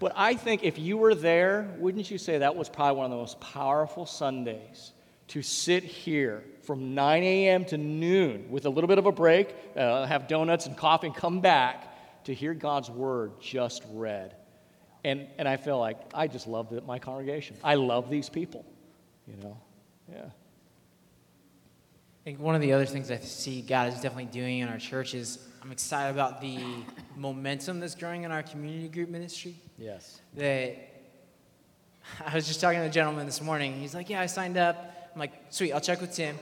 But 0.00 0.12
I 0.16 0.34
think 0.34 0.64
if 0.64 0.78
you 0.78 0.96
were 0.96 1.14
there, 1.14 1.74
wouldn't 1.78 2.10
you 2.10 2.18
say 2.18 2.38
that 2.38 2.56
was 2.56 2.68
probably 2.68 2.96
one 2.96 3.04
of 3.06 3.10
the 3.10 3.16
most 3.16 3.40
powerful 3.40 4.06
Sundays 4.06 4.92
to 5.28 5.42
sit 5.42 5.84
here 5.84 6.44
from 6.62 6.94
9 6.94 7.22
a.m. 7.22 7.64
to 7.66 7.76
noon 7.76 8.50
with 8.50 8.64
a 8.64 8.70
little 8.70 8.88
bit 8.88 8.98
of 8.98 9.06
a 9.06 9.12
break, 9.12 9.54
uh, 9.76 10.06
have 10.06 10.28
donuts 10.28 10.66
and 10.66 10.76
coffee, 10.76 11.08
and 11.08 11.16
come 11.16 11.40
back 11.40 12.24
to 12.24 12.32
hear 12.32 12.54
God's 12.54 12.88
word 12.88 13.32
just 13.40 13.82
read. 13.90 14.34
And, 15.04 15.26
and 15.36 15.46
I 15.46 15.56
feel 15.56 15.78
like 15.78 15.98
I 16.14 16.26
just 16.26 16.46
love 16.46 16.72
my 16.86 16.98
congregation. 16.98 17.56
I 17.62 17.74
love 17.74 18.08
these 18.08 18.28
people, 18.28 18.64
you 19.26 19.36
know? 19.42 19.58
Yeah. 20.10 20.30
I 22.28 22.30
think 22.32 22.40
one 22.40 22.54
of 22.54 22.60
the 22.60 22.74
other 22.74 22.84
things 22.84 23.10
I 23.10 23.16
see 23.20 23.62
God 23.62 23.88
is 23.88 23.94
definitely 23.94 24.26
doing 24.26 24.58
in 24.58 24.68
our 24.68 24.76
church 24.76 25.14
is 25.14 25.38
I'm 25.62 25.72
excited 25.72 26.10
about 26.10 26.42
the 26.42 26.58
momentum 27.16 27.80
that's 27.80 27.94
growing 27.94 28.24
in 28.24 28.30
our 28.30 28.42
community 28.42 28.88
group 28.88 29.08
ministry. 29.08 29.54
Yes. 29.78 30.20
That 30.34 30.76
I 32.26 32.34
was 32.34 32.46
just 32.46 32.60
talking 32.60 32.80
to 32.80 32.84
a 32.84 32.90
gentleman 32.90 33.24
this 33.24 33.40
morning. 33.40 33.80
He's 33.80 33.94
like, 33.94 34.10
Yeah, 34.10 34.20
I 34.20 34.26
signed 34.26 34.58
up. 34.58 35.10
I'm 35.14 35.18
like, 35.18 35.32
Sweet, 35.48 35.72
I'll 35.72 35.80
check 35.80 36.02
with 36.02 36.12
Tim. 36.12 36.38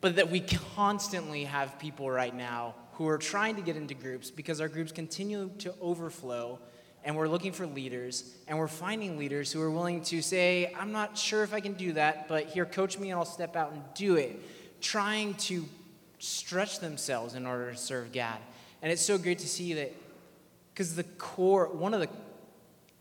But 0.00 0.14
that 0.14 0.30
we 0.30 0.42
constantly 0.76 1.42
have 1.42 1.76
people 1.80 2.08
right 2.08 2.32
now 2.32 2.76
who 2.92 3.08
are 3.08 3.18
trying 3.18 3.56
to 3.56 3.62
get 3.62 3.74
into 3.74 3.94
groups 3.94 4.30
because 4.30 4.60
our 4.60 4.68
groups 4.68 4.92
continue 4.92 5.50
to 5.58 5.74
overflow 5.80 6.60
and 7.02 7.16
we're 7.16 7.26
looking 7.26 7.50
for 7.50 7.66
leaders 7.66 8.36
and 8.46 8.56
we're 8.56 8.68
finding 8.68 9.18
leaders 9.18 9.50
who 9.50 9.60
are 9.60 9.70
willing 9.70 10.02
to 10.02 10.20
say 10.20 10.70
i'm 10.78 10.92
not 10.92 11.16
sure 11.16 11.42
if 11.42 11.54
i 11.54 11.60
can 11.60 11.72
do 11.72 11.94
that 11.94 12.28
but 12.28 12.44
here 12.48 12.66
coach 12.66 12.98
me 12.98 13.10
and 13.10 13.18
i'll 13.18 13.24
step 13.24 13.56
out 13.56 13.72
and 13.72 13.82
do 13.94 14.16
it 14.16 14.38
trying 14.80 15.34
to 15.34 15.66
stretch 16.18 16.80
themselves 16.80 17.34
in 17.34 17.46
order 17.46 17.70
to 17.70 17.76
serve 17.76 18.12
god 18.12 18.38
and 18.82 18.92
it's 18.92 19.02
so 19.02 19.16
great 19.18 19.38
to 19.38 19.48
see 19.48 19.74
that 19.74 19.92
because 20.72 20.94
the 20.94 21.04
core 21.04 21.66
one 21.68 21.94
of 21.94 22.00
the 22.00 22.08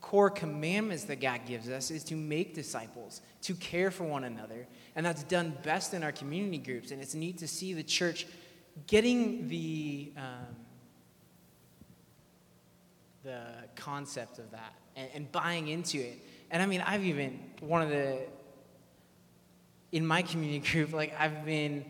core 0.01 0.29
commandments 0.29 1.03
that 1.05 1.19
god 1.19 1.41
gives 1.45 1.69
us 1.69 1.91
is 1.91 2.03
to 2.03 2.15
make 2.15 2.53
disciples 2.53 3.21
to 3.41 3.53
care 3.55 3.91
for 3.91 4.05
one 4.05 4.23
another 4.23 4.67
and 4.95 5.05
that's 5.05 5.23
done 5.23 5.55
best 5.63 5.93
in 5.93 6.03
our 6.03 6.11
community 6.11 6.57
groups 6.57 6.91
and 6.91 7.01
it's 7.01 7.13
neat 7.13 7.37
to 7.37 7.47
see 7.47 7.73
the 7.73 7.83
church 7.83 8.25
getting 8.87 9.47
the 9.49 10.11
um, 10.17 10.55
the 13.23 13.41
concept 13.75 14.39
of 14.39 14.49
that 14.51 14.73
and, 14.95 15.09
and 15.13 15.31
buying 15.31 15.67
into 15.67 15.99
it. 15.99 16.19
And 16.51 16.61
I 16.61 16.65
mean, 16.65 16.81
I've 16.85 17.03
even, 17.03 17.39
one 17.59 17.81
of 17.81 17.89
the, 17.89 18.19
in 19.91 20.05
my 20.05 20.21
community 20.21 20.59
group, 20.71 20.93
like 20.93 21.13
I've 21.19 21.45
been 21.45 21.85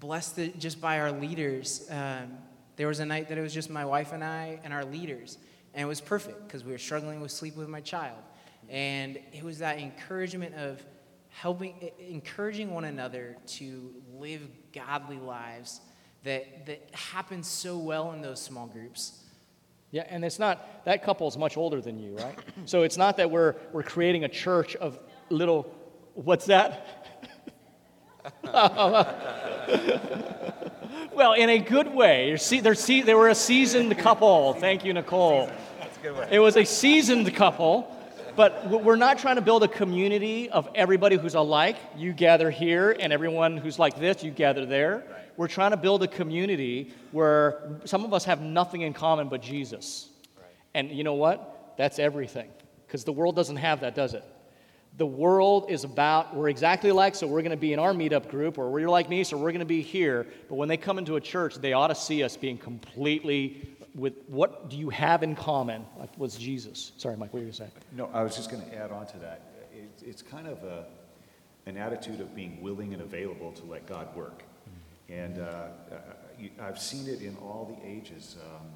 blessed 0.00 0.58
just 0.58 0.80
by 0.80 1.00
our 1.00 1.12
leaders. 1.12 1.86
Um, 1.90 2.38
there 2.76 2.88
was 2.88 3.00
a 3.00 3.06
night 3.06 3.28
that 3.28 3.38
it 3.38 3.42
was 3.42 3.54
just 3.54 3.70
my 3.70 3.84
wife 3.84 4.12
and 4.12 4.24
I 4.24 4.60
and 4.64 4.72
our 4.72 4.84
leaders. 4.84 5.38
And 5.74 5.82
it 5.82 5.86
was 5.86 6.00
perfect 6.00 6.46
because 6.46 6.64
we 6.64 6.72
were 6.72 6.78
struggling 6.78 7.20
with 7.20 7.30
sleep 7.30 7.56
with 7.56 7.68
my 7.68 7.80
child. 7.80 8.18
And 8.68 9.18
it 9.32 9.42
was 9.42 9.58
that 9.58 9.78
encouragement 9.78 10.54
of 10.54 10.82
helping, 11.28 11.90
encouraging 11.98 12.72
one 12.72 12.84
another 12.84 13.36
to 13.46 13.94
live 14.14 14.42
godly 14.72 15.18
lives 15.18 15.80
that, 16.24 16.66
that 16.66 16.88
happens 16.92 17.48
so 17.48 17.76
well 17.76 18.12
in 18.12 18.22
those 18.22 18.40
small 18.40 18.66
groups. 18.66 19.18
Yeah, 19.90 20.04
and 20.08 20.24
it's 20.24 20.38
not, 20.38 20.84
that 20.84 21.02
couple 21.02 21.28
is 21.28 21.36
much 21.36 21.56
older 21.56 21.80
than 21.80 21.98
you, 21.98 22.16
right? 22.16 22.38
So 22.64 22.82
it's 22.82 22.96
not 22.96 23.16
that 23.18 23.30
we're, 23.30 23.56
we're 23.72 23.82
creating 23.82 24.24
a 24.24 24.28
church 24.28 24.74
of 24.76 24.98
little, 25.28 25.74
what's 26.14 26.46
that? 26.46 27.01
well, 31.12 31.32
in 31.32 31.48
a 31.50 31.58
good 31.58 31.92
way. 31.92 32.36
See, 32.36 32.60
they're 32.60 32.74
see, 32.74 33.02
they 33.02 33.14
were 33.14 33.28
a 33.28 33.34
seasoned 33.34 33.96
couple. 33.98 34.54
Thank 34.54 34.84
you, 34.84 34.92
Nicole. 34.92 35.50
It 36.30 36.38
was 36.38 36.56
a 36.56 36.64
seasoned 36.64 37.32
couple, 37.34 37.94
but 38.36 38.68
we're 38.68 38.96
not 38.96 39.18
trying 39.18 39.36
to 39.36 39.42
build 39.42 39.62
a 39.62 39.68
community 39.68 40.50
of 40.50 40.68
everybody 40.74 41.16
who's 41.16 41.34
alike. 41.34 41.76
You 41.96 42.12
gather 42.12 42.50
here, 42.50 42.96
and 42.98 43.12
everyone 43.12 43.56
who's 43.56 43.78
like 43.78 43.98
this, 43.98 44.22
you 44.22 44.30
gather 44.30 44.66
there. 44.66 45.04
We're 45.36 45.48
trying 45.48 45.70
to 45.70 45.76
build 45.76 46.02
a 46.02 46.08
community 46.08 46.92
where 47.10 47.78
some 47.84 48.04
of 48.04 48.12
us 48.12 48.24
have 48.24 48.40
nothing 48.40 48.82
in 48.82 48.92
common 48.92 49.28
but 49.28 49.42
Jesus. 49.42 50.08
And 50.74 50.90
you 50.90 51.04
know 51.04 51.14
what? 51.14 51.74
That's 51.76 51.98
everything. 51.98 52.48
Because 52.86 53.04
the 53.04 53.12
world 53.12 53.36
doesn't 53.36 53.56
have 53.56 53.80
that, 53.80 53.94
does 53.94 54.14
it? 54.14 54.24
The 54.98 55.06
world 55.06 55.70
is 55.70 55.84
about, 55.84 56.36
we're 56.36 56.50
exactly 56.50 56.90
alike, 56.90 57.14
so 57.14 57.26
we're 57.26 57.40
going 57.40 57.50
to 57.50 57.56
be 57.56 57.72
in 57.72 57.78
our 57.78 57.92
meetup 57.92 58.28
group, 58.28 58.58
or 58.58 58.70
we're 58.70 58.90
like 58.90 59.08
me, 59.08 59.24
so 59.24 59.38
we're 59.38 59.50
going 59.50 59.60
to 59.60 59.64
be 59.64 59.80
here. 59.80 60.26
But 60.48 60.56
when 60.56 60.68
they 60.68 60.76
come 60.76 60.98
into 60.98 61.16
a 61.16 61.20
church, 61.20 61.54
they 61.56 61.72
ought 61.72 61.88
to 61.88 61.94
see 61.94 62.22
us 62.22 62.36
being 62.36 62.58
completely 62.58 63.68
with 63.94 64.14
what 64.26 64.70
do 64.70 64.76
you 64.76 64.90
have 64.90 65.22
in 65.22 65.34
common? 65.34 65.84
Like, 65.98 66.16
was 66.18 66.36
Jesus? 66.36 66.92
Sorry, 66.96 67.16
Mike, 67.16 67.32
what 67.32 67.40
were 67.40 67.46
you 67.46 67.52
going 67.52 67.70
to 67.70 67.74
say? 67.74 67.80
No, 67.96 68.10
I 68.12 68.22
was 68.22 68.36
just 68.36 68.50
going 68.50 68.62
to 68.62 68.74
add 68.74 68.90
on 68.90 69.06
to 69.08 69.18
that. 69.18 69.42
It, 69.74 70.06
it's 70.06 70.22
kind 70.22 70.46
of 70.46 70.62
a, 70.62 70.86
an 71.66 71.76
attitude 71.76 72.20
of 72.20 72.34
being 72.34 72.60
willing 72.62 72.92
and 72.92 73.02
available 73.02 73.52
to 73.52 73.64
let 73.64 73.86
God 73.86 74.14
work. 74.14 74.42
And 75.08 75.38
uh, 75.38 75.42
uh, 75.42 75.96
you, 76.38 76.50
I've 76.60 76.78
seen 76.78 77.06
it 77.06 77.22
in 77.22 77.36
all 77.36 77.76
the 77.78 77.88
ages. 77.88 78.36
Um, 78.42 78.66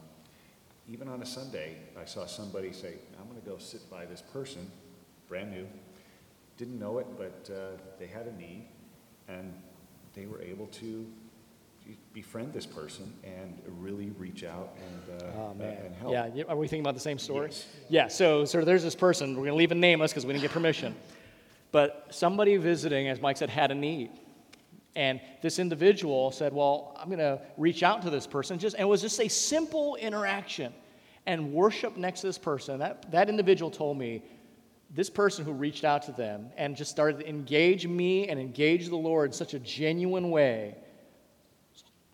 even 0.89 1.09
on 1.09 1.23
a 1.23 1.27
Sunday, 1.27 1.77
I 2.01 2.05
saw 2.05 2.27
somebody 2.27 2.73
say, 2.73 2.95
I'm 3.19 3.29
going 3.29 3.41
to 3.41 3.49
go 3.49 3.59
sit 3.59 3.91
by 3.91 4.05
this 4.05 4.23
person, 4.33 4.71
brand 5.29 5.51
new, 5.51 5.67
didn't 6.57 6.79
know 6.79 6.99
it, 6.99 7.07
but 7.17 7.51
uh, 7.55 7.81
they 7.99 8.07
had 8.07 8.27
a 8.27 8.33
need, 8.37 8.67
and 9.29 9.53
they 10.15 10.27
were 10.27 10.41
able 10.41 10.67
to 10.69 11.07
befriend 12.13 12.53
this 12.53 12.67
person 12.67 13.13
and 13.23 13.61
really 13.79 14.11
reach 14.19 14.43
out 14.43 14.77
and, 15.11 15.23
uh, 15.23 15.27
Oh, 15.37 15.55
man. 15.55 15.77
and 15.85 15.95
help. 15.95 16.13
Yeah, 16.13 16.43
are 16.49 16.57
we 16.57 16.67
thinking 16.67 16.81
about 16.85 16.95
the 16.95 17.01
same 17.01 17.19
story? 17.19 17.49
Yes. 17.49 17.67
Yeah, 17.89 18.09
so, 18.09 18.45
so 18.45 18.65
there's 18.65 18.83
this 18.83 18.97
person, 18.97 19.31
we're 19.31 19.43
going 19.45 19.51
to 19.51 19.55
leave 19.55 19.71
it 19.71 19.77
nameless 19.77 20.11
because 20.11 20.27
we 20.27 20.33
didn't 20.33 20.43
get 20.43 20.51
permission. 20.51 20.97
But 21.71 22.09
somebody 22.11 22.57
visiting, 22.57 23.09
as 23.09 23.21
Mike 23.21 23.37
said, 23.37 23.51
had 23.51 23.71
a 23.71 23.75
need. 23.75 24.11
And 24.97 25.21
this 25.43 25.59
individual 25.59 26.33
said, 26.33 26.53
Well, 26.55 26.97
I'm 26.99 27.09
going 27.09 27.19
to 27.19 27.41
reach 27.59 27.83
out 27.83 28.01
to 28.03 28.11
this 28.11 28.27
person. 28.27 28.59
Just, 28.59 28.75
and 28.77 28.83
it 28.83 28.89
was 28.89 29.03
just 29.03 29.21
a 29.21 29.29
simple 29.29 29.97
interaction 29.97 30.73
and 31.27 31.53
worship 31.53 31.97
next 31.99 32.23
to 32.23 32.29
this 32.29 32.39
person. 32.39 32.79
That, 32.79 33.11
that 33.13 33.29
individual 33.29 33.71
told 33.71 33.99
me, 33.99 34.23
this 34.91 35.11
person 35.11 35.45
who 35.45 35.53
reached 35.53 35.85
out 35.85 36.03
to 36.05 36.13
them 36.13 36.51
and 36.57 36.77
just 36.77 36.91
started 36.91 37.21
to 37.21 37.29
engage 37.29 37.87
me 37.87 38.29
and 38.29 38.39
engage 38.41 38.89
the 38.89 38.97
Lord 38.97 39.31
in 39.31 39.33
such 39.33 39.55
a 39.55 39.59
genuine 39.59 40.31
way 40.31 40.77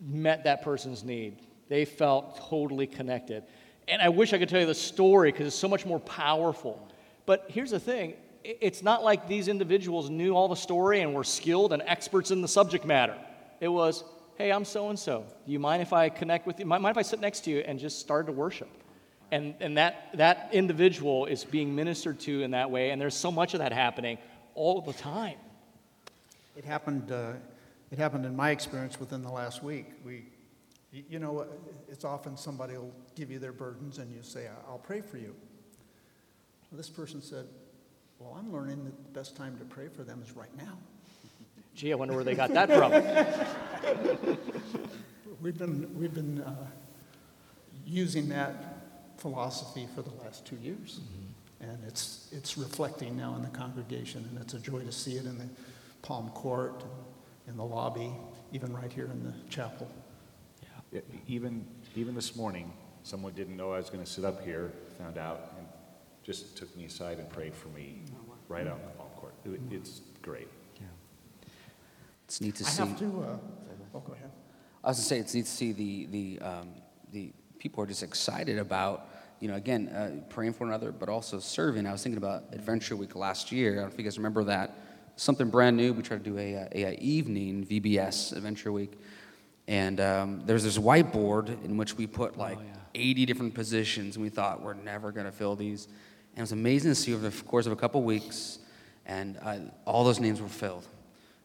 met 0.00 0.44
that 0.44 0.62
person's 0.62 1.04
need. 1.04 1.38
They 1.68 1.84
felt 1.84 2.36
totally 2.48 2.86
connected. 2.86 3.44
And 3.88 4.02
I 4.02 4.08
wish 4.08 4.32
I 4.32 4.38
could 4.38 4.48
tell 4.48 4.60
you 4.60 4.66
the 4.66 4.74
story 4.74 5.32
because 5.32 5.46
it's 5.46 5.56
so 5.56 5.68
much 5.68 5.86
more 5.86 6.00
powerful. 6.00 6.88
But 7.26 7.46
here's 7.48 7.70
the 7.70 7.80
thing 7.80 8.14
it's 8.44 8.82
not 8.82 9.04
like 9.04 9.28
these 9.28 9.46
individuals 9.46 10.10
knew 10.10 10.34
all 10.34 10.48
the 10.48 10.56
story 10.56 11.00
and 11.00 11.14
were 11.14 11.22
skilled 11.22 11.72
and 11.72 11.82
experts 11.86 12.32
in 12.32 12.42
the 12.42 12.48
subject 12.48 12.84
matter. 12.84 13.16
It 13.60 13.68
was, 13.68 14.02
hey, 14.36 14.50
I'm 14.50 14.64
so 14.64 14.88
and 14.88 14.98
so. 14.98 15.24
Do 15.46 15.52
you 15.52 15.60
mind 15.60 15.80
if 15.80 15.92
I 15.92 16.08
connect 16.08 16.46
with 16.46 16.58
you? 16.58 16.66
Mind 16.66 16.84
if 16.84 16.96
I 16.96 17.02
sit 17.02 17.20
next 17.20 17.44
to 17.44 17.50
you 17.50 17.60
and 17.60 17.78
just 17.78 18.00
start 18.00 18.26
to 18.26 18.32
worship? 18.32 18.68
And, 19.32 19.54
and 19.60 19.78
that, 19.78 20.10
that 20.14 20.50
individual 20.52 21.24
is 21.24 21.42
being 21.42 21.74
ministered 21.74 22.20
to 22.20 22.42
in 22.42 22.50
that 22.50 22.70
way. 22.70 22.90
And 22.90 23.00
there's 23.00 23.16
so 23.16 23.32
much 23.32 23.54
of 23.54 23.60
that 23.60 23.72
happening 23.72 24.18
all 24.54 24.82
the 24.82 24.92
time. 24.92 25.38
It 26.54 26.66
happened, 26.66 27.10
uh, 27.10 27.32
it 27.90 27.98
happened 27.98 28.26
in 28.26 28.36
my 28.36 28.50
experience 28.50 29.00
within 29.00 29.22
the 29.22 29.30
last 29.30 29.62
week. 29.62 29.86
We, 30.04 30.26
you 30.92 31.18
know, 31.18 31.46
it's 31.88 32.04
often 32.04 32.36
somebody 32.36 32.76
will 32.76 32.92
give 33.16 33.30
you 33.30 33.38
their 33.38 33.52
burdens 33.52 33.96
and 33.96 34.14
you 34.14 34.22
say, 34.22 34.48
I'll 34.68 34.76
pray 34.76 35.00
for 35.00 35.16
you. 35.16 35.34
Well, 36.70 36.76
this 36.76 36.90
person 36.90 37.22
said, 37.22 37.46
Well, 38.18 38.36
I'm 38.38 38.52
learning 38.52 38.84
that 38.84 39.02
the 39.02 39.18
best 39.18 39.34
time 39.34 39.56
to 39.56 39.64
pray 39.64 39.88
for 39.88 40.04
them 40.04 40.22
is 40.22 40.36
right 40.36 40.54
now. 40.58 40.76
Gee, 41.74 41.90
I 41.90 41.94
wonder 41.94 42.14
where 42.14 42.24
they 42.24 42.34
got 42.34 42.52
that 42.52 42.68
from. 42.68 42.92
We've 45.42 45.58
been, 45.58 45.98
we've 45.98 46.14
been 46.14 46.40
uh, 46.42 46.54
using 47.86 48.28
that 48.28 48.71
philosophy 49.18 49.86
for 49.94 50.02
the 50.02 50.10
last 50.22 50.44
two 50.46 50.56
years. 50.56 51.00
And 51.60 51.78
it's, 51.86 52.28
it's 52.32 52.58
reflecting 52.58 53.16
now 53.16 53.36
in 53.36 53.42
the 53.42 53.48
congregation, 53.48 54.26
and 54.30 54.38
it's 54.40 54.54
a 54.54 54.58
joy 54.58 54.80
to 54.80 54.90
see 54.92 55.12
it 55.12 55.26
in 55.26 55.38
the 55.38 55.46
Palm 56.02 56.28
Court, 56.30 56.82
in 57.46 57.56
the 57.56 57.64
lobby, 57.64 58.12
even 58.52 58.72
right 58.74 58.92
here 58.92 59.04
in 59.06 59.22
the 59.22 59.32
chapel. 59.48 59.88
E- 60.92 60.98
Even, 61.28 61.64
even 61.94 62.14
this 62.16 62.34
morning, 62.34 62.72
someone 63.04 63.32
didn't 63.34 63.56
know 63.56 63.72
I 63.72 63.76
was 63.76 63.90
going 63.90 64.02
to 64.04 64.10
sit 64.10 64.24
up 64.24 64.44
here, 64.44 64.72
found 64.98 65.18
out, 65.18 65.52
and 65.56 65.66
just 66.24 66.56
took 66.56 66.74
me 66.76 66.86
aside 66.86 67.18
and 67.18 67.28
prayed 67.30 67.54
for 67.54 67.68
me 67.68 68.02
right 68.48 68.66
out 68.66 68.78
in 68.80 68.84
the 68.86 68.92
palm 68.98 69.08
court. 69.16 69.34
It- 69.44 69.60
It's 69.70 70.00
great. 70.20 70.48
Yeah. 70.80 70.86
It's 72.24 72.40
neat 72.40 72.56
to 72.56 72.64
I 72.64 72.68
see. 72.68 72.82
have 72.82 72.98
to, 72.98 73.04
uh, 73.04 73.36
oh, 73.94 74.00
go 74.00 74.12
ahead. 74.14 74.30
I 74.82 74.88
was 74.88 74.96
gonna 74.96 75.04
say 75.06 75.18
it's 75.18 75.32
neat 75.34 75.44
to 75.44 75.50
see 75.50 75.72
the 75.72 76.06
the 76.06 76.38
um, 76.44 76.68
the 77.12 77.32
people 77.62 77.80
are 77.80 77.86
just 77.86 78.02
excited 78.02 78.58
about 78.58 79.08
you 79.38 79.46
know, 79.46 79.54
again, 79.54 79.88
uh, 79.88 80.20
praying 80.28 80.52
for 80.52 80.64
one 80.64 80.68
another, 80.68 80.90
but 80.90 81.08
also 81.08 81.38
serving. 81.38 81.86
I 81.86 81.92
was 81.92 82.02
thinking 82.02 82.16
about 82.16 82.44
Adventure 82.52 82.96
Week 82.96 83.14
last 83.14 83.50
year. 83.50 83.72
I 83.72 83.74
don't 83.74 83.84
know 83.84 83.92
if 83.92 83.98
you 83.98 84.04
guys 84.04 84.18
remember 84.18 84.44
that. 84.44 84.76
Something 85.16 85.48
brand 85.48 85.76
new. 85.76 85.92
We 85.92 86.02
tried 86.02 86.24
to 86.24 86.30
do 86.30 86.38
a, 86.38 86.54
a, 86.72 86.84
a 86.84 86.94
evening 86.94 87.64
VBS 87.64 88.36
Adventure 88.36 88.72
Week, 88.72 88.92
and 89.68 90.00
um, 90.00 90.42
there's 90.44 90.64
this 90.64 90.78
whiteboard 90.78 91.64
in 91.64 91.76
which 91.76 91.96
we 91.96 92.06
put 92.06 92.36
like 92.36 92.58
80 92.94 93.26
different 93.26 93.54
positions, 93.54 94.16
and 94.16 94.24
we 94.24 94.28
thought 94.28 94.60
we're 94.60 94.74
never 94.74 95.12
going 95.12 95.26
to 95.26 95.32
fill 95.32 95.54
these. 95.54 95.86
And 95.86 96.38
it 96.38 96.40
was 96.40 96.52
amazing 96.52 96.90
to 96.90 96.94
see 96.96 97.14
over 97.14 97.28
the 97.28 97.42
course 97.44 97.66
of 97.66 97.72
a 97.72 97.76
couple 97.76 98.02
weeks, 98.02 98.58
and 99.06 99.38
uh, 99.42 99.58
all 99.84 100.04
those 100.04 100.20
names 100.20 100.40
were 100.40 100.48
filled. 100.48 100.86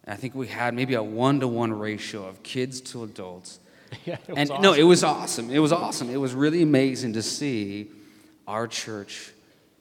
And 0.03 0.13
I 0.13 0.17
think 0.17 0.33
we 0.33 0.47
had 0.47 0.73
maybe 0.73 0.95
a 0.95 1.03
one 1.03 1.39
to 1.41 1.47
one 1.47 1.73
ratio 1.73 2.25
of 2.25 2.41
kids 2.41 2.81
to 2.81 3.03
adults. 3.03 3.59
Yeah, 4.05 4.17
and 4.35 4.49
awesome. 4.49 4.61
no, 4.61 4.73
it 4.73 4.83
was 4.83 5.03
awesome. 5.03 5.49
It 5.49 5.59
was 5.59 5.71
awesome. 5.71 6.09
It 6.09 6.17
was 6.17 6.33
really 6.33 6.61
amazing 6.61 7.13
to 7.13 7.21
see 7.21 7.91
our 8.47 8.67
church, 8.67 9.31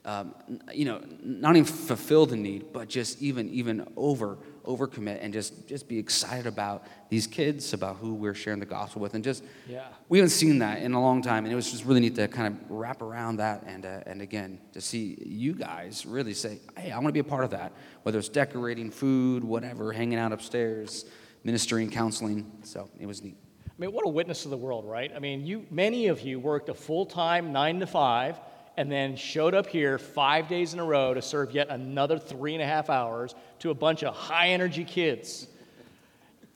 um, 0.05 0.33
you 0.73 0.85
know, 0.85 1.01
not 1.23 1.55
even 1.55 1.65
fulfill 1.65 2.25
the 2.25 2.35
need, 2.35 2.73
but 2.73 2.89
just 2.89 3.21
even 3.21 3.49
even 3.49 3.87
over 3.95 4.37
overcommit 4.65 5.19
and 5.21 5.31
just 5.31 5.65
just 5.67 5.87
be 5.87 5.97
excited 5.97 6.45
about 6.45 6.85
these 7.09 7.25
kids, 7.25 7.71
about 7.73 7.95
who 7.97 8.13
we're 8.13 8.33
sharing 8.33 8.59
the 8.59 8.65
gospel 8.65 9.01
with, 9.01 9.13
and 9.13 9.23
just 9.23 9.43
Yeah. 9.69 9.87
we 10.09 10.17
haven't 10.17 10.31
seen 10.31 10.59
that 10.59 10.81
in 10.81 10.93
a 10.93 11.01
long 11.01 11.21
time, 11.21 11.45
and 11.45 11.53
it 11.53 11.55
was 11.55 11.71
just 11.71 11.85
really 11.85 12.01
neat 12.01 12.15
to 12.15 12.27
kind 12.27 12.47
of 12.53 12.69
wrap 12.71 13.01
around 13.01 13.37
that, 13.37 13.63
and 13.65 13.85
uh, 13.85 14.01
and 14.05 14.21
again 14.21 14.59
to 14.73 14.81
see 14.81 15.17
you 15.25 15.53
guys 15.53 16.05
really 16.05 16.33
say, 16.33 16.59
hey, 16.77 16.91
I 16.91 16.95
want 16.97 17.07
to 17.07 17.13
be 17.13 17.19
a 17.19 17.23
part 17.35 17.45
of 17.45 17.51
that, 17.51 17.71
whether 18.03 18.19
it's 18.19 18.27
decorating 18.29 18.91
food, 18.91 19.43
whatever, 19.45 19.93
hanging 19.93 20.19
out 20.19 20.33
upstairs, 20.33 21.05
ministering, 21.45 21.89
counseling. 21.89 22.51
So 22.63 22.89
it 22.99 23.05
was 23.05 23.21
neat. 23.23 23.37
I 23.77 23.81
mean, 23.81 23.91
what 23.91 24.05
a 24.05 24.09
witness 24.09 24.43
to 24.43 24.49
the 24.49 24.57
world, 24.57 24.85
right? 24.85 25.11
I 25.15 25.19
mean, 25.19 25.45
you, 25.45 25.65
many 25.69 26.07
of 26.07 26.21
you 26.21 26.39
worked 26.39 26.69
a 26.69 26.73
full 26.73 27.05
time 27.05 27.53
nine 27.53 27.79
to 27.79 27.87
five 27.87 28.39
and 28.75 28.91
then 28.91 29.15
showed 29.15 29.53
up 29.53 29.67
here 29.67 29.99
five 29.99 30.47
days 30.47 30.73
in 30.73 30.79
a 30.79 30.83
row 30.83 31.13
to 31.13 31.21
serve 31.21 31.51
yet 31.51 31.69
another 31.69 32.17
three 32.17 32.53
and 32.53 32.61
a 32.61 32.65
half 32.65 32.89
hours 32.89 33.35
to 33.59 33.69
a 33.69 33.75
bunch 33.75 34.03
of 34.03 34.15
high 34.15 34.49
energy 34.49 34.83
kids. 34.83 35.47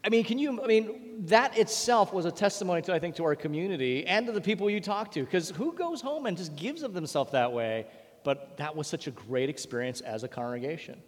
I 0.03 0.09
mean, 0.09 0.23
can 0.23 0.39
you, 0.39 0.63
I 0.63 0.67
mean, 0.67 1.25
that 1.27 1.55
itself 1.57 2.11
was 2.11 2.25
a 2.25 2.31
testimony 2.31 2.81
to, 2.83 2.93
I 2.93 2.97
think, 2.97 3.15
to 3.17 3.23
our 3.23 3.35
community 3.35 4.05
and 4.07 4.25
to 4.25 4.31
the 4.31 4.41
people 4.41 4.67
you 4.67 4.79
talk 4.79 5.11
to. 5.11 5.23
Because 5.23 5.51
who 5.51 5.73
goes 5.73 6.01
home 6.01 6.25
and 6.25 6.35
just 6.35 6.55
gives 6.55 6.81
of 6.81 6.93
themselves 6.93 7.33
that 7.33 7.51
way? 7.51 7.85
But 8.23 8.57
that 8.57 8.75
was 8.75 8.87
such 8.87 9.05
a 9.05 9.11
great 9.11 9.49
experience 9.49 10.01
as 10.01 10.23
a 10.23 10.27
congregation. 10.27 10.99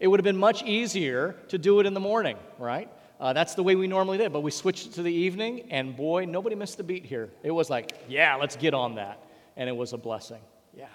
It 0.00 0.08
would 0.08 0.18
have 0.18 0.24
been 0.24 0.38
much 0.38 0.62
easier 0.62 1.36
to 1.48 1.58
do 1.58 1.80
it 1.80 1.86
in 1.86 1.92
the 1.92 2.00
morning, 2.00 2.38
right? 2.58 2.90
Uh, 3.20 3.32
that's 3.32 3.54
the 3.54 3.62
way 3.62 3.74
we 3.74 3.88
normally 3.88 4.18
did, 4.18 4.32
but 4.32 4.40
we 4.40 4.50
switched 4.50 4.86
it 4.86 4.92
to 4.94 5.02
the 5.02 5.12
evening, 5.12 5.66
and 5.70 5.96
boy, 5.96 6.24
nobody 6.24 6.54
missed 6.54 6.78
a 6.78 6.84
beat 6.84 7.04
here. 7.04 7.30
It 7.42 7.50
was 7.50 7.68
like, 7.68 7.92
yeah, 8.08 8.36
let's 8.36 8.56
get 8.56 8.74
on 8.74 8.94
that. 8.94 9.20
And 9.56 9.68
it 9.68 9.76
was 9.76 9.92
a 9.92 9.98
blessing. 9.98 10.40
Yeah. 10.76 10.86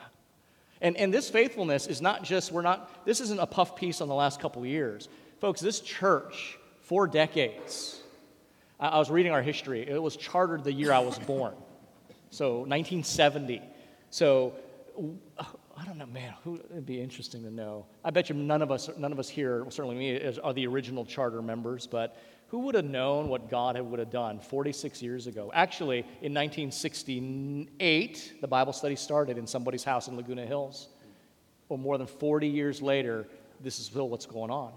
And, 0.80 0.96
and 0.96 1.14
this 1.14 1.30
faithfulness 1.30 1.88
is 1.88 2.02
not 2.02 2.24
just, 2.24 2.52
we're 2.52 2.62
not, 2.62 3.06
this 3.06 3.20
isn't 3.20 3.40
a 3.40 3.46
puff 3.46 3.76
piece 3.76 4.00
on 4.00 4.08
the 4.08 4.16
last 4.16 4.40
couple 4.40 4.66
years. 4.66 5.10
Folks, 5.42 5.60
this 5.60 5.82
church, 5.82 6.58
for 6.82 7.08
decades, 7.08 8.02
I, 8.80 8.88
I 8.88 9.00
was 9.00 9.10
reading 9.10 9.34
our 9.34 9.42
history. 9.42 9.88
It 9.88 10.02
was 10.02 10.16
chartered 10.16 10.64
the 10.64 10.72
year 10.72 10.94
I 10.94 11.00
was 11.00 11.20
born. 11.20 11.56
So 12.30 12.60
1970. 12.60 13.62
So 14.12 14.54
I 15.76 15.86
don't 15.86 15.98
know, 15.98 16.06
man. 16.06 16.36
Who 16.44 16.60
it'd 16.72 16.86
be 16.86 17.02
interesting 17.02 17.42
to 17.44 17.52
know. 17.52 17.88
I 18.04 18.12
bet 18.12 18.30
you 18.30 18.36
none 18.36 18.62
of 18.62 18.72
us, 18.72 18.92
none 18.98 19.12
of 19.12 19.18
us 19.20 19.28
here, 19.28 19.66
certainly 19.70 19.96
me, 19.96 20.12
is, 20.12 20.38
are 20.38 20.54
the 20.54 20.68
original 20.68 21.04
charter 21.04 21.42
members. 21.42 21.88
But 21.88 22.16
who 22.50 22.60
would 22.60 22.76
have 22.76 22.86
known 22.86 23.28
what 23.28 23.50
God 23.50 23.82
would 23.82 23.98
have 24.00 24.12
done 24.12 24.40
46 24.40 25.02
years 25.02 25.26
ago? 25.26 25.52
Actually, 25.54 26.00
in 26.22 26.32
1968, 26.34 28.34
the 28.42 28.48
Bible 28.48 28.74
study 28.74 28.96
started 28.96 29.40
in 29.40 29.48
somebody's 29.48 29.84
house 29.84 30.08
in 30.08 30.16
Laguna 30.16 30.46
Hills. 30.46 30.90
Well, 31.70 31.80
more 31.80 31.98
than 31.98 32.06
40 32.06 32.48
years 32.48 32.80
later, 32.82 33.26
this 33.60 33.80
is 33.80 33.88
still 33.88 34.10
what's 34.10 34.28
going 34.28 34.52
on. 34.52 34.74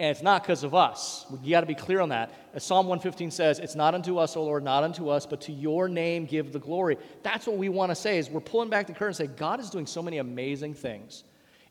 And 0.00 0.10
it's 0.10 0.22
not 0.22 0.42
because 0.42 0.64
of 0.64 0.74
us. 0.74 1.24
You 1.42 1.50
got 1.50 1.60
to 1.60 1.66
be 1.66 1.74
clear 1.74 2.00
on 2.00 2.08
that. 2.08 2.32
As 2.52 2.64
Psalm 2.64 2.86
115 2.86 3.30
says, 3.30 3.60
it's 3.60 3.76
not 3.76 3.94
unto 3.94 4.18
us, 4.18 4.36
O 4.36 4.42
Lord, 4.42 4.64
not 4.64 4.82
unto 4.82 5.08
us, 5.08 5.24
but 5.24 5.42
to 5.42 5.52
your 5.52 5.88
name 5.88 6.26
give 6.26 6.52
the 6.52 6.58
glory. 6.58 6.98
That's 7.22 7.46
what 7.46 7.56
we 7.56 7.68
want 7.68 7.90
to 7.90 7.94
say 7.94 8.18
is 8.18 8.28
we're 8.28 8.40
pulling 8.40 8.70
back 8.70 8.88
the 8.88 8.92
curtain 8.92 9.08
and 9.08 9.16
say, 9.16 9.26
God 9.28 9.60
is 9.60 9.70
doing 9.70 9.86
so 9.86 10.02
many 10.02 10.18
amazing 10.18 10.74
things. 10.74 11.22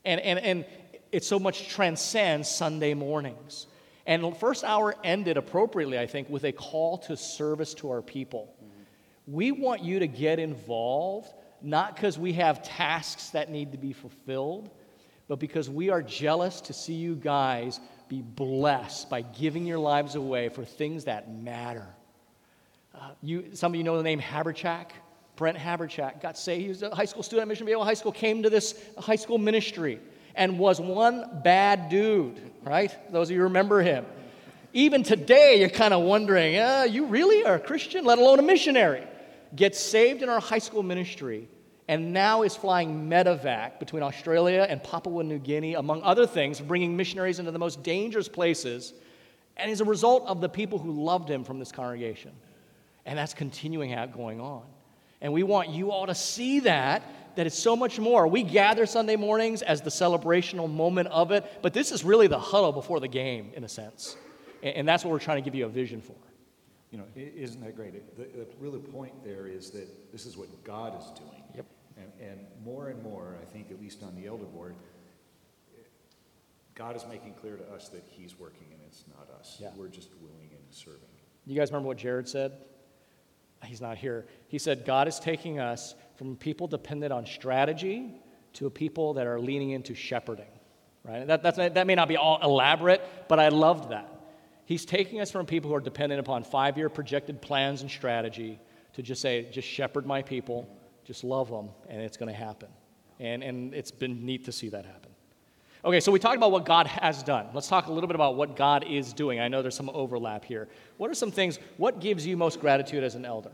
And, 0.06 0.20
and, 0.22 0.38
and 0.38 0.64
it 1.12 1.22
so 1.22 1.38
much 1.38 1.68
transcends 1.68 2.48
Sunday 2.48 2.94
mornings. 2.94 3.66
And 4.06 4.24
the 4.24 4.32
first 4.32 4.64
hour 4.64 4.94
ended 5.04 5.36
appropriately, 5.36 5.98
I 5.98 6.06
think, 6.06 6.30
with 6.30 6.44
a 6.44 6.52
call 6.52 6.98
to 6.98 7.16
service 7.16 7.74
to 7.74 7.90
our 7.90 8.02
people. 8.02 8.54
We 9.26 9.52
want 9.52 9.82
you 9.82 9.98
to 9.98 10.06
get 10.06 10.38
involved, 10.38 11.28
not 11.62 11.94
because 11.94 12.18
we 12.18 12.34
have 12.34 12.62
tasks 12.62 13.30
that 13.30 13.50
need 13.50 13.72
to 13.72 13.78
be 13.78 13.92
fulfilled, 13.92 14.70
but 15.28 15.38
because 15.38 15.70
we 15.70 15.90
are 15.90 16.02
jealous 16.02 16.60
to 16.62 16.72
see 16.72 16.94
you 16.94 17.16
guys 17.16 17.80
be 18.08 18.22
blessed 18.22 19.10
by 19.10 19.22
giving 19.22 19.66
your 19.66 19.78
lives 19.78 20.14
away 20.14 20.48
for 20.48 20.64
things 20.64 21.04
that 21.04 21.32
matter. 21.32 21.86
Uh, 22.94 23.10
you, 23.22 23.50
some 23.54 23.72
of 23.72 23.76
you 23.76 23.84
know 23.84 23.96
the 23.96 24.02
name 24.02 24.20
Haberchak. 24.20 24.90
Brent 25.36 25.58
Haberchak 25.58 26.20
got 26.22 26.38
saved. 26.38 26.62
He 26.62 26.68
was 26.68 26.82
a 26.82 26.94
high 26.94 27.06
school 27.06 27.22
student 27.22 27.42
at 27.42 27.48
Mission 27.48 27.66
Viejo 27.66 27.82
High 27.82 27.94
School, 27.94 28.12
came 28.12 28.44
to 28.44 28.50
this 28.50 28.80
high 28.98 29.16
school 29.16 29.38
ministry, 29.38 29.98
and 30.36 30.58
was 30.58 30.80
one 30.80 31.40
bad 31.42 31.88
dude, 31.88 32.40
right? 32.62 32.96
Those 33.12 33.30
of 33.30 33.36
you 33.36 33.42
remember 33.44 33.80
him. 33.80 34.06
Even 34.72 35.02
today, 35.02 35.58
you're 35.60 35.68
kind 35.68 35.94
of 35.94 36.02
wondering, 36.02 36.56
uh, 36.56 36.86
you 36.88 37.06
really 37.06 37.44
are 37.44 37.56
a 37.56 37.60
Christian, 37.60 38.04
let 38.04 38.18
alone 38.18 38.38
a 38.38 38.42
missionary. 38.42 39.02
Gets 39.54 39.78
saved 39.78 40.22
in 40.22 40.28
our 40.28 40.40
high 40.40 40.58
school 40.58 40.82
ministry, 40.82 41.48
and 41.88 42.12
now 42.12 42.42
is 42.42 42.56
flying 42.56 43.08
medevac 43.08 43.78
between 43.78 44.02
Australia 44.02 44.66
and 44.68 44.82
Papua 44.82 45.22
New 45.22 45.38
Guinea, 45.38 45.74
among 45.74 46.02
other 46.02 46.26
things, 46.26 46.60
bringing 46.60 46.96
missionaries 46.96 47.38
into 47.38 47.50
the 47.50 47.58
most 47.58 47.82
dangerous 47.82 48.28
places, 48.28 48.94
and 49.56 49.70
is 49.70 49.80
a 49.80 49.84
result 49.84 50.26
of 50.26 50.40
the 50.40 50.48
people 50.48 50.78
who 50.78 50.92
loved 50.92 51.28
him 51.28 51.44
from 51.44 51.58
this 51.58 51.70
congregation. 51.70 52.32
And 53.04 53.18
that's 53.18 53.34
continuing 53.34 53.92
out 53.92 54.12
going 54.12 54.40
on. 54.40 54.62
And 55.20 55.32
we 55.32 55.42
want 55.42 55.68
you 55.68 55.90
all 55.90 56.06
to 56.06 56.14
see 56.14 56.60
that, 56.60 57.02
that 57.36 57.46
it's 57.46 57.58
so 57.58 57.76
much 57.76 57.98
more. 57.98 58.26
We 58.26 58.42
gather 58.42 58.86
Sunday 58.86 59.16
mornings 59.16 59.62
as 59.62 59.82
the 59.82 59.90
celebrational 59.90 60.68
moment 60.68 61.08
of 61.08 61.32
it, 61.32 61.44
but 61.62 61.74
this 61.74 61.92
is 61.92 62.02
really 62.02 62.26
the 62.28 62.38
huddle 62.38 62.72
before 62.72 63.00
the 63.00 63.08
game, 63.08 63.52
in 63.54 63.64
a 63.64 63.68
sense. 63.68 64.16
And, 64.62 64.76
and 64.76 64.88
that's 64.88 65.04
what 65.04 65.10
we're 65.10 65.18
trying 65.18 65.42
to 65.42 65.44
give 65.44 65.54
you 65.54 65.66
a 65.66 65.68
vision 65.68 66.00
for. 66.00 66.16
You 66.90 66.98
know, 66.98 67.04
isn't 67.16 67.60
that 67.62 67.74
great? 67.74 68.16
The, 68.16 68.22
the 68.22 68.46
really 68.60 68.78
point 68.78 69.12
there 69.24 69.46
is 69.48 69.70
that 69.70 70.12
this 70.12 70.26
is 70.26 70.36
what 70.36 70.48
God 70.64 70.98
is 70.98 71.10
doing. 71.18 71.33
And, 71.96 72.12
and 72.20 72.46
more 72.64 72.88
and 72.88 73.02
more, 73.02 73.36
I 73.40 73.44
think, 73.44 73.70
at 73.70 73.80
least 73.80 74.02
on 74.02 74.14
the 74.16 74.26
elder 74.26 74.44
board, 74.44 74.74
God 76.74 76.96
is 76.96 77.04
making 77.08 77.34
clear 77.34 77.56
to 77.56 77.64
us 77.72 77.88
that 77.90 78.04
He's 78.10 78.38
working 78.38 78.66
and 78.72 78.80
it's 78.86 79.04
not 79.08 79.28
us. 79.38 79.58
Yeah. 79.60 79.70
We're 79.76 79.88
just 79.88 80.08
willing 80.20 80.50
and 80.50 80.62
serving. 80.70 81.00
You 81.46 81.56
guys 81.56 81.70
remember 81.70 81.88
what 81.88 81.98
Jared 81.98 82.28
said? 82.28 82.52
He's 83.64 83.80
not 83.80 83.96
here. 83.96 84.26
He 84.48 84.58
said, 84.58 84.84
God 84.84 85.08
is 85.08 85.18
taking 85.18 85.58
us 85.58 85.94
from 86.16 86.36
people 86.36 86.66
dependent 86.66 87.12
on 87.12 87.26
strategy 87.26 88.12
to 88.54 88.66
a 88.66 88.70
people 88.70 89.14
that 89.14 89.26
are 89.26 89.40
leaning 89.40 89.70
into 89.70 89.94
shepherding. 89.94 90.50
Right? 91.04 91.26
That, 91.26 91.42
that's, 91.42 91.56
that 91.56 91.86
may 91.86 91.94
not 91.94 92.08
be 92.08 92.16
all 92.16 92.38
elaborate, 92.42 93.02
but 93.28 93.38
I 93.38 93.48
loved 93.48 93.90
that. 93.90 94.10
He's 94.64 94.84
taking 94.84 95.20
us 95.20 95.30
from 95.30 95.44
people 95.44 95.70
who 95.70 95.76
are 95.76 95.80
dependent 95.80 96.20
upon 96.20 96.44
five 96.44 96.78
year 96.78 96.88
projected 96.88 97.42
plans 97.42 97.82
and 97.82 97.90
strategy 97.90 98.58
to 98.94 99.02
just 99.02 99.20
say, 99.20 99.48
just 99.50 99.68
shepherd 99.68 100.06
my 100.06 100.22
people, 100.22 100.68
just 101.04 101.24
love 101.24 101.50
them, 101.50 101.68
and 101.88 102.00
it's 102.00 102.16
going 102.16 102.32
to 102.32 102.38
happen. 102.38 102.68
And, 103.20 103.42
and 103.42 103.74
it's 103.74 103.90
been 103.90 104.24
neat 104.24 104.44
to 104.46 104.52
see 104.52 104.68
that 104.70 104.84
happen. 104.84 105.10
Okay, 105.84 106.00
so 106.00 106.10
we 106.10 106.18
talked 106.18 106.36
about 106.36 106.50
what 106.50 106.64
God 106.64 106.86
has 106.86 107.22
done. 107.22 107.46
Let's 107.52 107.68
talk 107.68 107.86
a 107.86 107.92
little 107.92 108.08
bit 108.08 108.14
about 108.14 108.36
what 108.36 108.56
God 108.56 108.84
is 108.88 109.12
doing. 109.12 109.38
I 109.38 109.48
know 109.48 109.60
there's 109.60 109.76
some 109.76 109.90
overlap 109.90 110.44
here. 110.44 110.66
What 110.96 111.10
are 111.10 111.14
some 111.14 111.30
things, 111.30 111.58
what 111.76 112.00
gives 112.00 112.26
you 112.26 112.36
most 112.38 112.58
gratitude 112.58 113.04
as 113.04 113.14
an 113.14 113.26
elder? 113.26 113.52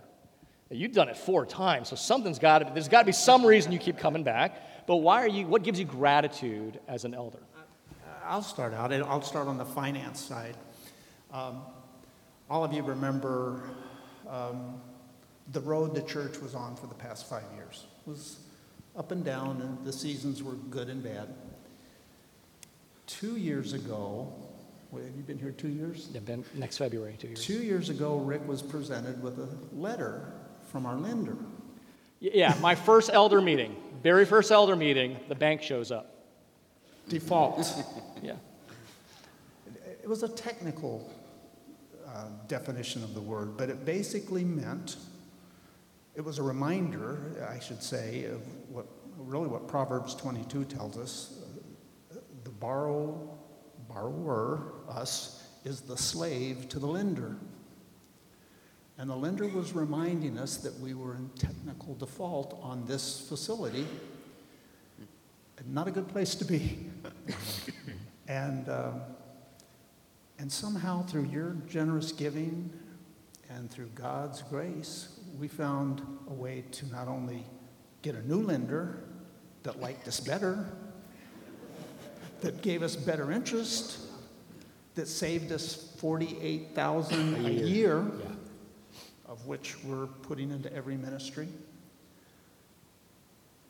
You've 0.70 0.92
done 0.92 1.08
it 1.08 1.16
four 1.16 1.44
times, 1.44 1.88
so 1.88 1.96
something's 1.96 2.38
got 2.38 2.60
to, 2.60 2.70
there's 2.72 2.86
got 2.86 3.00
to 3.00 3.06
be 3.06 3.12
some 3.12 3.44
reason 3.44 3.72
you 3.72 3.80
keep 3.80 3.98
coming 3.98 4.22
back. 4.22 4.86
But 4.86 4.96
why 4.96 5.22
are 5.22 5.28
you, 5.28 5.46
what 5.48 5.64
gives 5.64 5.80
you 5.80 5.84
gratitude 5.84 6.78
as 6.86 7.04
an 7.04 7.14
elder? 7.14 7.40
I'll 8.24 8.42
start 8.42 8.72
out, 8.74 8.92
and 8.92 9.02
I'll 9.02 9.22
start 9.22 9.48
on 9.48 9.58
the 9.58 9.64
finance 9.64 10.20
side. 10.20 10.56
Um, 11.32 11.62
all 12.48 12.62
of 12.62 12.72
you 12.72 12.84
remember 12.84 13.62
um, 14.28 14.80
the 15.52 15.60
road 15.60 15.94
the 15.94 16.02
church 16.02 16.38
was 16.38 16.54
on 16.54 16.76
for 16.76 16.86
the 16.86 16.94
past 16.94 17.28
five 17.28 17.44
years. 17.56 17.86
It 18.06 18.10
was 18.10 18.38
up 18.96 19.12
and 19.12 19.24
down, 19.24 19.60
and 19.62 19.84
the 19.84 19.92
seasons 19.92 20.42
were 20.42 20.54
good 20.54 20.88
and 20.88 21.02
bad. 21.02 21.28
Two 23.06 23.36
years 23.36 23.72
ago, 23.72 24.32
have 24.92 25.16
you 25.16 25.22
been 25.22 25.38
here 25.38 25.52
two 25.52 25.68
years? 25.68 26.08
Yeah, 26.12 26.20
Ben, 26.20 26.44
next 26.54 26.78
February, 26.78 27.16
two 27.18 27.28
years. 27.28 27.44
Two 27.44 27.62
years 27.62 27.88
ago, 27.90 28.16
Rick 28.18 28.46
was 28.46 28.62
presented 28.62 29.22
with 29.22 29.38
a 29.38 29.48
letter 29.74 30.32
from 30.70 30.86
our 30.86 30.96
lender. 30.96 31.36
Yeah, 32.20 32.54
my 32.60 32.74
first 32.74 33.10
elder 33.12 33.40
meeting, 33.40 33.76
very 34.02 34.26
first 34.26 34.50
elder 34.50 34.76
meeting, 34.76 35.18
the 35.28 35.34
bank 35.34 35.62
shows 35.62 35.90
up. 35.90 36.14
Default. 37.08 37.66
Yeah. 38.22 38.34
It 40.02 40.06
was 40.06 40.22
a 40.22 40.28
technical 40.28 41.10
uh, 42.06 42.26
definition 42.48 43.02
of 43.02 43.14
the 43.14 43.20
word, 43.20 43.56
but 43.56 43.70
it 43.70 43.86
basically 43.86 44.44
meant 44.44 44.96
it 46.14 46.24
was 46.24 46.38
a 46.38 46.42
reminder, 46.42 47.46
I 47.48 47.58
should 47.60 47.82
say, 47.82 48.24
of 48.24 48.42
what 48.68 48.86
really 49.16 49.46
what 49.46 49.68
Proverbs 49.68 50.14
22 50.14 50.64
tells 50.64 50.96
us. 50.96 51.38
The 52.44 52.50
borrow, 52.50 53.38
borrower, 53.88 54.72
us, 54.88 55.46
is 55.64 55.82
the 55.82 55.96
slave 55.96 56.68
to 56.70 56.78
the 56.78 56.86
lender. 56.86 57.36
And 58.98 59.08
the 59.08 59.16
lender 59.16 59.46
was 59.48 59.72
reminding 59.72 60.38
us 60.38 60.58
that 60.58 60.78
we 60.78 60.94
were 60.94 61.14
in 61.14 61.30
technical 61.30 61.94
default 61.94 62.58
on 62.62 62.84
this 62.86 63.26
facility. 63.28 63.86
Not 65.66 65.88
a 65.88 65.90
good 65.90 66.08
place 66.08 66.34
to 66.36 66.44
be. 66.44 66.78
and, 68.28 68.68
um, 68.68 69.00
and 70.38 70.50
somehow, 70.50 71.02
through 71.04 71.26
your 71.26 71.56
generous 71.68 72.12
giving 72.12 72.70
and 73.48 73.70
through 73.70 73.90
God's 73.94 74.42
grace, 74.42 75.19
we 75.38 75.48
found 75.48 76.02
a 76.28 76.32
way 76.32 76.64
to 76.72 76.86
not 76.90 77.08
only 77.08 77.44
get 78.02 78.14
a 78.14 78.26
new 78.26 78.42
lender 78.42 79.04
that 79.62 79.80
liked 79.80 80.08
us 80.08 80.20
better, 80.20 80.66
that 82.40 82.62
gave 82.62 82.82
us 82.82 82.96
better 82.96 83.30
interest, 83.30 83.98
that 84.94 85.06
saved 85.06 85.52
us 85.52 85.94
48,000 85.98 87.46
a 87.46 87.50
year, 87.50 87.98
of 89.26 89.46
which 89.46 89.76
we're 89.84 90.06
putting 90.06 90.50
into 90.50 90.72
every 90.74 90.96
ministry. 90.96 91.48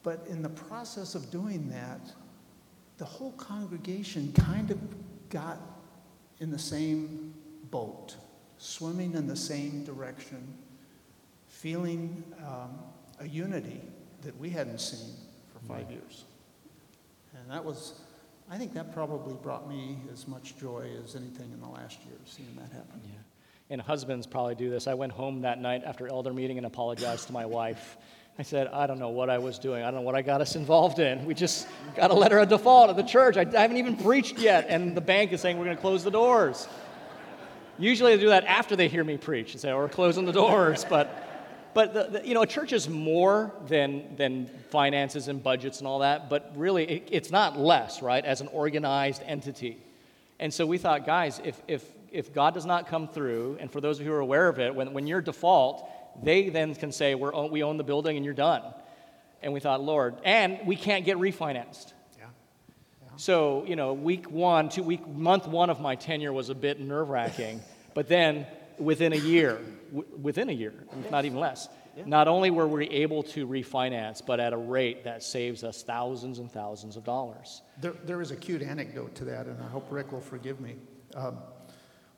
But 0.02 0.24
in 0.28 0.42
the 0.42 0.48
process 0.48 1.14
of 1.14 1.30
doing 1.30 1.68
that, 1.70 2.00
the 2.98 3.04
whole 3.04 3.32
congregation 3.32 4.32
kind 4.32 4.70
of 4.70 4.78
got 5.28 5.58
in 6.38 6.50
the 6.50 6.58
same 6.58 7.34
boat, 7.70 8.16
swimming 8.58 9.14
in 9.14 9.26
the 9.26 9.36
same 9.36 9.84
direction, 9.84 10.56
feeling 11.60 12.24
um, 12.38 12.78
a 13.20 13.28
unity 13.28 13.82
that 14.22 14.34
we 14.38 14.48
hadn't 14.48 14.80
seen 14.80 15.14
for 15.52 15.58
five 15.66 15.90
years. 15.90 16.24
And 17.34 17.50
that 17.50 17.62
was, 17.62 18.00
I 18.50 18.56
think 18.56 18.72
that 18.72 18.94
probably 18.94 19.34
brought 19.42 19.68
me 19.68 19.98
as 20.10 20.26
much 20.26 20.56
joy 20.58 20.88
as 21.04 21.16
anything 21.16 21.50
in 21.52 21.60
the 21.60 21.68
last 21.68 21.98
year, 22.06 22.16
seeing 22.24 22.48
that 22.56 22.72
happen. 22.72 23.00
Yeah. 23.04 23.10
And 23.68 23.80
husbands 23.80 24.26
probably 24.26 24.54
do 24.54 24.70
this. 24.70 24.86
I 24.86 24.94
went 24.94 25.12
home 25.12 25.42
that 25.42 25.60
night 25.60 25.82
after 25.84 26.08
elder 26.08 26.32
meeting 26.32 26.56
and 26.56 26.66
apologized 26.66 27.26
to 27.26 27.32
my 27.34 27.44
wife. 27.44 27.98
I 28.38 28.42
said, 28.42 28.68
I 28.68 28.86
don't 28.86 28.98
know 28.98 29.10
what 29.10 29.28
I 29.28 29.36
was 29.36 29.58
doing. 29.58 29.82
I 29.82 29.90
don't 29.90 29.96
know 29.96 30.00
what 30.00 30.14
I 30.14 30.22
got 30.22 30.40
us 30.40 30.56
involved 30.56 30.98
in. 30.98 31.26
We 31.26 31.34
just 31.34 31.68
got 31.94 32.10
a 32.10 32.14
letter 32.14 32.38
of 32.38 32.48
default 32.48 32.88
at 32.88 32.96
the 32.96 33.02
church. 33.02 33.36
I, 33.36 33.42
I 33.42 33.60
haven't 33.60 33.76
even 33.76 33.96
preached 33.96 34.38
yet, 34.38 34.66
and 34.70 34.96
the 34.96 35.02
bank 35.02 35.32
is 35.32 35.42
saying 35.42 35.58
we're 35.58 35.66
going 35.66 35.76
to 35.76 35.80
close 35.80 36.02
the 36.04 36.10
doors. 36.10 36.66
Usually 37.78 38.16
they 38.16 38.22
do 38.22 38.30
that 38.30 38.44
after 38.46 38.76
they 38.76 38.88
hear 38.88 39.04
me 39.04 39.18
preach 39.18 39.52
and 39.52 39.60
say, 39.60 39.70
oh, 39.70 39.76
we're 39.76 39.88
closing 39.88 40.24
the 40.24 40.32
doors. 40.32 40.86
But 40.88 41.26
but 41.74 41.94
the, 41.94 42.18
the, 42.18 42.26
you 42.26 42.34
know, 42.34 42.42
a 42.42 42.46
church 42.46 42.72
is 42.72 42.88
more 42.88 43.52
than, 43.66 44.16
than 44.16 44.46
finances 44.70 45.28
and 45.28 45.42
budgets 45.42 45.78
and 45.78 45.86
all 45.86 46.00
that, 46.00 46.28
but 46.28 46.52
really 46.56 46.84
it, 46.84 47.08
it's 47.10 47.30
not 47.30 47.58
less, 47.58 48.02
right, 48.02 48.24
as 48.24 48.40
an 48.40 48.48
organized 48.48 49.22
entity. 49.24 49.78
And 50.38 50.52
so 50.52 50.66
we 50.66 50.78
thought, 50.78 51.06
guys, 51.06 51.40
if, 51.44 51.60
if, 51.68 51.84
if 52.10 52.32
God 52.32 52.54
does 52.54 52.66
not 52.66 52.88
come 52.88 53.06
through, 53.06 53.58
and 53.60 53.70
for 53.70 53.80
those 53.80 54.00
of 54.00 54.06
you 54.06 54.10
who 54.10 54.16
are 54.16 54.20
aware 54.20 54.48
of 54.48 54.58
it, 54.58 54.74
when, 54.74 54.92
when 54.92 55.06
you're 55.06 55.20
default, 55.20 55.88
they 56.22 56.48
then 56.48 56.74
can 56.74 56.92
say, 56.92 57.14
We're, 57.14 57.46
we 57.46 57.62
own 57.62 57.76
the 57.76 57.84
building 57.84 58.16
and 58.16 58.24
you're 58.24 58.34
done. 58.34 58.62
And 59.42 59.52
we 59.52 59.60
thought, 59.60 59.82
Lord, 59.82 60.16
and 60.24 60.58
we 60.66 60.76
can't 60.76 61.04
get 61.04 61.16
refinanced. 61.16 61.92
Yeah. 62.18 62.26
So, 63.16 63.64
you 63.66 63.76
know, 63.76 63.92
week 63.92 64.30
one, 64.30 64.68
two 64.68 64.82
week, 64.82 65.06
month 65.06 65.46
one 65.46 65.70
of 65.70 65.80
my 65.80 65.94
tenure 65.94 66.32
was 66.32 66.50
a 66.50 66.54
bit 66.54 66.80
nerve 66.80 67.08
wracking, 67.08 67.60
but 67.94 68.08
then 68.08 68.46
within 68.80 69.12
a 69.12 69.16
year, 69.16 69.60
w- 69.92 70.06
within 70.20 70.48
a 70.48 70.52
year, 70.52 70.74
not 71.10 71.24
even 71.24 71.38
less. 71.38 71.68
Not 72.06 72.28
only 72.28 72.50
were 72.50 72.68
we 72.68 72.88
able 72.88 73.22
to 73.24 73.46
refinance, 73.46 74.24
but 74.24 74.40
at 74.40 74.52
a 74.52 74.56
rate 74.56 75.04
that 75.04 75.22
saves 75.22 75.64
us 75.64 75.82
thousands 75.82 76.38
and 76.38 76.50
thousands 76.50 76.96
of 76.96 77.04
dollars. 77.04 77.62
There, 77.80 77.94
there 78.04 78.20
is 78.22 78.30
a 78.30 78.36
cute 78.36 78.62
anecdote 78.62 79.14
to 79.16 79.24
that, 79.26 79.46
and 79.46 79.60
I 79.62 79.66
hope 79.66 79.86
Rick 79.90 80.12
will 80.12 80.20
forgive 80.20 80.60
me. 80.60 80.76
Um, 81.14 81.38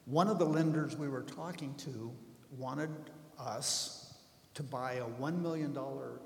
one 0.04 0.28
of 0.28 0.38
the 0.38 0.44
lenders 0.44 0.96
we 0.96 1.08
were 1.08 1.22
talking 1.22 1.74
to 1.78 2.12
wanted 2.56 2.90
us 3.38 4.14
to 4.54 4.62
buy 4.62 4.94
a 4.94 5.04
$1 5.04 5.40
million 5.40 5.76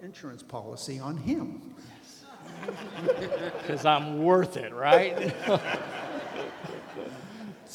insurance 0.02 0.42
policy 0.42 0.98
on 0.98 1.16
him. 1.16 1.74
Because 3.62 3.84
I'm 3.86 4.22
worth 4.22 4.56
it, 4.56 4.74
right? 4.74 5.34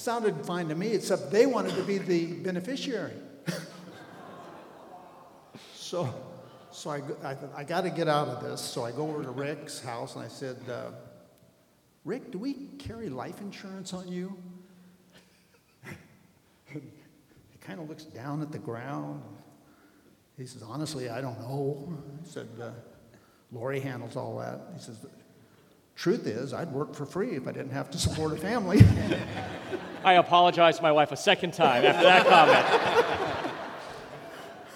Sounded 0.02 0.44
fine 0.48 0.68
to 0.70 0.74
me, 0.74 0.94
except 0.94 1.30
they 1.30 1.46
wanted 1.46 1.76
to 1.76 1.84
be 1.84 2.00
the 2.00 2.26
beneficiary. 2.34 3.14
so 5.76 6.12
so 6.72 6.90
I, 6.90 7.02
I, 7.24 7.38
I 7.58 7.64
got 7.64 7.82
to 7.82 7.92
get 7.92 8.08
out 8.08 8.28
of 8.28 8.44
this. 8.44 8.62
So 8.62 8.84
I 8.84 8.92
go 8.92 9.08
over 9.08 9.22
to 9.22 9.30
Rick's 9.30 9.80
house 9.80 10.16
and 10.16 10.26
I 10.26 10.28
said, 10.28 10.58
uh, 10.68 10.90
Rick, 12.04 12.32
do 12.32 12.40
we 12.40 12.54
carry 12.80 13.10
life 13.10 13.42
insurance 13.42 13.94
on 13.94 14.08
you? 14.08 14.36
he 16.66 16.82
kind 17.60 17.80
of 17.80 17.88
looks 17.88 18.06
down 18.06 18.42
at 18.42 18.52
the 18.52 18.58
ground. 18.58 19.22
He 20.36 20.48
says, 20.48 20.64
honestly, 20.64 21.12
I 21.12 21.22
don't 21.22 21.40
know. 21.42 21.94
He 22.24 22.28
said, 22.28 22.48
uh, 22.60 22.72
Lori 23.52 23.80
handles 23.80 24.16
all 24.16 24.40
that. 24.40 24.62
He 24.74 24.82
says, 24.82 25.06
truth 26.02 26.26
is, 26.26 26.52
I'd 26.52 26.72
work 26.72 26.96
for 26.96 27.06
free 27.06 27.36
if 27.36 27.48
I 27.48 27.52
didn't 27.52 27.74
have 27.74 27.92
to 27.92 28.00
support 28.00 28.34
a 28.34 28.36
family. 28.50 28.82
I 30.04 30.14
apologized 30.14 30.78
to 30.78 30.84
my 30.84 30.92
wife 30.92 31.12
a 31.12 31.16
second 31.16 31.54
time 31.54 31.86
after 31.86 32.04
that 32.04 32.26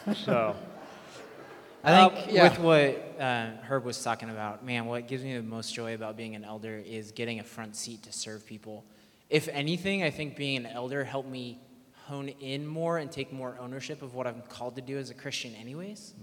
comment. 0.06 0.18
so, 0.18 0.56
I 1.84 2.10
think 2.10 2.28
Um, 2.28 2.36
yeah. 2.36 2.44
with 2.44 2.60
what 2.60 3.20
uh, 3.20 3.48
Herb 3.68 3.86
was 3.86 4.04
talking 4.04 4.30
about, 4.30 4.64
man, 4.64 4.86
what 4.86 5.08
gives 5.08 5.24
me 5.24 5.36
the 5.36 5.42
most 5.42 5.74
joy 5.74 5.96
about 5.96 6.16
being 6.16 6.36
an 6.36 6.46
elder 6.46 6.78
is 6.86 7.12
getting 7.12 7.40
a 7.40 7.44
front 7.44 7.76
seat 7.76 8.04
to 8.04 8.12
serve 8.14 8.46
people. 8.46 8.86
If 9.32 9.48
anything, 9.48 10.04
I 10.04 10.12
think 10.12 10.36
being 10.36 10.58
an 10.58 10.68
elder 10.68 11.04
helped 11.04 11.30
me 11.30 11.60
hone 12.04 12.30
in 12.30 12.68
more 12.68 13.00
and 13.00 13.12
take 13.12 13.34
more 13.34 13.58
ownership 13.60 14.04
of 14.04 14.14
what 14.14 14.28
I'm 14.28 14.44
called 14.48 14.76
to 14.76 14.82
do 14.82 15.00
as 15.00 15.10
a 15.10 15.16
Christian, 15.16 15.56
anyways. 15.56 16.14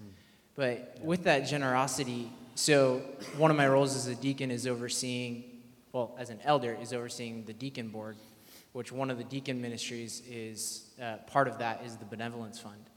But 0.55 0.99
with 1.03 1.25
that 1.25 1.41
generosity, 1.41 2.31
so 2.55 3.03
one 3.37 3.51
of 3.51 3.57
my 3.57 3.67
roles 3.67 3.97
as 3.97 4.07
a 4.07 4.15
deacon 4.15 4.51
is 4.51 4.67
overseeing, 4.67 5.45
well, 5.93 6.15
as 6.19 6.31
an 6.31 6.39
elder, 6.45 6.77
is 6.81 6.93
overseeing 6.93 7.45
the 7.45 7.53
deacon 7.53 7.89
board, 7.89 8.17
which 8.73 8.93
one 8.93 9.11
of 9.11 9.19
the 9.19 9.25
deacon 9.25 9.61
ministries 9.61 10.23
is 10.29 10.91
uh, 11.01 11.17
part 11.27 11.49
of 11.49 11.59
that 11.59 11.83
is 11.85 11.97
the 11.97 12.05
benevolence 12.05 12.59
fund. 12.59 12.91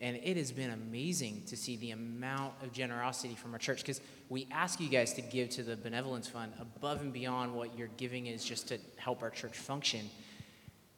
And 0.00 0.16
it 0.22 0.36
has 0.36 0.52
been 0.52 0.70
amazing 0.70 1.42
to 1.46 1.56
see 1.56 1.76
the 1.76 1.90
amount 1.90 2.54
of 2.62 2.72
generosity 2.72 3.34
from 3.34 3.52
our 3.52 3.58
church 3.58 3.80
because 3.80 4.00
we 4.28 4.46
ask 4.50 4.78
you 4.80 4.88
guys 4.88 5.12
to 5.14 5.22
give 5.22 5.48
to 5.50 5.62
the 5.62 5.76
benevolence 5.76 6.28
fund 6.28 6.52
above 6.60 7.00
and 7.00 7.12
beyond 7.12 7.52
what 7.52 7.76
your 7.76 7.88
giving 7.96 8.26
is 8.26 8.44
just 8.44 8.68
to 8.68 8.78
help 8.96 9.22
our 9.22 9.30
church 9.30 9.56
function. 9.56 10.08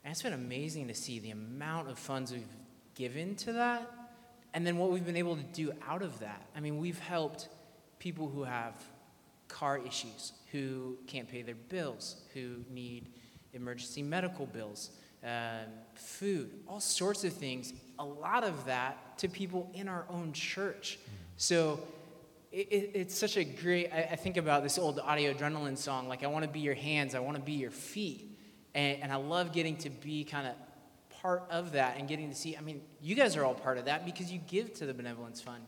And 0.05 0.13
it's 0.13 0.23
been 0.23 0.35
amazing 0.35 0.89
to 0.89 0.95
see 0.95 1.19
the 1.19 1.31
amount 1.31 1.89
of 1.89 1.99
funds 1.99 2.33
we've 2.33 2.45
given 2.95 3.37
to 3.37 3.55
that 3.55 3.91
and 4.53 4.67
then 4.67 4.77
what 4.77 4.91
we've 4.91 5.07
been 5.07 5.17
able 5.17 5.37
to 5.37 5.43
do 5.43 5.73
out 5.89 6.03
of 6.03 6.19
that. 6.21 6.43
I 6.55 6.61
mean, 6.61 6.79
we've 6.79 6.99
helped 6.99 7.49
people 8.01 8.29
who 8.29 8.43
have 8.43 8.75
car 9.47 9.79
issues, 9.79 10.33
who 10.51 10.99
can't 11.07 11.29
pay 11.29 11.43
their 11.43 11.55
bills, 11.55 12.17
who 12.35 12.65
need 12.69 13.13
emergency 13.53 14.03
medical 14.03 14.47
bills, 14.47 14.91
um, 15.23 15.67
food, 15.95 16.51
all 16.67 16.81
sorts 16.81 17.23
of 17.23 17.33
things. 17.33 17.73
A 18.01 18.05
lot 18.05 18.43
of 18.43 18.65
that 18.65 19.19
to 19.19 19.29
people 19.29 19.71
in 19.75 19.87
our 19.87 20.07
own 20.09 20.33
church. 20.33 20.99
So 21.37 21.81
it, 22.51 22.69
it, 22.71 22.91
it's 22.95 23.17
such 23.17 23.37
a 23.37 23.45
great. 23.45 23.93
I, 23.93 24.09
I 24.13 24.17
think 24.17 24.37
about 24.37 24.63
this 24.63 24.79
old 24.79 24.99
audio 24.99 25.33
adrenaline 25.33 25.77
song, 25.77 26.09
like 26.09 26.25
I 26.25 26.27
want 26.27 26.45
to 26.45 26.51
be 26.51 26.61
your 26.61 26.75
hands, 26.75 27.15
I 27.15 27.21
want 27.21 27.37
to 27.37 27.43
be 27.43 27.53
your 27.53 27.71
feet, 27.71 28.37
and, 28.75 29.03
and 29.03 29.13
I 29.13 29.17
love 29.17 29.53
getting 29.53 29.77
to 29.79 29.91
be 29.91 30.25
kind 30.25 30.49
of 30.49 30.55
part 31.21 31.45
of 31.51 31.73
that 31.73 31.99
and 31.99 32.09
getting 32.09 32.31
to 32.31 32.35
see. 32.35 32.57
I 32.57 32.63
mean, 32.63 32.81
you 33.03 33.15
guys 33.15 33.37
are 33.37 33.45
all 33.45 33.55
part 33.55 33.77
of 33.77 33.85
that 33.85 34.07
because 34.07 34.33
you 34.33 34.41
give 34.47 34.73
to 34.75 34.87
the 34.87 34.95
benevolence 34.95 35.41
fund. 35.41 35.65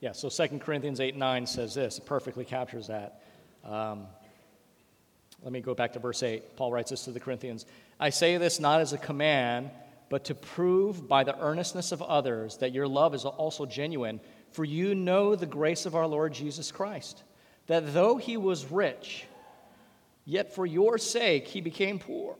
Yeah, 0.00 0.12
so 0.12 0.28
2 0.28 0.58
Corinthians 0.58 1.00
8 1.00 1.16
9 1.16 1.46
says 1.46 1.74
this, 1.74 1.98
it 1.98 2.06
perfectly 2.06 2.44
captures 2.44 2.86
that. 2.86 3.22
Um, 3.64 4.06
let 5.42 5.52
me 5.52 5.60
go 5.60 5.74
back 5.74 5.92
to 5.94 5.98
verse 5.98 6.22
8. 6.22 6.56
Paul 6.56 6.72
writes 6.72 6.90
this 6.90 7.04
to 7.04 7.12
the 7.12 7.20
Corinthians 7.20 7.66
I 7.98 8.10
say 8.10 8.36
this 8.36 8.60
not 8.60 8.80
as 8.80 8.92
a 8.92 8.98
command, 8.98 9.70
but 10.08 10.24
to 10.24 10.34
prove 10.34 11.08
by 11.08 11.24
the 11.24 11.38
earnestness 11.40 11.92
of 11.92 12.00
others 12.02 12.58
that 12.58 12.72
your 12.72 12.86
love 12.86 13.14
is 13.14 13.24
also 13.24 13.66
genuine. 13.66 14.20
For 14.52 14.64
you 14.64 14.94
know 14.94 15.34
the 15.34 15.46
grace 15.46 15.84
of 15.84 15.94
our 15.94 16.06
Lord 16.06 16.32
Jesus 16.32 16.72
Christ, 16.72 17.22
that 17.66 17.92
though 17.92 18.16
he 18.16 18.36
was 18.36 18.70
rich, 18.70 19.26
yet 20.24 20.54
for 20.54 20.64
your 20.64 20.96
sake 20.96 21.46
he 21.48 21.60
became 21.60 21.98
poor, 21.98 22.36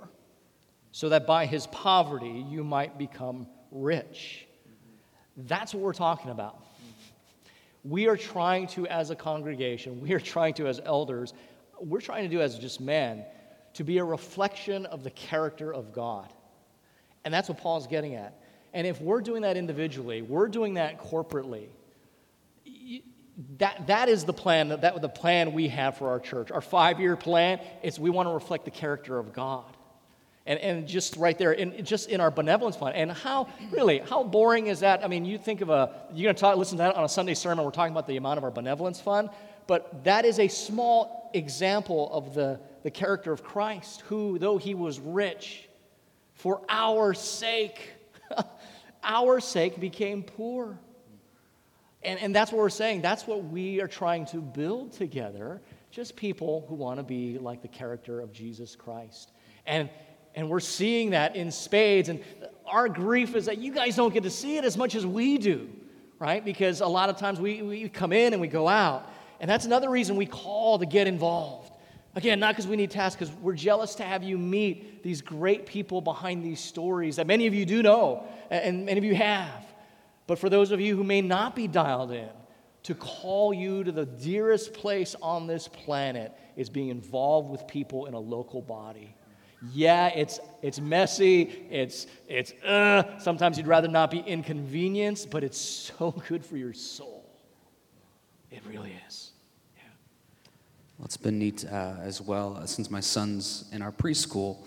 so 0.93 1.11
that 1.11 1.27
by 1.27 1.45
his 1.45 1.67
poverty 1.67 2.47
you 2.49 2.65
might 2.65 2.97
become 2.99 3.47
rich. 3.71 4.47
That's 5.37 5.75
what 5.75 5.83
we're 5.83 5.93
talking 5.93 6.31
about. 6.31 6.59
We 7.89 8.07
are 8.09 8.17
trying 8.17 8.67
to, 8.69 8.87
as 8.87 9.11
a 9.11 9.17
congregation, 9.17 10.01
we 10.01 10.13
are 10.13 10.21
trying 10.21 10.55
to, 10.55 10.67
as 10.67 10.81
elders, 10.85 11.33
we're 11.81 12.01
trying 12.01 12.25
to 12.25 12.29
do 12.29 12.43
as 12.43 12.59
just 12.59 12.81
men, 12.81 13.25
to 13.75 13.85
be 13.85 13.99
a 13.99 14.05
reflection 14.05 14.85
of 14.87 15.05
the 15.05 15.11
character 15.11 15.73
of 15.73 15.93
God. 15.93 16.31
And 17.25 17.33
that's 17.33 17.49
what 17.49 17.59
Paul's 17.59 17.87
getting 17.87 18.15
at. 18.15 18.39
And 18.75 18.87
if 18.87 19.01
we're 19.01 19.23
doing 19.23 19.43
that 19.43 19.57
individually, 19.57 20.21
we're 20.21 20.49
doing 20.49 20.75
that 20.75 21.01
corporately. 21.01 21.69
That, 23.59 23.87
that 23.87 24.09
is 24.09 24.25
the 24.25 24.33
plan, 24.33 24.69
that, 24.69 24.83
that 24.83 25.01
the 25.01 25.09
plan 25.09 25.53
we 25.53 25.69
have 25.69 25.97
for 25.97 26.11
our 26.11 26.21
church. 26.21 26.51
Our 26.51 26.61
five-year 26.61 27.17
plan 27.17 27.61
is 27.83 27.99
we 27.99 28.11
want 28.11 28.29
to 28.29 28.35
reflect 28.35 28.65
the 28.65 28.71
character 28.71 29.19
of 29.19 29.33
God. 29.33 29.77
And, 30.49 30.59
and 30.61 30.89
just 30.89 31.17
right 31.17 31.37
there, 31.37 31.53
in, 31.53 31.85
just 31.85 32.09
in 32.09 32.23
our 32.23 32.31
benevolence 32.31 32.75
plan. 32.75 32.95
And 32.95 33.13
how, 33.13 33.49
really, 33.71 33.99
how 33.99 34.25
boring 34.25 34.69
is 34.69 34.81
that? 34.81 35.05
I 35.05 35.07
mean, 35.07 35.27
you 35.27 35.37
think 35.37 35.61
of 35.61 35.69
a, 35.69 35.93
you're 36.15 36.25
going 36.25 36.35
to 36.35 36.41
talk, 36.41 36.57
listen 36.57 36.79
to 36.79 36.85
that 36.85 36.97
on 36.97 37.05
a 37.05 37.09
Sunday 37.09 37.35
sermon, 37.35 37.65
we're 37.65 37.71
talking 37.71 37.93
about 37.93 38.07
the 38.07 38.17
amount 38.17 38.39
of 38.39 38.45
our 38.45 38.51
benevolence 38.51 38.99
fund, 38.99 39.29
but 39.67 40.03
that 40.05 40.25
is 40.25 40.39
a 40.39 40.49
small 40.49 41.31
example 41.35 42.11
of 42.13 42.35
the, 42.35 42.59
the 42.83 42.91
character 42.91 43.31
of 43.31 43.45
Christ, 43.45 44.01
who, 44.03 44.39
though 44.39 44.57
he 44.57 44.75
was 44.75 44.99
rich, 44.99 45.69
for 46.33 46.63
our 46.71 47.13
sake, 47.13 47.91
our 49.03 49.41
sake 49.41 49.79
became 49.79 50.23
poor. 50.23 50.79
And, 52.03 52.19
and 52.21 52.35
that's 52.35 52.53
what 52.53 52.59
we're 52.59 52.71
saying. 52.71 53.03
That's 53.03 53.27
what 53.27 53.45
we 53.45 53.83
are 53.83 53.89
trying 53.89 54.25
to 54.27 54.41
build 54.41 54.93
together. 54.93 55.61
Just 55.91 56.17
people 56.17 56.65
who 56.69 56.75
want 56.75 56.99
to 56.99 57.03
be 57.03 57.39
like 57.39 57.61
the 57.61 57.69
character 57.69 58.21
of 58.21 58.33
Jesus 58.33 58.77
Christ. 58.77 59.33
And 59.67 59.91
and 60.35 60.49
we're 60.49 60.61
seeing 60.61 61.11
that 61.11 61.37
in 61.37 61.51
spades. 61.51 62.09
And 62.09 62.23
our 62.67 62.89
grief 62.89 63.35
is 63.35 63.47
that 63.47 63.59
you 63.59 63.73
guys 63.73 63.97
don't 63.97 64.13
get 64.13 64.23
to 64.23 64.31
see 64.31 64.57
it 64.57 64.65
as 64.65 64.77
much 64.77 64.95
as 64.95 65.07
we 65.07 65.39
do, 65.39 65.69
right? 66.19 66.45
Because 66.45 66.81
a 66.81 66.87
lot 66.87 67.09
of 67.09 67.17
times 67.17 67.41
we, 67.41 67.63
we 67.63 67.89
come 67.89 68.13
in 68.13 68.33
and 68.33 68.41
we 68.41 68.49
go 68.49 68.69
out. 68.69 69.11
And 69.41 69.51
that's 69.51 69.65
another 69.65 69.91
reason 69.91 70.17
we 70.17 70.27
call 70.27 70.79
to 70.79 70.87
get 70.87 71.07
involved. 71.07 71.73
Again, 72.15 72.41
not 72.41 72.55
because 72.55 72.67
we 72.67 72.77
need 72.77 72.91
tasks, 72.91 73.19
because 73.19 73.35
we're 73.37 73.55
jealous 73.55 73.95
to 73.97 74.03
have 74.03 74.25
you 74.25 74.39
meet 74.39 75.03
these 75.03 75.23
great 75.23 75.67
people 75.67 76.01
behind 76.01 76.45
these 76.45 76.59
stories 76.59 77.17
that 77.17 77.27
many 77.27 77.47
of 77.47 77.55
you 77.55 77.65
do 77.65 77.83
know, 77.83 78.25
and 78.51 78.87
many 78.87 78.99
of 78.99 79.05
you 79.05 79.15
have. 79.15 79.65
But 80.27 80.39
for 80.39 80.49
those 80.49 80.73
of 80.73 80.81
you 80.81 80.97
who 80.97 81.05
may 81.05 81.21
not 81.21 81.55
be 81.55 81.69
dialed 81.69 82.11
in, 82.11 82.29
to 82.85 82.95
call 82.95 83.53
you 83.53 83.85
to 83.85 83.93
the 83.93 84.07
dearest 84.07 84.73
place 84.73 85.15
on 85.21 85.47
this 85.47 85.69
planet 85.69 86.33
is 86.57 86.69
being 86.69 86.89
involved 86.89 87.51
with 87.51 87.67
people 87.69 88.07
in 88.07 88.15
a 88.15 88.19
local 88.19 88.63
body. 88.63 89.15
Yeah, 89.73 90.09
it's, 90.09 90.39
it's 90.63 90.81
messy. 90.81 91.67
It's, 91.71 92.07
it's 92.29 92.53
uh, 92.63 93.19
sometimes 93.19 93.59
you'd 93.59 93.67
rather 93.67 93.89
not 93.89 94.11
be 94.11 94.21
inconvenienced, 94.21 95.31
but 95.31 95.43
it's 95.43 95.59
so 95.59 96.13
good 96.29 96.45
for 96.45 96.57
your 96.57 96.73
soul. 96.73 97.25
It 98.51 98.63
really 98.67 98.95
is. 99.09 99.33
Yeah. 99.77 99.83
Well, 100.99 101.07
it's 101.07 101.17
been 101.17 101.39
neat 101.39 101.65
uh, 101.65 101.97
as 102.01 102.21
well 102.21 102.57
uh, 102.57 102.67
since 102.67 102.91
my 102.91 103.01
son's 103.01 103.65
in 103.73 103.83
our 103.83 103.93
preschool. 103.93 104.59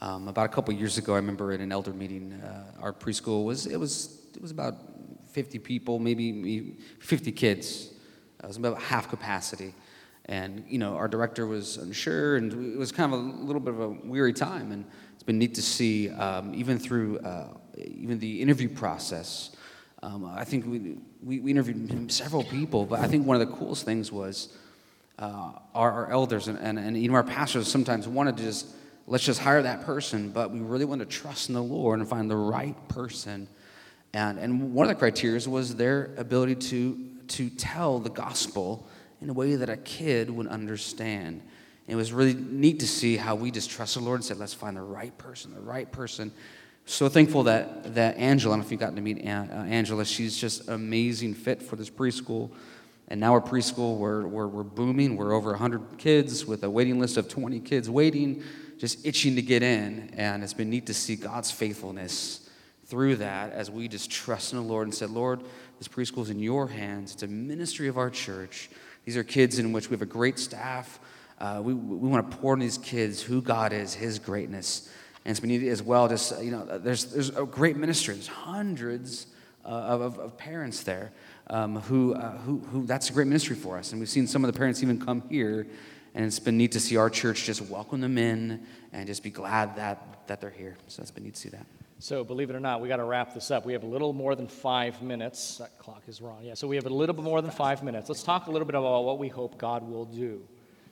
Um, 0.00 0.26
about 0.26 0.46
a 0.46 0.48
couple 0.52 0.74
years 0.74 0.98
ago, 0.98 1.12
I 1.12 1.16
remember 1.16 1.52
at 1.52 1.60
an 1.60 1.70
elder 1.70 1.92
meeting, 1.92 2.32
uh, 2.32 2.82
our 2.82 2.92
preschool 2.92 3.44
was 3.44 3.66
it 3.66 3.78
was 3.78 4.18
it 4.34 4.42
was 4.42 4.50
about 4.50 4.74
50 5.30 5.60
people, 5.60 6.00
maybe 6.00 6.76
50 6.98 7.30
kids. 7.30 7.92
It 8.42 8.46
was 8.46 8.56
about 8.56 8.82
half 8.82 9.08
capacity. 9.08 9.72
And, 10.26 10.64
you 10.68 10.78
know, 10.78 10.94
our 10.96 11.08
director 11.08 11.46
was 11.46 11.76
unsure, 11.76 12.36
and 12.36 12.74
it 12.74 12.78
was 12.78 12.92
kind 12.92 13.12
of 13.12 13.18
a 13.18 13.22
little 13.22 13.60
bit 13.60 13.74
of 13.74 13.80
a 13.80 13.88
weary 13.88 14.32
time. 14.32 14.70
And 14.70 14.84
it's 15.14 15.24
been 15.24 15.38
neat 15.38 15.54
to 15.54 15.62
see, 15.62 16.10
um, 16.10 16.54
even 16.54 16.78
through 16.78 17.18
uh, 17.18 17.48
even 17.76 18.18
the 18.18 18.40
interview 18.40 18.68
process. 18.68 19.50
Um, 20.02 20.24
I 20.24 20.44
think 20.44 20.66
we, 20.66 20.96
we, 21.22 21.38
we, 21.38 21.50
interviewed 21.52 22.10
several 22.10 22.42
people, 22.42 22.86
but 22.86 22.98
I 22.98 23.06
think 23.06 23.24
one 23.24 23.40
of 23.40 23.48
the 23.48 23.54
coolest 23.54 23.84
things 23.84 24.10
was 24.10 24.48
uh, 25.18 25.52
our, 25.74 25.92
our, 25.92 26.10
elders 26.10 26.48
and, 26.48 26.58
and, 26.58 26.76
and 26.76 26.96
even 26.96 27.14
our 27.14 27.22
pastors 27.22 27.68
sometimes 27.68 28.08
wanted 28.08 28.36
to 28.38 28.42
just, 28.42 28.66
let's 29.06 29.22
just 29.22 29.38
hire 29.38 29.62
that 29.62 29.82
person, 29.82 30.30
but 30.30 30.50
we 30.50 30.58
really 30.58 30.84
wanted 30.84 31.08
to 31.08 31.16
trust 31.16 31.48
in 31.48 31.54
the 31.54 31.62
Lord 31.62 32.00
and 32.00 32.08
find 32.08 32.28
the 32.28 32.36
right 32.36 32.76
person. 32.88 33.46
And, 34.12 34.40
and 34.40 34.74
one 34.74 34.86
of 34.86 34.88
the 34.88 34.98
criteria 34.98 35.48
was 35.48 35.76
their 35.76 36.10
ability 36.16 36.56
to, 36.56 36.98
to 37.28 37.48
tell 37.50 38.00
the 38.00 38.10
gospel 38.10 38.88
in 39.22 39.30
a 39.30 39.32
way 39.32 39.54
that 39.54 39.70
a 39.70 39.76
kid 39.76 40.28
would 40.30 40.48
understand. 40.48 41.42
it 41.86 41.94
was 41.94 42.12
really 42.12 42.34
neat 42.34 42.80
to 42.80 42.86
see 42.86 43.16
how 43.16 43.34
we 43.34 43.50
just 43.50 43.70
trusted 43.70 44.02
the 44.02 44.06
Lord 44.06 44.18
and 44.18 44.24
said, 44.24 44.38
let's 44.38 44.54
find 44.54 44.76
the 44.76 44.82
right 44.82 45.16
person, 45.16 45.54
the 45.54 45.60
right 45.60 45.90
person. 45.90 46.32
So 46.86 47.08
thankful 47.08 47.44
that, 47.44 47.94
that 47.94 48.16
Angela, 48.16 48.54
I 48.54 48.56
don't 48.56 48.60
know 48.60 48.66
if 48.66 48.72
you've 48.72 48.80
gotten 48.80 48.96
to 48.96 49.02
meet 49.02 49.24
uh, 49.24 49.28
Angela, 49.28 50.04
she's 50.04 50.36
just 50.36 50.68
amazing 50.68 51.34
fit 51.34 51.62
for 51.62 51.76
this 51.76 51.88
preschool. 51.88 52.50
And 53.08 53.20
now 53.20 53.32
our 53.32 53.40
preschool, 53.40 53.98
we're, 53.98 54.26
we're, 54.26 54.48
we're 54.48 54.62
booming. 54.64 55.16
We're 55.16 55.32
over 55.32 55.50
100 55.50 55.98
kids 55.98 56.44
with 56.44 56.64
a 56.64 56.70
waiting 56.70 56.98
list 56.98 57.16
of 57.16 57.28
20 57.28 57.60
kids 57.60 57.88
waiting, 57.88 58.42
just 58.78 59.06
itching 59.06 59.36
to 59.36 59.42
get 59.42 59.62
in. 59.62 60.10
And 60.16 60.42
it's 60.42 60.54
been 60.54 60.70
neat 60.70 60.86
to 60.86 60.94
see 60.94 61.14
God's 61.14 61.50
faithfulness 61.50 62.48
through 62.86 63.16
that 63.16 63.52
as 63.52 63.70
we 63.70 63.86
just 63.86 64.10
trust 64.10 64.52
in 64.52 64.58
the 64.58 64.64
Lord 64.64 64.86
and 64.86 64.94
said, 64.94 65.10
Lord, 65.10 65.42
this 65.78 65.88
preschool 65.88 66.22
is 66.22 66.30
in 66.30 66.40
your 66.40 66.68
hands. 66.68 67.12
It's 67.12 67.22
a 67.22 67.28
ministry 67.28 67.86
of 67.86 67.98
our 67.98 68.10
church. 68.10 68.70
These 69.04 69.16
are 69.16 69.24
kids 69.24 69.58
in 69.58 69.72
which 69.72 69.90
we 69.90 69.94
have 69.94 70.02
a 70.02 70.06
great 70.06 70.38
staff. 70.38 71.00
Uh, 71.38 71.60
we, 71.62 71.74
we 71.74 72.08
want 72.08 72.30
to 72.30 72.36
pour 72.36 72.54
in 72.54 72.60
these 72.60 72.78
kids 72.78 73.20
who 73.20 73.42
God 73.42 73.72
is, 73.72 73.94
His 73.94 74.18
greatness. 74.18 74.88
And 75.24 75.30
it's 75.30 75.40
been 75.40 75.50
neat 75.50 75.66
as 75.68 75.82
well, 75.82 76.08
just, 76.08 76.42
you 76.42 76.50
know, 76.50 76.78
there's, 76.78 77.06
there's 77.06 77.30
a 77.30 77.44
great 77.44 77.76
ministry. 77.76 78.14
There's 78.14 78.28
hundreds 78.28 79.26
uh, 79.64 79.68
of, 79.68 80.18
of, 80.18 80.36
parents 80.36 80.82
there 80.82 81.12
um, 81.48 81.76
who, 81.82 82.14
uh, 82.14 82.38
who, 82.38 82.58
who, 82.58 82.86
that's 82.86 83.10
a 83.10 83.12
great 83.12 83.28
ministry 83.28 83.54
for 83.54 83.78
us. 83.78 83.92
And 83.92 84.00
we've 84.00 84.08
seen 84.08 84.26
some 84.26 84.44
of 84.44 84.52
the 84.52 84.58
parents 84.58 84.82
even 84.82 85.00
come 85.00 85.22
here, 85.28 85.66
and 86.14 86.24
it's 86.24 86.40
been 86.40 86.56
neat 86.56 86.72
to 86.72 86.80
see 86.80 86.96
our 86.96 87.08
church 87.08 87.44
just 87.44 87.60
welcome 87.62 88.00
them 88.00 88.18
in 88.18 88.66
and 88.92 89.06
just 89.06 89.22
be 89.22 89.30
glad 89.30 89.76
that, 89.76 90.26
that 90.26 90.40
they're 90.40 90.50
here. 90.50 90.76
So 90.88 91.02
it's 91.02 91.12
been 91.12 91.24
neat 91.24 91.34
to 91.34 91.40
see 91.40 91.48
that. 91.50 91.66
So, 92.02 92.24
believe 92.24 92.50
it 92.50 92.56
or 92.56 92.60
not, 92.60 92.80
we 92.80 92.88
got 92.88 92.96
to 92.96 93.04
wrap 93.04 93.32
this 93.32 93.52
up. 93.52 93.64
We 93.64 93.74
have 93.74 93.84
a 93.84 93.86
little 93.86 94.12
more 94.12 94.34
than 94.34 94.48
five 94.48 95.00
minutes. 95.02 95.58
That 95.58 95.78
clock 95.78 96.02
is 96.08 96.20
wrong. 96.20 96.40
Yeah, 96.42 96.54
so 96.54 96.66
we 96.66 96.74
have 96.74 96.86
a 96.86 96.92
little 96.92 97.14
bit 97.14 97.24
more 97.24 97.40
than 97.40 97.52
five 97.52 97.84
minutes. 97.84 98.08
Let's 98.08 98.24
talk 98.24 98.48
a 98.48 98.50
little 98.50 98.66
bit 98.66 98.74
about 98.74 99.04
what 99.04 99.20
we 99.20 99.28
hope 99.28 99.56
God 99.56 99.88
will 99.88 100.06
do. 100.06 100.42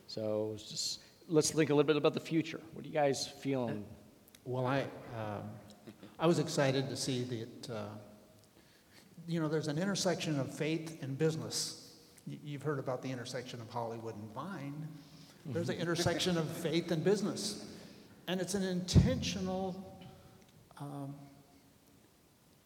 So, 0.07 0.55
just 0.55 1.01
let's 1.27 1.51
think 1.51 1.69
a 1.69 1.73
little 1.73 1.85
bit 1.85 1.97
about 1.97 2.13
the 2.13 2.21
future. 2.21 2.61
What 2.71 2.85
are 2.85 2.87
you 2.87 2.93
guys 2.93 3.27
feeling? 3.27 3.83
Well, 4.45 4.65
I, 4.65 4.83
um, 5.17 5.49
I 6.17 6.27
was 6.27 6.39
excited 6.39 6.87
to 6.87 6.95
see 6.95 7.23
that, 7.25 7.69
uh, 7.75 7.83
you 9.27 9.41
know, 9.41 9.49
there's 9.49 9.67
an 9.67 9.77
intersection 9.77 10.39
of 10.39 10.53
faith 10.53 11.03
and 11.03 11.17
business. 11.17 11.91
You've 12.25 12.63
heard 12.63 12.79
about 12.79 13.01
the 13.01 13.11
intersection 13.11 13.59
of 13.59 13.69
Hollywood 13.69 14.15
and 14.15 14.33
Vine. 14.33 14.87
There's 15.47 15.67
an 15.67 15.75
intersection 15.75 16.37
of 16.37 16.47
faith 16.47 16.89
and 16.89 17.03
business. 17.03 17.65
And 18.29 18.39
it's 18.39 18.53
an 18.53 18.63
intentional 18.63 19.90
um, 20.81 21.15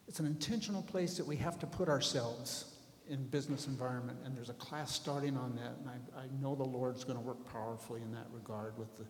it's 0.08 0.18
an 0.20 0.26
intentional 0.26 0.82
place 0.82 1.16
that 1.16 1.26
we 1.26 1.36
have 1.36 1.58
to 1.58 1.66
put 1.66 1.88
ourselves 1.88 2.72
in 3.08 3.24
business 3.28 3.66
environment, 3.66 4.18
and 4.24 4.36
there's 4.36 4.48
a 4.48 4.54
class 4.54 4.92
starting 4.92 5.36
on 5.36 5.54
that, 5.54 5.76
and 5.78 5.88
I, 5.88 6.22
I 6.22 6.26
know 6.40 6.54
the 6.56 6.64
Lord's 6.64 7.04
going 7.04 7.18
to 7.18 7.24
work 7.24 7.44
powerfully 7.52 8.02
in 8.02 8.10
that 8.12 8.26
regard 8.32 8.76
with 8.78 8.96
the, 8.96 9.04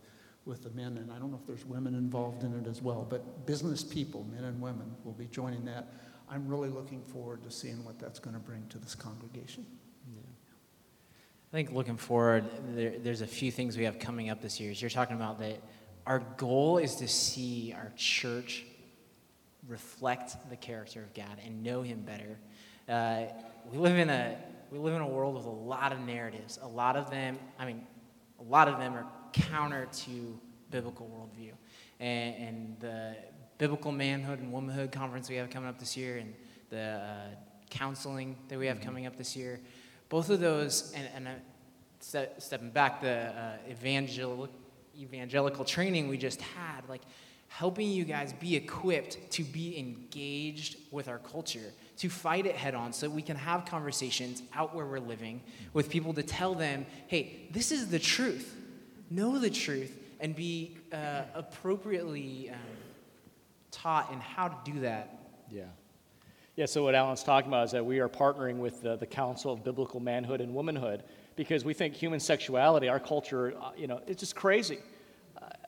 with 0.44 0.62
the 0.62 0.70
men, 0.70 0.98
and 0.98 1.10
I 1.10 1.18
don't 1.18 1.30
know 1.30 1.38
if 1.40 1.46
there's 1.46 1.64
women 1.64 1.94
involved 1.94 2.42
in 2.42 2.52
it 2.58 2.66
as 2.66 2.82
well, 2.82 3.06
but 3.08 3.46
business 3.46 3.82
people, 3.82 4.24
men 4.24 4.44
and 4.44 4.60
women, 4.60 4.94
will 5.04 5.14
be 5.14 5.26
joining 5.26 5.64
that. 5.64 5.94
I'm 6.28 6.46
really 6.46 6.68
looking 6.68 7.02
forward 7.04 7.42
to 7.44 7.50
seeing 7.50 7.84
what 7.84 7.98
that's 7.98 8.18
going 8.18 8.34
to 8.34 8.40
bring 8.40 8.66
to 8.68 8.78
this 8.78 8.94
congregation. 8.94 9.64
I 11.52 11.56
think 11.56 11.72
looking 11.72 11.96
forward, 11.96 12.44
there, 12.74 12.98
there's 12.98 13.20
a 13.22 13.26
few 13.26 13.50
things 13.52 13.78
we 13.78 13.84
have 13.84 13.98
coming 13.98 14.30
up 14.30 14.42
this 14.42 14.58
year. 14.58 14.72
You're 14.72 14.90
talking 14.90 15.16
about 15.16 15.38
that, 15.38 15.62
our 16.04 16.18
goal 16.36 16.78
is 16.78 16.96
to 16.96 17.08
see 17.08 17.74
our 17.74 17.92
church 17.96 18.64
reflect 19.68 20.36
the 20.50 20.56
character 20.56 21.00
of 21.02 21.14
God 21.14 21.38
and 21.44 21.62
know 21.62 21.82
Him 21.82 22.02
better. 22.02 22.38
Uh, 22.88 23.32
we 23.70 23.78
live 23.78 23.98
in 23.98 24.10
a 24.10 24.36
we 24.70 24.78
live 24.78 24.94
in 24.94 25.00
a 25.00 25.06
world 25.06 25.34
with 25.34 25.44
a 25.44 25.48
lot 25.48 25.92
of 25.92 26.00
narratives. 26.00 26.58
A 26.62 26.66
lot 26.66 26.96
of 26.96 27.08
them, 27.10 27.38
I 27.58 27.66
mean, 27.66 27.86
a 28.40 28.42
lot 28.42 28.68
of 28.68 28.78
them 28.78 28.94
are 28.94 29.06
counter 29.32 29.86
to 29.92 30.38
biblical 30.70 31.06
worldview. 31.06 31.52
And, 32.00 32.34
and 32.36 32.80
the 32.80 33.16
biblical 33.58 33.92
manhood 33.92 34.40
and 34.40 34.52
womanhood 34.52 34.92
conference 34.92 35.28
we 35.28 35.36
have 35.36 35.50
coming 35.50 35.68
up 35.68 35.78
this 35.78 35.96
year, 35.96 36.18
and 36.18 36.34
the 36.70 36.80
uh, 36.80 37.28
counseling 37.70 38.36
that 38.48 38.58
we 38.58 38.66
have 38.66 38.78
mm-hmm. 38.78 38.86
coming 38.86 39.06
up 39.06 39.16
this 39.16 39.36
year, 39.36 39.60
both 40.08 40.30
of 40.30 40.40
those, 40.40 40.92
and, 40.94 41.08
and 41.14 41.28
uh, 41.28 41.30
ste- 42.00 42.42
stepping 42.42 42.70
back, 42.70 43.00
the 43.00 43.08
uh, 43.08 43.56
evangel- 43.70 44.48
evangelical 44.98 45.64
training 45.64 46.08
we 46.08 46.18
just 46.18 46.40
had, 46.40 46.82
like 46.88 47.02
helping 47.56 47.90
you 47.90 48.04
guys 48.04 48.34
be 48.34 48.54
equipped 48.54 49.16
to 49.30 49.42
be 49.42 49.78
engaged 49.78 50.76
with 50.90 51.08
our 51.08 51.18
culture, 51.18 51.72
to 51.96 52.10
fight 52.10 52.44
it 52.44 52.54
head 52.54 52.74
on 52.74 52.92
so 52.92 53.08
we 53.08 53.22
can 53.22 53.34
have 53.34 53.64
conversations 53.64 54.42
out 54.54 54.74
where 54.74 54.84
we're 54.84 55.00
living 55.00 55.40
with 55.72 55.88
people 55.88 56.12
to 56.12 56.22
tell 56.22 56.54
them, 56.54 56.84
hey, 57.06 57.48
this 57.52 57.72
is 57.72 57.88
the 57.88 57.98
truth. 57.98 58.54
Know 59.10 59.38
the 59.38 59.48
truth 59.48 59.98
and 60.20 60.36
be 60.36 60.76
uh, 60.92 61.22
appropriately 61.34 62.50
um, 62.50 62.58
taught 63.70 64.12
in 64.12 64.20
how 64.20 64.48
to 64.48 64.70
do 64.70 64.80
that. 64.80 65.18
Yeah. 65.50 65.62
Yeah, 66.56 66.66
so 66.66 66.84
what 66.84 66.94
Alan's 66.94 67.22
talking 67.22 67.48
about 67.48 67.64
is 67.64 67.70
that 67.70 67.86
we 67.86 68.00
are 68.00 68.08
partnering 68.08 68.58
with 68.58 68.82
the, 68.82 68.96
the 68.96 69.06
Council 69.06 69.50
of 69.50 69.64
Biblical 69.64 69.98
Manhood 69.98 70.42
and 70.42 70.52
Womanhood 70.54 71.04
because 71.36 71.64
we 71.64 71.72
think 71.72 71.94
human 71.94 72.20
sexuality, 72.20 72.90
our 72.90 73.00
culture, 73.00 73.54
uh, 73.58 73.70
you 73.78 73.86
know, 73.86 74.02
it's 74.06 74.20
just 74.20 74.36
crazy. 74.36 74.80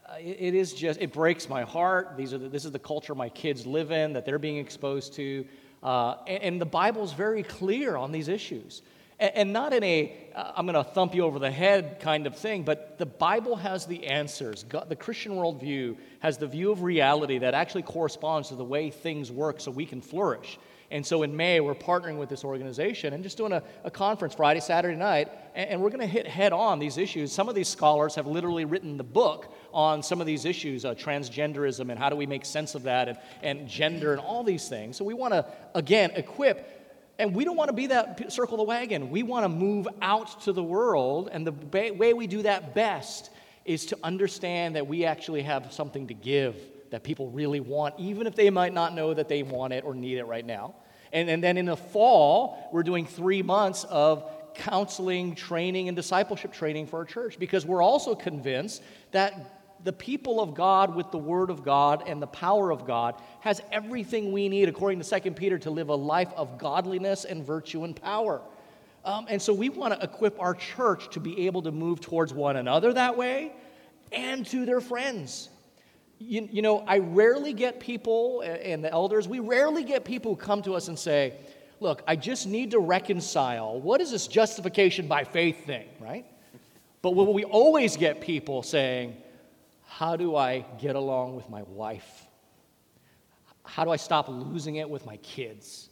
Uh, 0.08 0.14
it, 0.20 0.54
is 0.54 0.72
just, 0.72 1.00
it 1.00 1.12
breaks 1.12 1.48
my 1.48 1.62
heart. 1.62 2.16
These 2.16 2.32
are 2.32 2.38
the, 2.38 2.48
this 2.48 2.64
is 2.64 2.72
the 2.72 2.78
culture 2.78 3.14
my 3.14 3.28
kids 3.28 3.66
live 3.66 3.90
in, 3.90 4.14
that 4.14 4.24
they're 4.24 4.38
being 4.38 4.56
exposed 4.56 5.12
to. 5.14 5.44
Uh, 5.82 6.14
and, 6.26 6.42
and, 6.42 6.60
the 6.60 6.66
Bible's 6.66 7.12
very 7.12 7.42
clear 7.42 7.94
on 7.94 8.10
these 8.10 8.28
issues. 8.28 8.82
And, 9.20 9.32
and 9.34 9.52
not 9.52 9.74
in 9.74 9.84
a, 9.84 10.30
uh, 10.34 10.52
I'm 10.56 10.66
going 10.66 10.82
to 10.82 10.90
thump 10.90 11.14
you 11.14 11.24
over 11.24 11.38
the 11.38 11.50
head 11.50 12.00
kind 12.00 12.26
of 12.26 12.36
thing, 12.36 12.62
but 12.62 12.96
the 12.96 13.06
Bible 13.06 13.54
has 13.56 13.84
the 13.84 14.06
answers. 14.06 14.64
God, 14.64 14.88
the 14.88 14.96
Christian 14.96 15.32
worldview 15.32 15.96
has 16.20 16.38
the 16.38 16.46
view 16.46 16.72
of 16.72 16.82
reality 16.82 17.38
that 17.38 17.52
actually 17.52 17.82
corresponds 17.82 18.48
to 18.48 18.54
the 18.54 18.64
way 18.64 18.90
things 18.90 19.30
work 19.30 19.60
so 19.60 19.70
we 19.70 19.84
can 19.84 20.00
flourish. 20.00 20.58
And 20.90 21.04
so 21.04 21.22
in 21.22 21.36
May, 21.36 21.60
we're 21.60 21.74
partnering 21.74 22.16
with 22.16 22.30
this 22.30 22.44
organization 22.44 23.12
and 23.12 23.22
just 23.22 23.36
doing 23.36 23.52
a, 23.52 23.62
a 23.84 23.90
conference 23.90 24.34
Friday, 24.34 24.60
Saturday 24.60 24.96
night, 24.96 25.28
and, 25.54 25.70
and 25.70 25.82
we're 25.82 25.90
going 25.90 26.00
to 26.00 26.06
hit 26.06 26.26
head 26.26 26.52
on 26.52 26.78
these 26.78 26.96
issues. 26.96 27.30
Some 27.30 27.48
of 27.48 27.54
these 27.54 27.68
scholars 27.68 28.14
have 28.14 28.26
literally 28.26 28.64
written 28.64 28.96
the 28.96 29.04
book 29.04 29.52
on 29.72 30.02
some 30.02 30.20
of 30.20 30.26
these 30.26 30.46
issues, 30.46 30.86
uh, 30.86 30.94
transgenderism, 30.94 31.90
and 31.90 31.98
how 31.98 32.08
do 32.08 32.16
we 32.16 32.26
make 32.26 32.46
sense 32.46 32.74
of 32.74 32.84
that, 32.84 33.08
and, 33.08 33.18
and 33.42 33.68
gender, 33.68 34.12
and 34.12 34.20
all 34.20 34.42
these 34.42 34.68
things. 34.68 34.96
So 34.96 35.04
we 35.04 35.14
want 35.14 35.34
to, 35.34 35.44
again, 35.74 36.12
equip 36.12 36.74
and 37.20 37.34
we 37.34 37.44
don't 37.44 37.56
want 37.56 37.68
to 37.68 37.74
be 37.74 37.88
that 37.88 38.32
circle 38.32 38.56
the 38.56 38.62
wagon. 38.62 39.10
We 39.10 39.24
want 39.24 39.44
to 39.44 39.48
move 39.48 39.88
out 40.00 40.42
to 40.42 40.52
the 40.52 40.62
world. 40.62 41.28
And 41.32 41.44
the 41.44 41.92
way 41.92 42.12
we 42.12 42.28
do 42.28 42.42
that 42.42 42.76
best 42.76 43.30
is 43.64 43.86
to 43.86 43.98
understand 44.04 44.76
that 44.76 44.86
we 44.86 45.04
actually 45.04 45.42
have 45.42 45.72
something 45.72 46.06
to 46.06 46.14
give 46.14 46.54
that 46.90 47.02
people 47.02 47.30
really 47.30 47.60
want, 47.60 47.94
even 47.98 48.26
if 48.26 48.34
they 48.34 48.50
might 48.50 48.72
not 48.72 48.94
know 48.94 49.14
that 49.14 49.28
they 49.28 49.42
want 49.42 49.72
it 49.72 49.84
or 49.84 49.94
need 49.94 50.18
it 50.18 50.24
right 50.24 50.44
now. 50.44 50.74
And, 51.12 51.28
and 51.28 51.42
then 51.42 51.56
in 51.56 51.66
the 51.66 51.76
fall, 51.76 52.68
we're 52.72 52.82
doing 52.82 53.06
three 53.06 53.42
months 53.42 53.84
of 53.84 54.30
counseling, 54.54 55.34
training, 55.34 55.88
and 55.88 55.96
discipleship 55.96 56.52
training 56.52 56.86
for 56.86 56.98
our 56.98 57.04
church 57.04 57.38
because 57.38 57.64
we're 57.64 57.82
also 57.82 58.14
convinced 58.14 58.82
that 59.12 59.58
the 59.84 59.92
people 59.92 60.40
of 60.40 60.54
God 60.54 60.94
with 60.94 61.10
the 61.12 61.18
Word 61.18 61.50
of 61.50 61.64
God 61.64 62.02
and 62.06 62.20
the 62.20 62.26
power 62.26 62.72
of 62.72 62.84
God 62.84 63.14
has 63.40 63.62
everything 63.70 64.32
we 64.32 64.48
need, 64.48 64.68
according 64.68 65.00
to 65.00 65.20
2 65.20 65.30
Peter, 65.32 65.58
to 65.58 65.70
live 65.70 65.88
a 65.88 65.94
life 65.94 66.32
of 66.36 66.58
godliness 66.58 67.24
and 67.24 67.44
virtue 67.44 67.84
and 67.84 67.94
power. 67.94 68.42
Um, 69.04 69.26
and 69.28 69.40
so 69.40 69.54
we 69.54 69.68
want 69.68 69.94
to 69.94 70.04
equip 70.04 70.40
our 70.40 70.54
church 70.54 71.10
to 71.10 71.20
be 71.20 71.46
able 71.46 71.62
to 71.62 71.70
move 71.70 72.00
towards 72.00 72.32
one 72.34 72.56
another 72.56 72.92
that 72.92 73.16
way 73.16 73.52
and 74.10 74.44
to 74.46 74.66
their 74.66 74.80
friends. 74.80 75.48
You, 76.18 76.48
you 76.50 76.62
know, 76.62 76.80
I 76.80 76.98
rarely 76.98 77.52
get 77.52 77.78
people, 77.78 78.40
and 78.40 78.82
the 78.82 78.90
elders, 78.90 79.28
we 79.28 79.38
rarely 79.38 79.84
get 79.84 80.04
people 80.04 80.34
who 80.34 80.40
come 80.40 80.62
to 80.62 80.74
us 80.74 80.88
and 80.88 80.98
say, 80.98 81.34
Look, 81.80 82.02
I 82.08 82.16
just 82.16 82.48
need 82.48 82.72
to 82.72 82.80
reconcile. 82.80 83.80
What 83.80 84.00
is 84.00 84.10
this 84.10 84.26
justification 84.26 85.06
by 85.06 85.22
faith 85.22 85.64
thing, 85.64 85.86
right? 86.00 86.26
But 87.02 87.12
what 87.12 87.32
we 87.32 87.44
always 87.44 87.96
get 87.96 88.20
people 88.20 88.64
saying, 88.64 89.16
How 89.86 90.16
do 90.16 90.34
I 90.34 90.64
get 90.80 90.96
along 90.96 91.36
with 91.36 91.48
my 91.48 91.62
wife? 91.62 92.26
How 93.62 93.84
do 93.84 93.90
I 93.90 93.96
stop 93.96 94.28
losing 94.28 94.76
it 94.76 94.88
with 94.88 95.06
my 95.06 95.18
kids? 95.18 95.88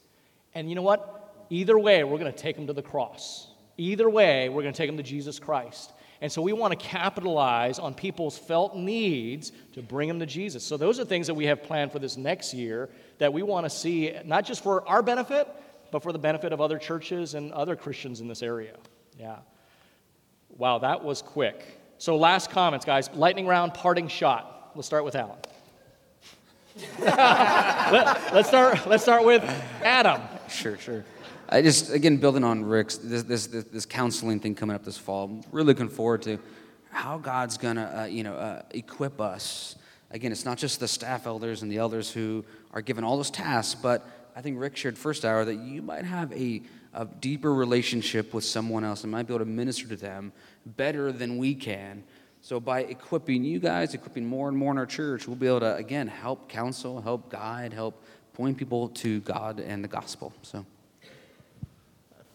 And 0.54 0.68
you 0.68 0.74
know 0.74 0.82
what? 0.82 1.46
Either 1.50 1.78
way, 1.78 2.02
we're 2.02 2.18
going 2.18 2.32
to 2.32 2.38
take 2.38 2.56
them 2.56 2.66
to 2.66 2.72
the 2.72 2.82
cross. 2.82 3.48
Either 3.76 4.08
way, 4.08 4.48
we're 4.48 4.62
going 4.62 4.72
to 4.72 4.76
take 4.76 4.88
them 4.88 4.96
to 4.96 5.02
Jesus 5.02 5.38
Christ. 5.38 5.92
And 6.20 6.32
so 6.32 6.40
we 6.40 6.52
want 6.52 6.78
to 6.78 6.86
capitalize 6.86 7.78
on 7.78 7.94
people's 7.94 8.38
felt 8.38 8.74
needs 8.74 9.52
to 9.74 9.82
bring 9.82 10.08
them 10.08 10.18
to 10.20 10.26
Jesus. 10.26 10.64
So 10.64 10.76
those 10.76 10.98
are 10.98 11.04
things 11.04 11.26
that 11.26 11.34
we 11.34 11.46
have 11.46 11.62
planned 11.62 11.92
for 11.92 11.98
this 11.98 12.16
next 12.16 12.54
year 12.54 12.88
that 13.18 13.32
we 13.32 13.42
want 13.42 13.66
to 13.66 13.70
see, 13.70 14.14
not 14.24 14.44
just 14.44 14.62
for 14.62 14.86
our 14.88 15.02
benefit, 15.02 15.48
but 15.90 16.02
for 16.02 16.12
the 16.12 16.18
benefit 16.18 16.52
of 16.52 16.60
other 16.60 16.78
churches 16.78 17.34
and 17.34 17.52
other 17.52 17.76
Christians 17.76 18.20
in 18.20 18.28
this 18.28 18.42
area. 18.42 18.76
Yeah. 19.18 19.36
Wow, 20.56 20.78
that 20.78 21.04
was 21.04 21.22
quick. 21.22 21.80
So, 21.98 22.16
last 22.16 22.50
comments, 22.50 22.84
guys. 22.84 23.10
Lightning 23.14 23.46
round, 23.46 23.74
parting 23.74 24.08
shot. 24.08 24.72
Let's 24.74 24.86
start 24.86 25.04
with 25.04 25.14
Alan. 25.14 25.38
Let, 26.98 28.34
us 28.34 28.48
start. 28.48 28.86
Let's 28.86 29.02
start 29.02 29.24
with 29.24 29.42
Adam. 29.82 30.20
Sure, 30.48 30.76
sure. 30.76 31.04
I 31.48 31.62
just 31.62 31.92
again 31.92 32.16
building 32.16 32.42
on 32.42 32.64
Rick's 32.64 32.96
this 32.96 33.22
this 33.22 33.46
this, 33.46 33.64
this 33.64 33.86
counseling 33.86 34.40
thing 34.40 34.56
coming 34.56 34.74
up 34.74 34.84
this 34.84 34.98
fall. 34.98 35.26
I'm 35.26 35.42
really 35.52 35.68
looking 35.68 35.88
forward 35.88 36.22
to 36.22 36.38
how 36.90 37.18
God's 37.18 37.56
gonna 37.56 38.02
uh, 38.02 38.04
you 38.06 38.24
know 38.24 38.34
uh, 38.34 38.62
equip 38.72 39.20
us. 39.20 39.76
Again, 40.10 40.32
it's 40.32 40.44
not 40.44 40.58
just 40.58 40.80
the 40.80 40.88
staff 40.88 41.26
elders 41.26 41.62
and 41.62 41.70
the 41.70 41.78
elders 41.78 42.10
who 42.10 42.44
are 42.72 42.82
given 42.82 43.04
all 43.04 43.16
those 43.16 43.30
tasks, 43.30 43.74
but 43.80 44.08
I 44.34 44.42
think 44.42 44.58
Rick 44.58 44.76
shared 44.76 44.98
first 44.98 45.24
hour 45.24 45.44
that 45.44 45.54
you 45.54 45.82
might 45.82 46.04
have 46.04 46.32
a, 46.32 46.62
a 46.94 47.04
deeper 47.04 47.54
relationship 47.54 48.34
with 48.34 48.44
someone 48.44 48.84
else 48.84 49.02
and 49.02 49.10
might 49.10 49.26
be 49.26 49.34
able 49.34 49.44
to 49.44 49.50
minister 49.50 49.88
to 49.88 49.96
them 49.96 50.32
better 50.64 51.10
than 51.12 51.38
we 51.38 51.54
can. 51.54 52.04
So 52.40 52.60
by 52.60 52.80
equipping 52.80 53.44
you 53.44 53.58
guys, 53.58 53.94
equipping 53.94 54.26
more 54.26 54.48
and 54.48 54.56
more 54.56 54.72
in 54.72 54.78
our 54.78 54.86
church, 54.86 55.26
we'll 55.26 55.36
be 55.36 55.46
able 55.46 55.60
to 55.60 55.76
again 55.76 56.08
help 56.08 56.48
counsel, 56.48 57.00
help 57.00 57.30
guide, 57.30 57.72
help 57.72 58.02
point 58.32 58.58
people 58.58 58.88
to 58.88 59.20
God 59.20 59.60
and 59.60 59.82
the 59.82 59.88
gospel. 59.88 60.32
So 60.42 60.66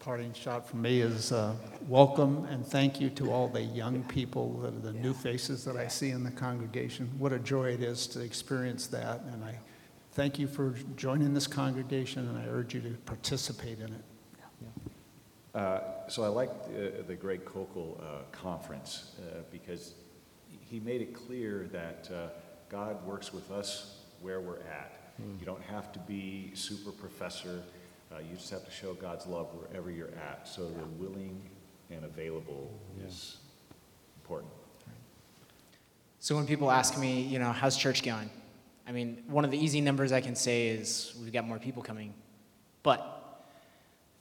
parting 0.02 0.32
shot 0.32 0.68
from 0.68 0.82
me 0.82 1.00
is 1.00 1.30
uh, 1.30 1.54
welcome 1.86 2.44
and 2.46 2.66
thank 2.66 3.00
you 3.00 3.08
to 3.08 3.30
all 3.30 3.46
the 3.46 3.62
young 3.62 4.02
people, 4.02 4.58
the, 4.58 4.70
the 4.72 4.92
new 4.94 5.14
faces 5.14 5.64
that 5.64 5.76
I 5.76 5.86
see 5.86 6.10
in 6.10 6.24
the 6.24 6.30
congregation. 6.32 7.08
What 7.18 7.32
a 7.32 7.38
joy 7.38 7.70
it 7.70 7.84
is 7.84 8.08
to 8.08 8.20
experience 8.20 8.88
that. 8.88 9.20
And 9.32 9.44
I 9.44 9.60
thank 10.10 10.40
you 10.40 10.48
for 10.48 10.74
joining 10.96 11.34
this 11.34 11.46
congregation, 11.46 12.28
and 12.28 12.36
I 12.36 12.46
urge 12.48 12.74
you 12.74 12.80
to 12.80 12.90
participate 13.06 13.78
in 13.78 13.92
it. 13.92 14.04
Uh, 15.54 15.80
so 16.08 16.24
I 16.24 16.28
liked 16.28 16.66
uh, 16.66 17.02
the 17.06 17.14
Greg 17.14 17.44
Koukl 17.44 18.00
uh, 18.00 18.22
conference 18.32 19.12
uh, 19.20 19.42
because 19.52 19.94
he 20.50 20.80
made 20.80 21.00
it 21.00 21.14
clear 21.14 21.68
that 21.70 22.10
uh, 22.12 22.28
God 22.68 23.06
works 23.06 23.32
with 23.32 23.52
us 23.52 24.00
where 24.20 24.40
we're 24.40 24.62
at. 24.62 25.14
Mm. 25.22 25.38
You 25.38 25.46
don't 25.46 25.62
have 25.62 25.92
to 25.92 26.00
be 26.00 26.50
super 26.54 26.90
professor. 26.90 27.62
Uh, 28.12 28.18
you 28.20 28.36
just 28.36 28.50
have 28.50 28.64
to 28.64 28.70
show 28.70 28.94
God's 28.94 29.26
love 29.26 29.48
wherever 29.54 29.90
you're 29.90 30.14
at. 30.30 30.46
So 30.46 30.68
the 30.68 30.84
willing 30.98 31.40
and 31.90 32.04
available 32.04 32.70
yeah. 32.98 33.06
is 33.06 33.38
important. 34.20 34.52
So 36.18 36.36
when 36.36 36.46
people 36.46 36.70
ask 36.70 36.98
me, 36.98 37.22
you 37.22 37.38
know, 37.38 37.52
how's 37.52 37.76
church 37.76 38.02
going? 38.02 38.30
I 38.86 38.92
mean, 38.92 39.22
one 39.28 39.44
of 39.44 39.50
the 39.50 39.58
easy 39.58 39.80
numbers 39.80 40.12
I 40.12 40.20
can 40.20 40.34
say 40.34 40.68
is 40.68 41.14
we've 41.20 41.32
got 41.32 41.46
more 41.46 41.58
people 41.58 41.82
coming. 41.82 42.14
But 42.82 43.44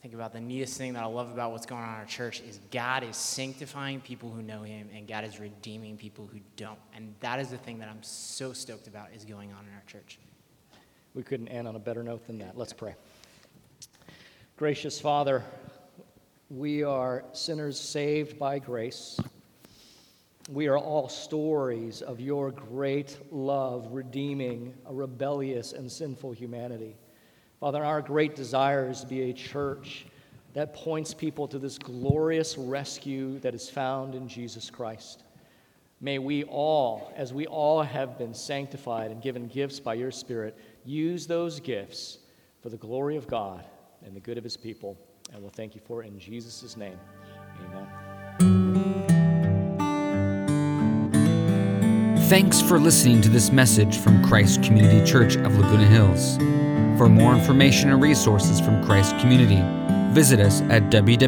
think 0.01 0.13
about 0.13 0.33
the 0.33 0.39
neatest 0.39 0.77
thing 0.77 0.93
that 0.93 1.03
I 1.03 1.07
love 1.07 1.31
about 1.31 1.51
what's 1.51 1.65
going 1.65 1.81
on 1.81 1.89
in 1.89 1.95
our 1.95 2.05
church 2.05 2.41
is 2.41 2.59
God 2.71 3.03
is 3.03 3.17
sanctifying 3.17 4.01
people 4.01 4.31
who 4.31 4.41
know 4.41 4.61
Him, 4.61 4.89
and 4.95 5.07
God 5.07 5.23
is 5.23 5.39
redeeming 5.39 5.97
people 5.97 6.29
who 6.31 6.39
don't. 6.55 6.79
And 6.95 7.13
that 7.19 7.39
is 7.39 7.49
the 7.49 7.57
thing 7.57 7.79
that 7.79 7.89
I'm 7.89 8.01
so 8.01 8.53
stoked 8.53 8.87
about 8.87 9.09
is 9.15 9.25
going 9.25 9.51
on 9.51 9.65
in 9.67 9.73
our 9.73 9.83
church. 9.87 10.17
We 11.13 11.23
couldn't 11.23 11.49
end 11.49 11.67
on 11.67 11.75
a 11.75 11.79
better 11.79 12.03
note 12.03 12.25
than 12.25 12.39
that. 12.39 12.57
Let's 12.57 12.73
pray. 12.73 12.95
Gracious 14.62 15.01
Father, 15.01 15.43
we 16.51 16.84
are 16.84 17.26
sinners 17.34 17.80
saved 17.80 18.38
by 18.38 18.59
grace. 18.59 19.20
We 20.51 20.68
are 20.68 20.78
all 20.78 21.09
stories 21.09 22.03
of 22.03 22.20
your 22.20 22.51
great 22.51 23.18
love 23.32 23.88
redeeming 23.89 24.76
a 24.86 24.93
rebellious 24.93 25.74
and 25.74 25.91
sinful 25.91 26.34
humanity. 26.34 26.95
Father, 27.59 27.84
our 27.84 28.03
great 28.03 28.36
desire 28.36 28.88
is 28.88 29.01
to 29.01 29.07
be 29.07 29.32
a 29.32 29.34
church 29.34 30.05
that 30.53 30.76
points 30.76 31.12
people 31.12 31.47
to 31.47 31.57
this 31.57 31.80
glorious 31.80 32.55
rescue 32.55 33.39
that 33.39 33.55
is 33.55 33.68
found 33.68 34.14
in 34.14 34.28
Jesus 34.28 34.70
Christ. 34.70 35.24
May 36.01 36.20
we 36.20 36.43
all, 36.43 37.12
as 37.16 37.34
we 37.34 37.47
all 37.47 37.82
have 37.82 38.16
been 38.16 38.36
sanctified 38.36 39.09
and 39.09 39.24
given 39.24 39.47
gifts 39.47 39.80
by 39.80 39.95
your 39.95 40.12
Spirit, 40.12 40.55
use 40.86 41.26
those 41.26 41.59
gifts 41.59 42.20
for 42.62 42.70
the 42.70 42.78
glory 42.78 43.18
of 43.18 43.26
God 43.26 43.66
and 44.06 44.16
the 44.16 44.20
good 44.20 44.38
of 44.38 44.43
his 44.43 44.58
people. 44.58 44.97
And 45.34 45.41
we'll 45.41 45.52
thank 45.52 45.76
you 45.76 45.82
for 45.86 46.03
it 46.03 46.07
in 46.07 46.19
Jesus' 46.19 46.76
name. 46.78 46.99
Amen. 47.65 47.88
Thanks 52.30 52.61
for 52.61 52.80
listening 52.80 53.22
to 53.23 53.30
this 53.30 53.52
message 53.52 53.98
from 53.98 54.23
Christ 54.23 54.64
Community 54.64 55.06
Church 55.06 55.36
of 55.36 55.57
Laguna 55.57 55.86
Hills. 55.86 56.38
For 56.98 57.10
more 57.10 57.34
information 57.34 57.91
and 57.91 58.02
resources 58.02 58.61
from 58.61 58.82
Christ 58.86 59.18
Community, 59.19 59.61
visit 60.14 60.40
us 60.40 60.61
at 60.61 60.84
www.ccclh.org. 60.84 61.22